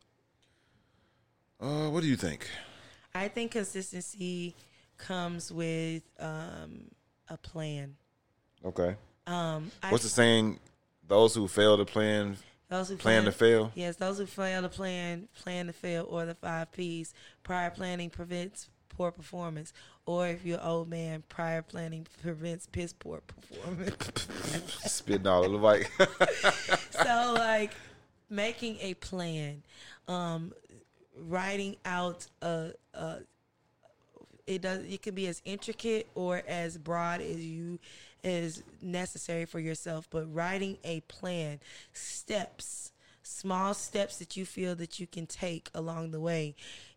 [1.61, 2.49] Uh, what do you think?
[3.15, 4.55] I think consistency
[5.03, 6.85] comes with um,
[7.29, 7.97] a plan.
[8.65, 8.97] Okay.
[9.27, 10.59] Um, I, What's the saying?
[11.07, 12.37] Those who fail to plan
[12.73, 13.71] those who plan to fail.
[13.75, 17.13] Yes, those who fail to plan, plan to fail, or the five P's.
[17.43, 19.75] Prior planning prevents poor performance,
[20.07, 24.27] or if you're an old man, prior planning prevents piss poor performance.
[24.91, 26.81] Spitting all over the mic.
[26.91, 27.73] so like
[28.31, 29.63] making a plan
[30.09, 30.55] um
[31.19, 33.19] writing out a, a
[34.47, 37.79] it does it can be as intricate or as broad as you
[38.25, 41.61] is necessary for yourself but writing a plan
[41.93, 42.93] steps
[43.23, 46.55] small steps that you feel that you can take along the way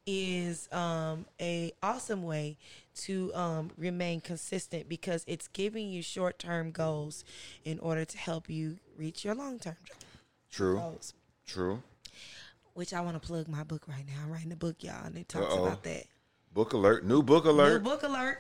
[0.08, 2.58] is um, a awesome way
[2.94, 7.24] to um, remain consistent because it's giving you short term goals
[7.64, 9.78] in order to help you reach your long term
[10.52, 10.76] True.
[10.76, 11.14] goals.
[11.46, 11.82] True.
[12.74, 14.24] Which I want to plug my book right now.
[14.24, 15.66] I'm writing a book, y'all, and it talks Uh-oh.
[15.66, 16.06] about that.
[16.56, 17.06] Book alert.
[17.06, 17.84] New book New alert.
[17.84, 18.40] book alert.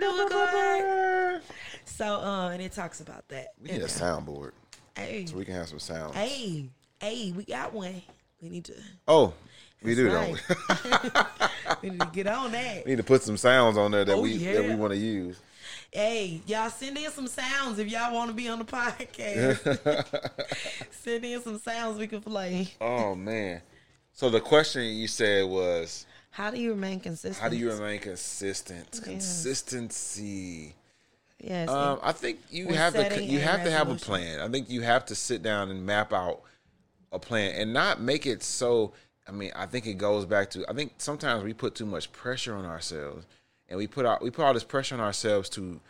[0.00, 1.42] New book alert.
[1.84, 3.52] So, um, and it talks about that.
[3.62, 4.50] We need a soundboard
[4.96, 6.16] Hey, so we can have some sounds.
[6.16, 6.68] hey,
[7.00, 8.02] hey, we got one.
[8.42, 8.74] We need to.
[9.06, 9.32] Oh,
[9.80, 10.56] we do That's though.
[11.82, 12.84] we we need to get on that.
[12.84, 14.98] we need to put some sounds on there that Oh, we that we want to
[14.98, 15.38] use.
[15.92, 19.78] Hey, y'all send in some sounds if y'all want to be on the podcast.
[20.90, 22.68] send in some sounds we can play.
[22.80, 23.62] Oh man.
[24.12, 26.04] So the question you said was,
[26.38, 27.42] How do you remain consistent?
[27.42, 28.86] how do you remain consistent?
[28.92, 29.00] Yes.
[29.00, 30.72] Consistency.
[31.40, 31.68] Yes.
[31.68, 34.38] Um, I think you have to you have to have a plan.
[34.40, 36.42] I think you have to sit down and map out
[37.10, 38.92] a plan and not make it so.
[39.26, 42.12] I mean, I think it goes back to I think sometimes we put too much
[42.12, 43.26] pressure on ourselves,
[43.68, 45.80] and we put out we put all this pressure on ourselves to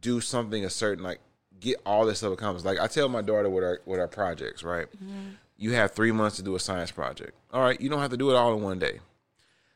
[0.00, 1.20] do something a certain like
[1.60, 2.66] get all this stuff accomplished.
[2.66, 4.88] Like I tell my daughter with our with our projects, right?
[5.56, 7.34] You have three months to do a science project.
[7.52, 8.98] All right, you don't have to do it all in one day.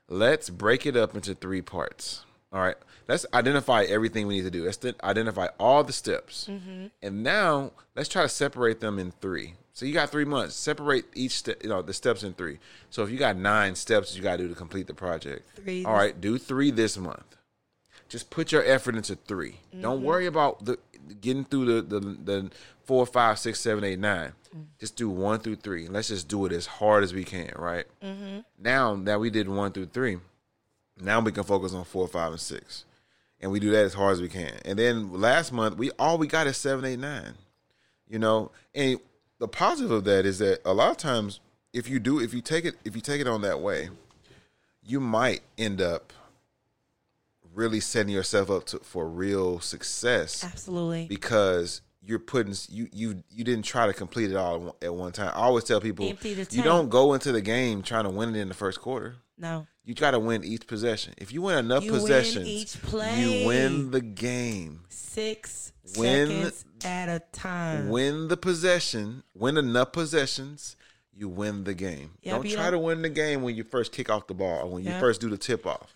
[0.09, 2.25] Let's break it up into three parts.
[2.53, 2.77] All right,
[3.09, 4.65] let's identify everything we need to do.
[4.65, 6.87] Let's identify all the steps, mm-hmm.
[7.03, 9.55] and now let's try to separate them in three.
[9.73, 10.55] So you got three months.
[10.55, 12.61] Separate each step, you know, the steps in three.
[12.91, 15.85] So if you got nine steps you got to do to complete the project, Three
[15.85, 17.37] All right, do three this month.
[18.09, 20.05] Just put your effort into 3 do Don't mm-hmm.
[20.05, 20.79] worry about the
[21.21, 22.51] getting through the, the the
[22.85, 24.33] four, five, six, seven, eight, nine.
[24.79, 25.89] Just do one through three.
[25.89, 27.87] Let's just do it as hard as we can, right?
[28.03, 28.41] Mm-hmm.
[28.59, 30.19] Now that we did one through three,
[31.01, 32.85] now we can focus on four, five, and six,
[33.41, 34.53] and we do that as hard as we can.
[34.65, 37.35] And then last month, we all we got is seven, eight, nine.
[38.09, 39.01] You know, and
[39.39, 41.41] the positive of that is that a lot of times,
[41.73, 43.89] if you do, if you take it, if you take it on that way,
[44.83, 46.13] you might end up
[47.55, 51.07] really setting yourself up to, for real success Absolutely.
[51.07, 55.29] because you're putting you you you didn't try to complete it all at one- time.
[55.29, 58.49] I always tell people you don't go into the game trying to win it in
[58.49, 59.17] the first quarter.
[59.39, 59.67] No.
[59.85, 61.15] You try to win each possession.
[61.19, 63.21] If you win enough You win possessions, each play.
[63.41, 64.81] you win the game.
[64.89, 67.89] Six Win- seconds at a time.
[67.91, 69.23] Win the possession.
[69.35, 70.77] Win enough possessions.
[71.17, 72.13] You win the game.
[72.23, 74.67] Yeah, don't try to win the game when you first kick off the ball or
[74.71, 75.95] when you first do the tip off.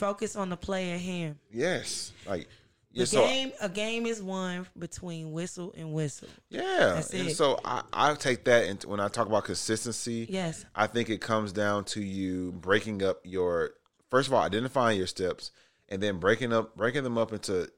[0.00, 1.36] Focus on the play at hand.
[1.52, 2.48] Yes, like
[2.92, 3.04] The yeah.
[3.04, 6.28] So game, a game is won between whistle and whistle.
[6.48, 7.36] Yeah, That's and it.
[7.36, 10.64] so I, I take that and when I talk about consistency, Yes.
[10.74, 13.72] I think it comes down to you breaking up your
[14.10, 15.50] first of all identifying your steps
[15.90, 17.70] and then breaking up breaking them up into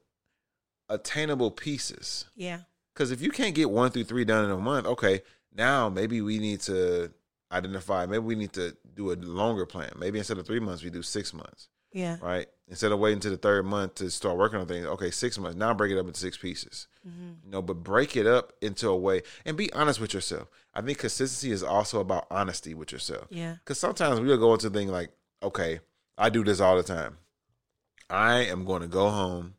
[0.87, 2.23] attainable pieces.
[2.37, 2.59] Yeah.
[2.93, 5.23] Because if you can't get one through three done in a month, okay,
[5.53, 7.11] now maybe we need to
[7.51, 8.05] identify.
[8.05, 9.91] Maybe we need to do a longer plan.
[9.97, 12.17] Maybe instead of three months, we do six months Yeah.
[12.21, 12.47] right?
[12.67, 15.57] Instead of waiting to the third month to start working on things, okay, six months.
[15.57, 16.87] Now break it up into six pieces.
[17.07, 17.45] Mm-hmm.
[17.45, 20.47] You know, but break it up into a way and be honest with yourself.
[20.73, 23.27] I think consistency is also about honesty with yourself.
[23.29, 23.55] Yeah.
[23.63, 25.11] Because sometimes we'll go into things like,
[25.43, 25.81] okay,
[26.17, 27.17] I do this all the time.
[28.09, 29.55] I am going to go home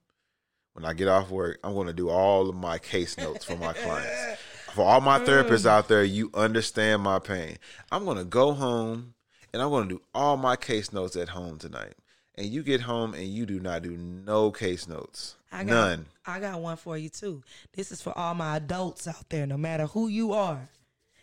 [0.73, 1.59] when I get off work.
[1.63, 4.41] I'm going to do all of my case notes for my clients.
[4.75, 7.59] For all my therapists out there, you understand my pain.
[7.93, 9.15] I'm going to go home
[9.53, 11.95] and I'm going to do all my case notes at home tonight.
[12.37, 15.37] And you get home and you do not do no case notes.
[15.53, 16.07] I got, None.
[16.27, 17.43] I got one for you too.
[17.75, 20.69] This is for all my adults out there, no matter who you are.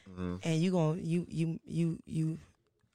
[0.09, 0.35] Mm-hmm.
[0.43, 2.39] And you going you you you you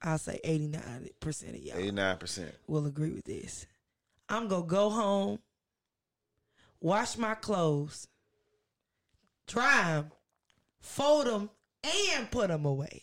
[0.02, 2.50] I'll say eighty nine percent of y'all 89%.
[2.66, 3.66] will agree with this.
[4.28, 5.38] I'm gonna go home
[6.80, 8.06] wash my clothes,
[9.46, 10.10] dry them,
[10.80, 11.50] fold them,
[11.84, 13.02] and put them away.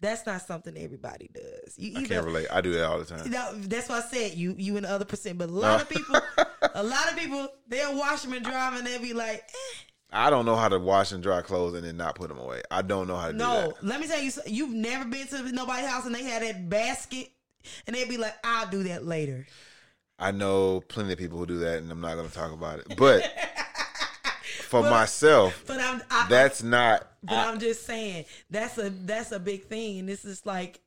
[0.00, 1.74] That's not something everybody does.
[1.78, 2.46] You I can't relate.
[2.52, 3.30] I do that all the time.
[3.62, 5.38] that's why I said you you and the other percent.
[5.38, 6.16] But a lot of people,
[6.74, 9.76] a lot of people, they'll wash them and dry them, and they'll be like, eh.
[10.12, 12.62] I don't know how to wash and dry clothes and then not put them away.
[12.70, 13.72] I don't know how to do no.
[13.82, 17.28] Let me tell you, you've never been to nobody's house and they had that basket,
[17.86, 19.46] and they'd be like, I'll do that later.
[20.18, 22.78] I know plenty of people who do that, and I'm not going to talk about
[22.78, 22.96] it.
[22.96, 23.22] But
[24.66, 27.06] for But- myself, But I'm, I, that's not.
[27.22, 30.80] but I'm just saying that's a that's a big thing, and this is like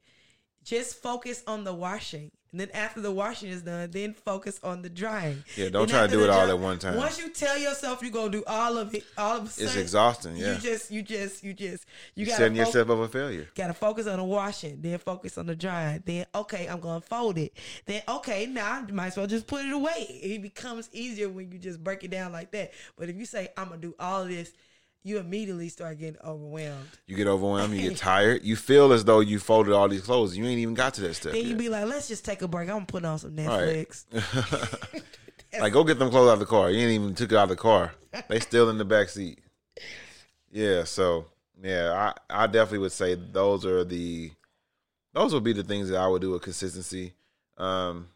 [0.70, 2.32] just focus on the washing.
[2.52, 5.44] And then after the washing is done, then focus on the drying.
[5.56, 6.96] Yeah, don't And try to do it all at one time.
[6.96, 9.76] Once you tell yourself you're gonna do all of it, all of a sudden It's
[9.76, 10.36] exhausting.
[10.36, 11.86] Yeah, You just, you just, you just,
[12.16, 13.48] you gotta setting fo- yourself up for failure.
[13.54, 16.02] Gotta focus on the washing, then focus on the drying.
[16.06, 17.54] Then okay, I'm gonna fold it.
[17.86, 20.20] Then okay, now I might as well just put it away.
[20.24, 22.72] It becomes easier when you just break it down like that.
[22.98, 24.54] But if you say I'm gonna do all of this,
[25.04, 26.88] you immediately start getting overwhelmed.
[27.08, 27.74] You get overwhelmed.
[27.74, 28.44] You get tired.
[28.44, 30.36] You feel as though you folded all these clothes.
[30.36, 31.34] You ain't even got to that step.
[31.34, 31.58] Then you yet.
[31.58, 32.70] be like, let's just take a break.
[32.70, 33.88] I'm gonna put on some Right.
[33.88, 35.04] Netflix.
[35.60, 36.70] like, go get them clothes out of the car.
[36.70, 37.94] You ain't even took it out of the car.
[38.28, 39.40] They still in the back seat.
[40.52, 40.84] Yeah.
[40.84, 41.26] So
[41.62, 44.32] yeah, I I definitely would say those are the
[45.14, 47.14] those would be the things that I would do with consistency.
[47.58, 48.08] Um,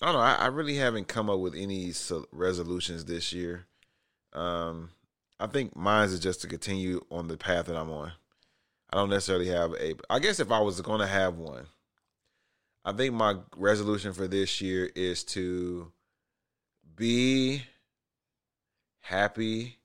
[0.00, 0.20] I don't know.
[0.20, 3.66] I, I really haven't come up with any so- resolutions this year.
[4.32, 4.90] Um,
[5.42, 8.12] I think mine is just to continue on the path that I'm on.
[8.92, 9.94] I don't necessarily have a.
[10.08, 11.66] I guess if I was going to have one,
[12.84, 15.90] I think my resolution for this year is to
[16.94, 17.64] be
[19.00, 19.78] happy,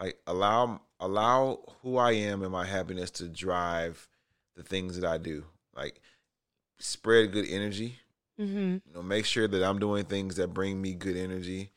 [0.00, 4.08] like allow allow who I am and my happiness to drive
[4.56, 5.44] the things that I do.
[5.72, 6.00] Like
[6.80, 8.00] spread good energy.
[8.40, 8.78] mm-hmm.
[8.84, 11.70] You know, make sure that I'm doing things that bring me good energy,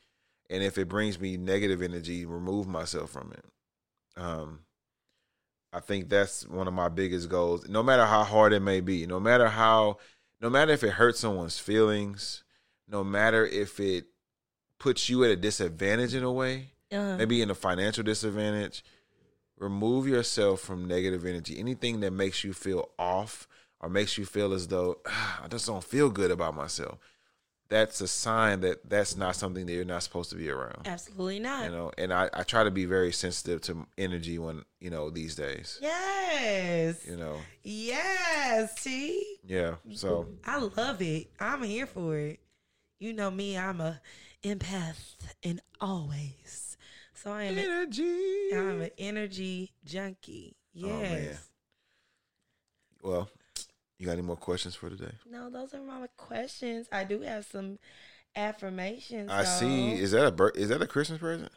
[0.52, 3.44] and if it brings me negative energy, remove myself from it.
[4.20, 4.60] Um,
[5.72, 7.66] I think that's one of my biggest goals.
[7.68, 9.96] No matter how hard it may be, no matter how,
[10.40, 12.44] no matter if it hurts someone's feelings,
[12.86, 14.04] no matter if it
[14.78, 16.72] puts you at a disadvantage in a way,
[17.14, 18.84] uh, maybe in a financial disadvantage,
[19.56, 21.58] remove yourself from negative energy.
[21.58, 23.48] Anything that makes you feel off
[23.80, 26.98] or makes you feel as though "Ah, I just don't feel good about myself.
[27.72, 30.86] That's a sign that that's not something that you're not supposed to be around.
[30.86, 31.64] absolutely not.
[31.64, 35.08] You know, and I, I try to be very sensitive to energy when you know
[35.08, 35.78] these days.
[35.80, 38.78] Yes, You know, yes.
[38.78, 39.76] See, yeah.
[39.94, 41.30] So I love it.
[41.40, 42.40] I'm here for it.
[42.98, 43.56] You know me.
[43.56, 44.02] I'm a
[44.44, 46.76] empath in always.
[47.14, 47.56] So I am.
[47.56, 48.50] Energy.
[48.52, 50.56] I'm an energy junkie.
[50.76, 51.48] Oh, yes.
[53.02, 53.08] Oh.
[53.10, 53.28] Well,
[54.02, 55.12] you got any more questions for today?
[55.30, 56.88] No, those are my questions.
[56.90, 57.78] I do have some
[58.34, 59.30] affirmations.
[59.30, 59.92] I see.
[59.92, 61.52] Is that a is that a Christmas present?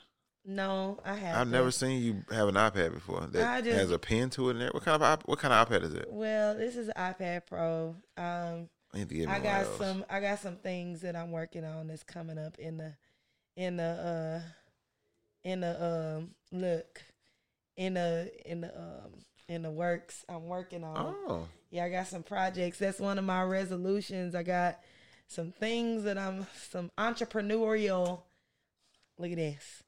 [0.48, 1.40] No, I have.
[1.40, 4.50] I've never seen you have an iPad before I that just- has a pen to
[4.50, 4.52] it.
[4.54, 4.70] In there.
[4.72, 6.06] What kind of what kind of iPad is it?
[6.08, 7.96] Well, this is an iPad Pro.
[8.16, 10.06] Um, I need to get I got some.
[10.08, 12.94] I got some things that I'm working on that's coming up in the,
[13.58, 14.42] in the, uh,
[15.44, 17.02] in the um look,
[17.76, 19.12] in the in the um
[19.50, 20.24] in the works.
[20.30, 21.16] I'm working on.
[21.28, 22.80] Oh, Yeah, I got some projects.
[22.80, 24.34] That's one of my resolutions.
[24.34, 24.80] I got
[25.28, 28.22] some things that I'm some entrepreneurial.
[29.18, 29.84] Look at this,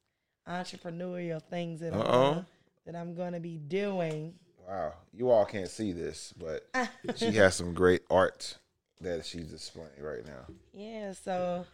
[0.45, 2.29] entrepreneurial things that I'm Uh-oh.
[2.33, 2.45] gonna,
[2.87, 4.33] that I'm gonna be doing.
[4.67, 4.95] wow!
[5.13, 6.67] You all can't see this, but
[7.15, 8.57] she has some great art
[8.99, 10.53] that she's displaying right now.
[10.73, 11.65] Yeah, so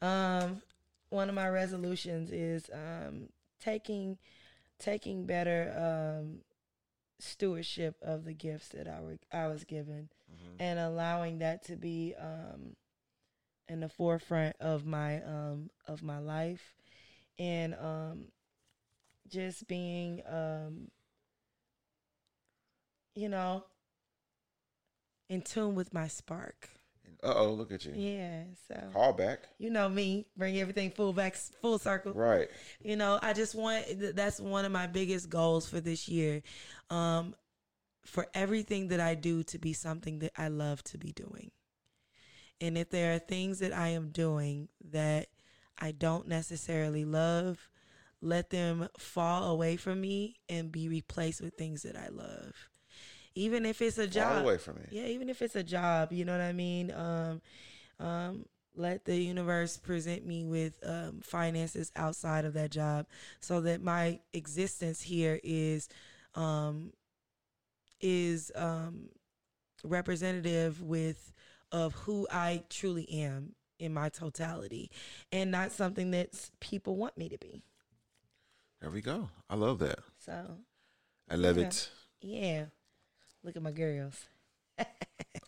[0.00, 0.62] um
[1.10, 3.28] one of my resolutions is um
[3.60, 4.16] taking
[4.78, 6.38] taking better um
[7.18, 10.56] stewardship of the gifts that I were I was given Mhm.
[10.60, 12.76] and allowing that to be um
[13.68, 16.74] in the forefront of my um of my life
[17.38, 18.32] and um
[19.28, 20.90] just being um
[23.14, 23.64] you know
[25.28, 26.70] in tune with my spark.
[27.22, 27.92] Uh oh, look at you.
[27.94, 29.40] Yeah, so Call back.
[29.58, 32.12] you know me, bring everything full back, full circle.
[32.12, 32.48] Right.
[32.82, 36.42] You know, I just want that's one of my biggest goals for this year,
[36.90, 37.34] um,
[38.04, 41.50] for everything that I do to be something that I love to be doing.
[42.60, 45.28] And if there are things that I am doing that
[45.78, 47.68] I don't necessarily love,
[48.20, 52.54] let them fall away from me and be replaced with things that I love.
[53.38, 54.32] Even if it's a job.
[54.32, 54.86] Far away from me.
[54.90, 56.90] Yeah, even if it's a job, you know what I mean.
[56.90, 57.40] Um,
[58.00, 63.06] um, let the universe present me with um, finances outside of that job,
[63.40, 65.88] so that my existence here is
[66.34, 66.92] um,
[68.00, 69.08] is um,
[69.84, 71.32] representative with
[71.70, 74.90] of who I truly am in my totality
[75.30, 77.62] and not something that people want me to be.
[78.80, 79.28] There we go.
[79.48, 80.00] I love that.
[80.18, 80.58] So,
[81.28, 81.66] I love Yeah.
[81.66, 81.90] it.
[82.20, 82.64] yeah.
[83.42, 84.26] Look at my girls.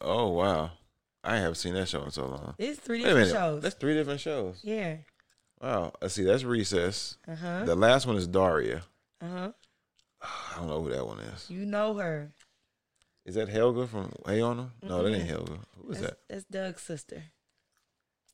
[0.01, 0.71] Oh wow.
[1.23, 2.55] I haven't seen that show in so long.
[2.59, 3.63] It's three different shows.
[3.63, 4.61] That's three different shows.
[4.63, 4.97] yeah.
[5.61, 5.93] Wow.
[6.01, 6.25] Let's see.
[6.25, 7.19] That's Recess.
[7.29, 7.65] Uh huh.
[7.65, 8.83] The last one is Daria.
[9.21, 9.53] Uh huh.
[10.23, 11.51] I don't know who that one is.
[11.51, 12.33] You know her.
[13.27, 14.71] Is that Helga from Hey Arnold?
[14.83, 15.29] No, that ain't.
[15.29, 15.59] Helga.
[15.77, 16.19] Who is That's, that?
[16.29, 17.25] that's Doug's sister.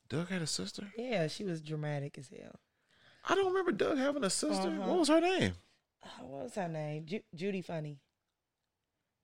[0.09, 0.85] Doug had a sister?
[0.97, 2.61] Yeah, she was dramatic as hell.
[3.29, 4.69] I don't remember Doug having a sister.
[4.69, 4.89] Uh-huh.
[4.89, 5.55] What was her name?
[6.05, 7.07] Oh, what was her name?
[7.07, 7.99] Ju- Judy Funnie.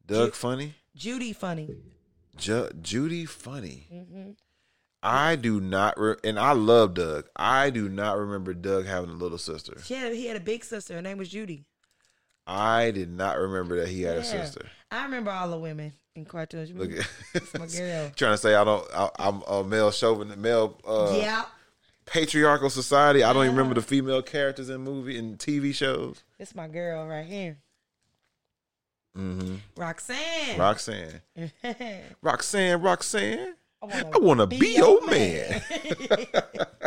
[0.06, 0.74] Doug Ju- Funnie?
[0.94, 1.68] Judy Funnie.
[2.36, 3.86] Ju- Judy Funnie.
[3.90, 4.30] hmm
[5.04, 7.26] I do not, re- and I love Doug.
[7.34, 9.74] I do not remember Doug having a little sister.
[9.84, 10.94] She had he had a big sister.
[10.94, 11.64] Her name was Judy.
[12.46, 14.66] I did not remember that he had a sister.
[14.92, 16.70] I remember all the women in cartoons.
[16.70, 18.12] Look at It's my girl.
[18.14, 18.86] trying to say I don't.
[18.94, 21.44] I, I'm a male chauvinist, male uh, yeah,
[22.06, 23.24] patriarchal society.
[23.24, 26.22] I don't even remember the female characters in movie and TV shows.
[26.38, 27.58] it's my girl right here,
[29.16, 29.56] Mm-hmm.
[29.76, 30.58] Roxanne.
[30.58, 31.20] Roxanne,
[32.22, 33.54] Roxanne, Roxanne.
[33.82, 35.60] I want to be, your man.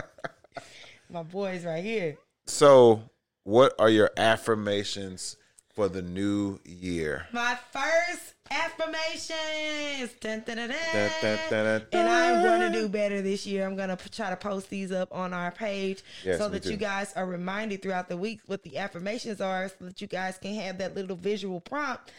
[1.09, 2.17] my boys right here.
[2.45, 3.09] So,
[3.43, 5.35] what are your affirmations
[5.75, 7.27] for the new year?
[7.33, 10.13] My first affirmations.
[10.19, 13.65] Dun, dun, dun, And I'm going to do better this year.
[13.65, 16.77] I'm going to try to post these up on our page Yes, so that you
[16.77, 20.55] guys are reminded throughout the week what the affirmations are so that you guys can
[20.55, 22.11] have that little visual prompt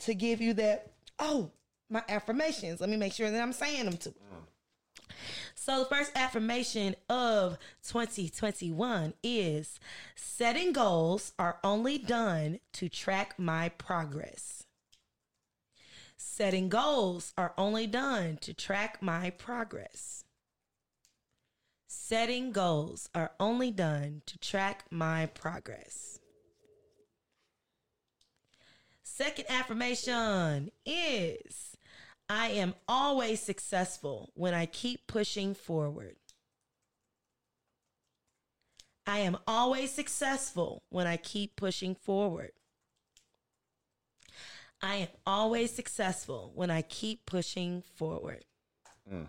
[0.00, 1.50] to give you that, oh,
[1.88, 2.80] my affirmations.
[2.80, 4.10] Let me make sure that I'm saying them too.
[4.10, 5.14] Mm.
[5.60, 9.78] So the first affirmation of 2021 is
[10.14, 14.64] setting goals are only done to track my progress.
[16.16, 20.24] Setting goals are only done to track my progress.
[21.88, 26.20] Setting goals are only done to track my progress.
[29.02, 31.76] Second affirmation is
[32.28, 36.16] I am always successful when I keep pushing forward.
[39.06, 42.52] I am always successful when I keep pushing forward.
[44.82, 48.44] I am always successful when I keep pushing forward.
[49.08, 49.24] Hmm.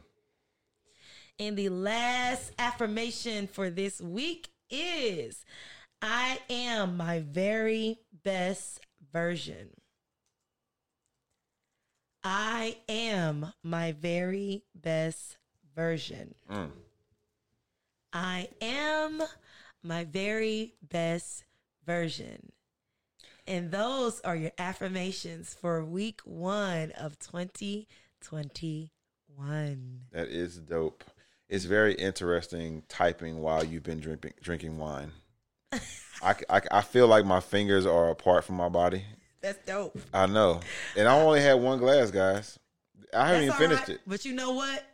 [1.39, 5.45] And the last affirmation for this week is
[6.01, 8.81] I am my very best
[9.13, 9.69] version.
[12.31, 15.38] I am my very best
[15.76, 16.35] version.
[16.47, 16.69] Mm.
[18.14, 19.23] I am
[19.81, 21.43] my very best
[21.88, 22.51] version.
[23.47, 28.89] And those are your affirmations for week one of 2021.
[30.11, 31.03] That is dope.
[31.47, 35.14] It's very interesting typing while you've been drinking drinking wine.
[36.22, 39.03] I, I, I feel like my fingers are apart from my body.
[39.41, 39.98] That's dope.
[40.14, 40.60] I know,
[40.98, 42.60] and I only had one glass, guys.
[43.14, 43.98] I haven't That's even finished right.
[43.98, 44.02] it.
[44.06, 44.86] But you know what?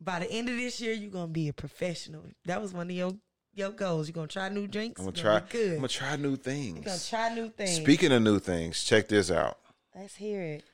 [0.00, 2.24] By the end of this year, you're gonna be a professional.
[2.46, 3.12] That was one of your
[3.54, 4.08] your goals.
[4.08, 5.00] You're gonna try new drinks.
[5.00, 5.42] I'm gonna try.
[5.48, 5.72] good.
[5.72, 6.76] I'm gonna try new things.
[6.76, 7.76] you're gonna try new things.
[7.76, 9.58] Speaking of new things, check this out.
[9.94, 10.64] Let's hear it.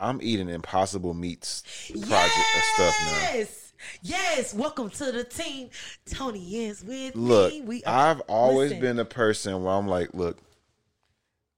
[0.00, 2.10] I'm eating Impossible Meats project
[2.56, 3.18] of stuff now.
[3.34, 3.72] Yes.
[4.02, 4.54] Yes.
[4.54, 5.70] Welcome to the team.
[6.10, 7.60] Tony is with Look, me.
[7.60, 8.80] We are I've always listen.
[8.80, 10.38] been a person where I'm like, look,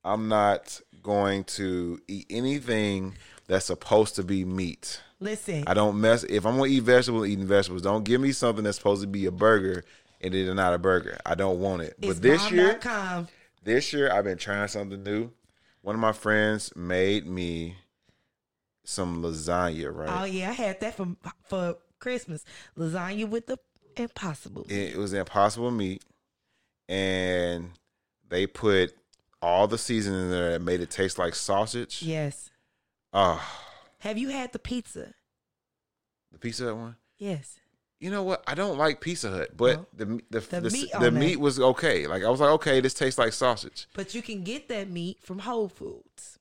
[0.04, 3.14] I'm not going to eat anything
[3.46, 5.00] that's supposed to be meat.
[5.20, 5.64] listen.
[5.66, 6.24] I don't mess.
[6.24, 7.82] If I'm gonna eat vegetables, eating vegetables.
[7.82, 9.84] Don't give me something that's supposed to be a burger
[10.20, 11.18] and it is not a burger.
[11.26, 11.94] I don't want it.
[12.00, 12.80] It's but this year,
[13.62, 15.30] this year I've been trying something new.
[15.82, 17.76] One of my friends made me
[18.84, 19.94] some lasagna.
[19.94, 20.08] Right.
[20.22, 21.08] Oh yeah, I had that for
[21.46, 22.44] for Christmas.
[22.76, 23.58] Lasagna with the
[23.96, 24.66] impossible.
[24.68, 26.02] it was impossible meat
[26.88, 27.70] and
[28.28, 28.94] they put
[29.44, 32.50] all the seasoning in there that made it taste like sausage yes.
[33.12, 33.40] oh
[33.98, 35.12] Have you had the pizza?
[36.32, 37.58] the pizza hut one Yes.
[38.00, 39.86] you know what i don't like pizza hut but No.
[39.94, 42.94] the the, The the, meat the, meat was okay like i was like okay this
[42.94, 46.38] tastes like sausage But you can get that meat from Whole Foods.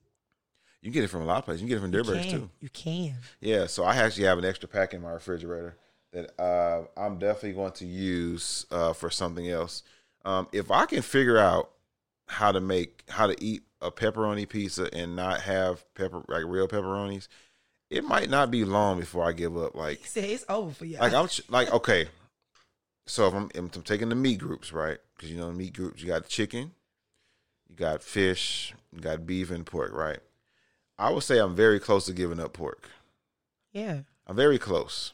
[0.80, 2.02] you can get it from a lot of places you can get it from You
[2.02, 3.16] Dierbergs too You can.
[3.40, 5.76] yeah so i actually have an extra pack in my refrigerator
[6.12, 9.82] that uh, i'm definitely going to use uh, for something else
[10.24, 11.70] um, if i can figure out
[12.26, 16.68] how to make how to eat a pepperoni pizza and not have pepper like real
[16.68, 17.28] pepperonis,
[17.90, 19.74] it might not be long before I give up.
[19.74, 20.98] Like said it's over for you.
[20.98, 22.06] like I'm like okay,
[23.06, 25.74] so if I'm, if I'm taking the meat groups right because you know the meat
[25.74, 26.72] groups you got chicken,
[27.68, 30.20] you got fish, you got beef and pork right.
[30.98, 32.88] I would say I'm very close to giving up pork.
[33.72, 34.00] yeah.
[34.26, 35.12] I'm very close.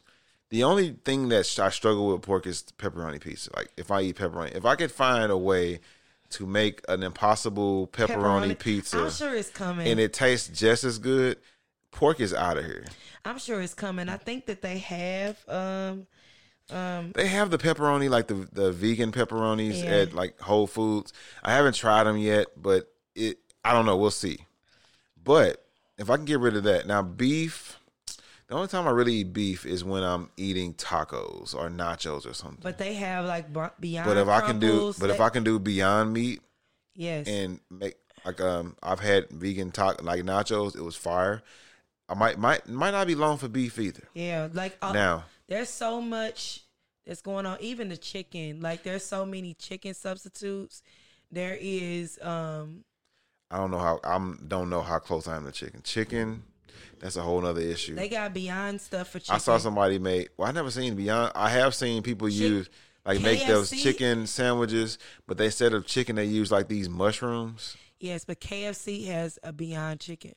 [0.51, 3.51] The only thing that I struggle with pork is pepperoni pizza.
[3.57, 5.81] Like if I eat pepperoni, if I could find a way
[6.31, 9.87] to make an impossible pepperoni, pizza I'm sure it's coming.
[9.89, 11.39] and it tastes just as good,
[11.91, 12.85] pork is out of here.
[13.25, 14.09] I'm sure it's coming.
[14.09, 16.07] I think that they have um
[16.71, 19.91] um They have the pepperoni, like the the vegan pepperonis Yeah.
[19.91, 21.13] at like Whole Foods.
[21.43, 23.97] I haven't tried them yet, but it I don't know.
[23.97, 24.47] We'll see.
[25.23, 25.65] But
[25.99, 27.77] if I can get rid of that now, beef.
[28.51, 32.35] The only time I really eat beef is when I'm eating tacos or nachos or
[32.35, 32.59] something.
[32.61, 35.45] but they have like b- beyond But if I can do, but if I can
[35.45, 36.41] do Beyond Meat
[36.97, 37.95] yes and make
[38.25, 40.75] like um, I've had vegan taco like nachos.
[40.75, 41.43] It was fire.
[42.09, 44.09] I might might might not be long for beef either.
[44.15, 46.65] yeah like uh, Now there's so much
[47.07, 50.83] that's going on even the chicken like there's so many chicken substitutes
[51.31, 52.85] there is um
[53.49, 55.83] I don't know how I'm don't know how close I am to chicken.
[55.83, 56.43] Chicken,
[56.99, 57.95] that's a whole other issue.
[57.95, 60.29] they got beyond stuff for chicken I saw somebody make.
[60.37, 61.33] Well, I never seen Beyond.
[61.35, 62.71] I have seen people Chick- use
[63.05, 67.77] like make those chicken sandwiches, but they instead of chicken they use like these mushrooms.
[67.99, 70.35] yes but kfc has a beyond chicken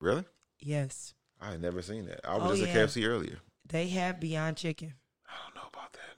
[0.00, 0.24] Really?
[0.60, 2.20] yes I had never seen that.
[2.28, 2.80] I was Oh, just yeah.
[2.82, 3.38] at KFC earlier.
[3.68, 4.94] they have beyond chicken
[5.26, 6.16] I don't know about that.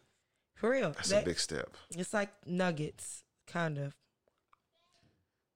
[0.54, 1.76] for real That's That- a big step.
[1.96, 3.94] it's like nuggets kind of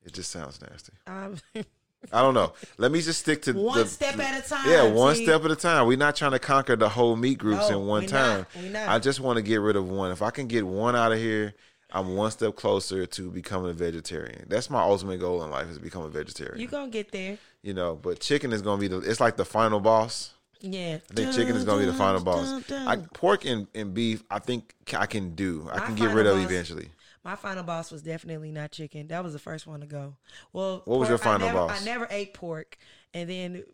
[0.05, 0.93] It just sounds nasty.
[1.07, 1.37] um,
[2.13, 2.53] I don't know.
[2.79, 5.25] Let me just stick to one the- step at a time Yeah, one see?
[5.25, 5.87] step at a time.
[5.87, 8.47] We're not trying to conquer the whole meat groups No, in one time.
[8.55, 8.63] not.
[8.63, 8.89] We not.
[8.89, 10.11] I just want to get rid of one.
[10.13, 11.55] If I can get one out of here,
[11.91, 14.47] I'm one step closer to becoming a vegetarian.
[14.49, 16.59] That's my ultimate goal in life is to become a vegetarian.
[16.61, 18.99] You're gonna get there you know, but chicken is gonna be the.
[18.99, 20.33] It's like the final boss.
[20.61, 22.63] yeah I think chicken is gonna be the final boss.
[22.71, 25.67] I, pork and, and beef, I think I can do.
[25.73, 26.89] I My can get rid of boss- eventually.
[27.25, 29.09] My final boss was definitely not chicken.
[29.09, 30.17] That was the first one to go.
[30.53, 31.81] Well, What was your pork, I final never- boss?
[31.83, 32.77] I never ate pork,
[33.15, 33.65] and then You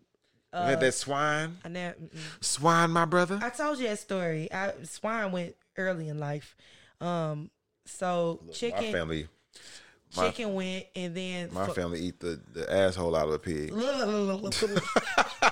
[0.52, 1.96] uh, had that swine, I never.
[2.40, 3.40] swine, my brother.
[3.42, 4.52] I told you that story.
[4.52, 6.56] I swine went early in life,
[7.00, 7.50] um.
[7.86, 9.26] So my chicken, family,
[10.16, 13.38] my- chicken went, and then my for- family eat the, the asshole out of a
[13.40, 13.72] pig.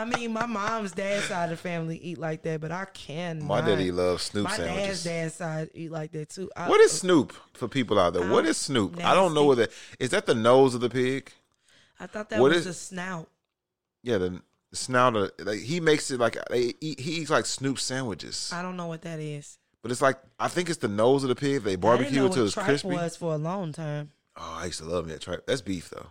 [0.00, 3.42] I mean, my mom's dad's side of the family eat like that, but I can.
[3.44, 4.86] My daddy loves Snoot My sandwiches.
[4.86, 6.50] dad's dad's side eat like that too.
[6.56, 8.28] I, What is Snoot for people out there?
[8.30, 9.02] What Um, is Snoot?
[9.02, 9.46] I don't know nasty.
[9.48, 9.70] what that
[10.04, 10.10] is.
[10.10, 11.32] That the nose of the pig?
[12.00, 13.28] I thought that what was is- a snout.
[14.02, 14.42] Yeah, the
[14.72, 15.16] snout.
[15.16, 18.76] Of, like he makes it like they eat, he eats like Snoot sandwiches, I don't
[18.76, 19.58] know what that is.
[19.82, 21.62] but it's like I think it's the nose of the pig.
[21.64, 22.88] They barbecue it what it's crispy.
[22.88, 24.10] was for a long time.
[24.36, 25.46] Oh, I used to love that tripe.
[25.46, 26.06] That's beef though.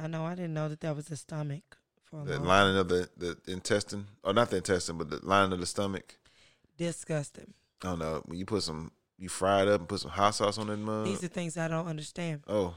[0.00, 0.24] I know.
[0.24, 1.77] I didn't know that that was the stomach
[2.12, 5.66] The lining of the, the intestine, or not the intestine, but the lining of the
[5.66, 6.16] stomach.
[6.76, 7.52] Disgusting.
[7.82, 8.22] I don't know.
[8.26, 10.78] When you put some, you fry it up and put some hot sauce on that
[10.78, 11.04] mug.
[11.06, 12.42] These are things I don't understand.
[12.48, 12.74] oh,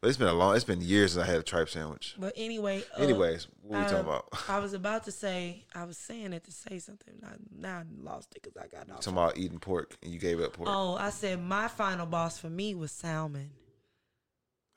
[0.00, 0.54] but it's been a long.
[0.56, 2.16] It's been years since I had a tripe sandwich.
[2.18, 2.82] But anyway.
[2.98, 4.28] uh, Anyways, what are we talking about?
[4.48, 5.64] I was about to say.
[5.74, 7.14] I was saying it to say something.
[7.24, 9.00] I, now I lost it because I got off.
[9.00, 10.68] talking about eating pork and you gave up pork.
[10.70, 13.50] Oh, I said my final boss for me was salmon.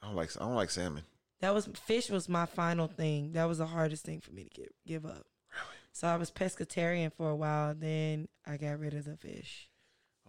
[0.01, 0.31] I don't like.
[0.37, 1.03] I don't like salmon.
[1.41, 3.31] That was fish was my final thing.
[3.33, 5.25] That was the hardest thing for me to give give up.
[5.51, 5.77] Really?
[5.93, 7.73] So I was pescatarian for a while.
[7.73, 9.69] Then I got rid of the fish.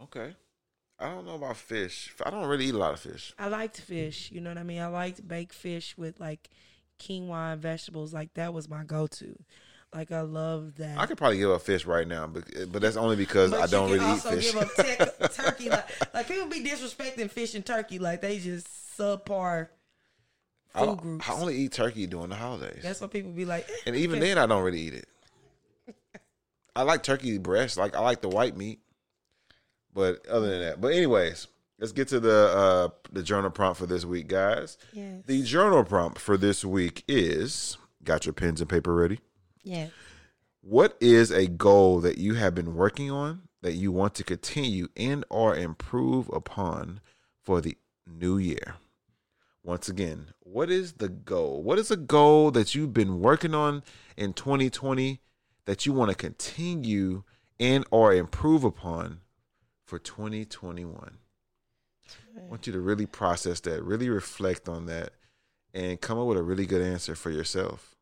[0.02, 0.34] Okay.
[0.98, 2.14] I don't know about fish.
[2.24, 3.32] I don't really eat a lot of fish.
[3.38, 4.30] I liked fish.
[4.30, 4.80] You know what I mean?
[4.82, 6.50] I liked baked fish with like
[7.00, 8.12] quinoa and vegetables.
[8.12, 9.34] Like that was my go to.
[9.94, 10.98] Like I love that.
[10.98, 13.66] I could probably give up fish right now, but but that's only because But I
[13.66, 14.52] don't really eat fish.
[14.52, 15.70] give up tec- turkey.
[15.70, 17.98] Like, like people be disrespecting fish and turkey.
[17.98, 19.68] Like they just subpar
[20.74, 21.28] I, food don't- groups.
[21.28, 23.68] I only eat turkey during the holidays, That's what people be like.
[23.68, 25.08] eh, and even then, I don't really eat it.
[26.76, 27.76] I like turkey breast.
[27.76, 28.80] Like I like the white meat,
[29.92, 31.48] but other than that, but anyways,
[31.78, 34.78] let's get to the uh the journal prompt for this week, guys.
[34.92, 35.22] Yes.
[35.26, 39.18] The journal prompt for this week is: Got your pens and paper ready?
[39.64, 39.88] Yeah.
[40.62, 44.88] What is a goal that you have been working on that you want to continue
[44.96, 47.00] and or improve upon
[47.42, 47.76] for the
[48.06, 48.74] new year?
[49.62, 51.62] Once again, what is the goal?
[51.62, 53.82] What is a goal that you've been working on
[54.16, 55.20] in 2020
[55.66, 57.24] that you want to continue
[57.58, 59.20] and or improve upon
[59.84, 61.18] for 2021?
[62.36, 65.10] I want you to really process that, really reflect on that,
[65.74, 67.94] and come up with a really good answer for yourself.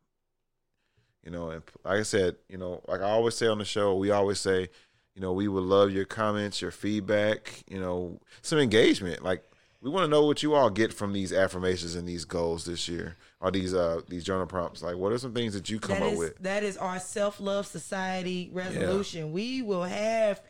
[1.23, 3.95] You know, and like I said, you know, like I always say on the show,
[3.95, 4.69] we always say,
[5.13, 9.23] you know, we would love your comments, your feedback, you know, some engagement.
[9.23, 9.43] Like
[9.81, 12.87] we want to know what you all get from these affirmations and these goals this
[12.89, 14.81] year, or these uh these journal prompts.
[14.83, 16.37] Like, what are some things that you come That up is with?
[16.39, 19.31] that is our self love society resolution.
[19.31, 20.41] We will have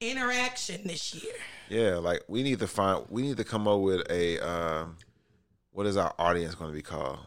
[0.00, 1.32] interaction this year.
[1.68, 4.96] Yeah, like we need to find, we need to come up with a, um,
[5.70, 7.18] what is our audience going to be called?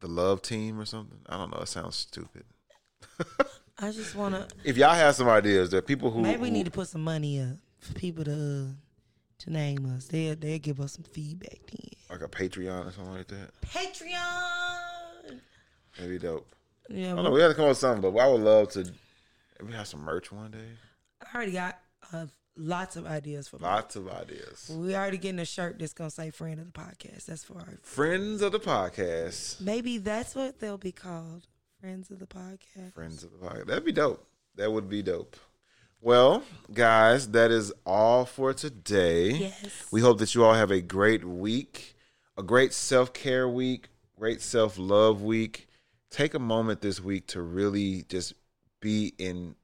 [0.00, 1.18] The love team or something?
[1.28, 1.58] I don't know.
[1.62, 2.44] It sounds stupid.
[3.78, 4.48] I just want to.
[4.64, 6.88] If y'all have some ideas, there are people who Maybe we who- need to put
[6.88, 8.72] some money up for people to uh,
[9.44, 10.06] to name us.
[10.06, 11.90] They they give us some feedback then.
[12.10, 13.60] like a Patreon or something like that.
[13.62, 15.40] Patreon.
[15.96, 16.46] That'd be dope.
[16.88, 17.30] Yeah, I don't know.
[17.30, 18.90] We got to come up with something, but I would love to.
[19.60, 20.58] Maybe have some merch one day.
[21.22, 21.78] I already got
[22.12, 22.26] uh,
[22.56, 23.58] lots of ideas for.
[23.58, 24.70] Lots of ideas.
[24.74, 27.78] We already getting a shirt that's gonna say "Friend of the Podcast." That's for our.
[27.82, 29.60] Friends of the podcast.
[29.60, 31.46] Maybe that's what they'll be called.
[31.80, 32.94] Friends of the Podcast.
[32.94, 33.66] Friends of the podcast.
[33.66, 34.26] That'd be dope.
[34.56, 35.36] That would be dope.
[36.00, 36.42] Well,
[36.72, 39.30] guys, that is all for today.
[39.30, 39.86] Yes.
[39.90, 41.96] We hope that you all have a great week,
[42.36, 43.88] a great self care week,
[44.18, 45.68] great self love week.
[46.10, 48.34] Take a moment this week to really just
[48.80, 49.56] be in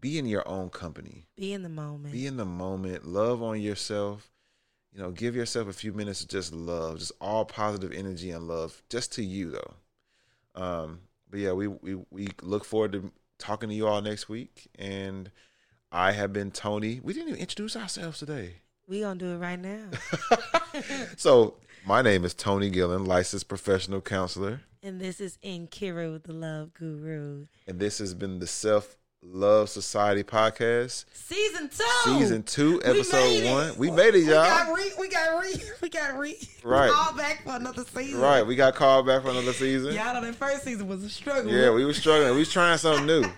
[0.00, 1.26] be in your own company.
[1.36, 2.12] Be in the moment.
[2.12, 3.06] Be in the moment.
[3.06, 4.30] Love on yourself.
[4.92, 8.48] You know, give yourself a few minutes to just love, just all positive energy and
[8.48, 9.74] love, just to you though.
[10.54, 11.00] Um,
[11.30, 14.68] but yeah, we we we look forward to talking to you all next week.
[14.78, 15.30] And
[15.92, 17.00] I have been Tony.
[17.02, 18.56] We didn't even introduce ourselves today.
[18.88, 19.88] we gonna do it right now.
[21.16, 21.54] So
[21.86, 27.46] my name is Tony Gillen, licensed professional counselor, and this is Inkiru, the Love Guru,
[27.66, 31.84] and this has been the Self Love Society podcast, season two.
[32.04, 33.50] season two, We episode it.
[33.50, 33.78] one.
[33.78, 34.42] We made it, y'all.
[34.42, 34.92] We got re.
[34.98, 35.54] We got re.
[35.80, 36.36] We got re.
[36.62, 36.90] Right.
[36.94, 38.20] All back for another season.
[38.20, 39.94] Right, we got called back for another season.
[39.94, 41.50] Y'all know that first season was a struggle.
[41.50, 42.32] Yeah, we were struggling.
[42.32, 43.24] We was trying something new.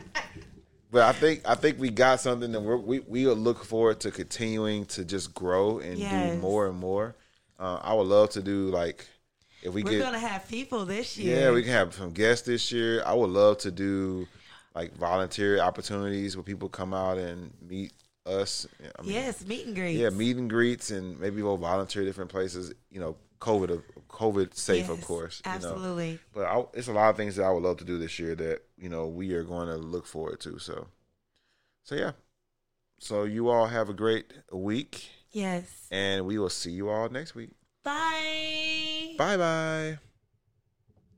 [0.91, 4.11] But I think I think we got something that we're, we we look forward to
[4.11, 7.15] continuing to just grow and do more and more.
[7.59, 9.07] Uh, I would love to do like
[9.63, 11.41] if we We're get gonna have people this year.
[11.41, 13.03] yeah we can have some guests this year.
[13.05, 14.27] I would love to do
[14.75, 17.93] like volunteer opportunities where people come out and meet
[18.25, 18.67] us.
[18.99, 19.99] I mean, Yes, meet and greets.
[19.99, 22.73] yeah, meet and greets and maybe we'll volunteer different places.
[22.91, 25.43] You know, COVID COVID safe of Yes, course.
[25.45, 25.57] you know.
[25.57, 26.19] Absolutely.
[26.33, 28.35] But I, it's a lot of things that I would love to do this year
[28.37, 30.59] that you know we are going to look forward to.
[30.59, 30.89] So,
[31.85, 32.13] so yeah.
[33.01, 35.87] So you all have a great week, Yes.
[35.91, 37.51] and we will see you all next week.
[37.85, 39.15] Bye.
[39.17, 39.99] Bye bye.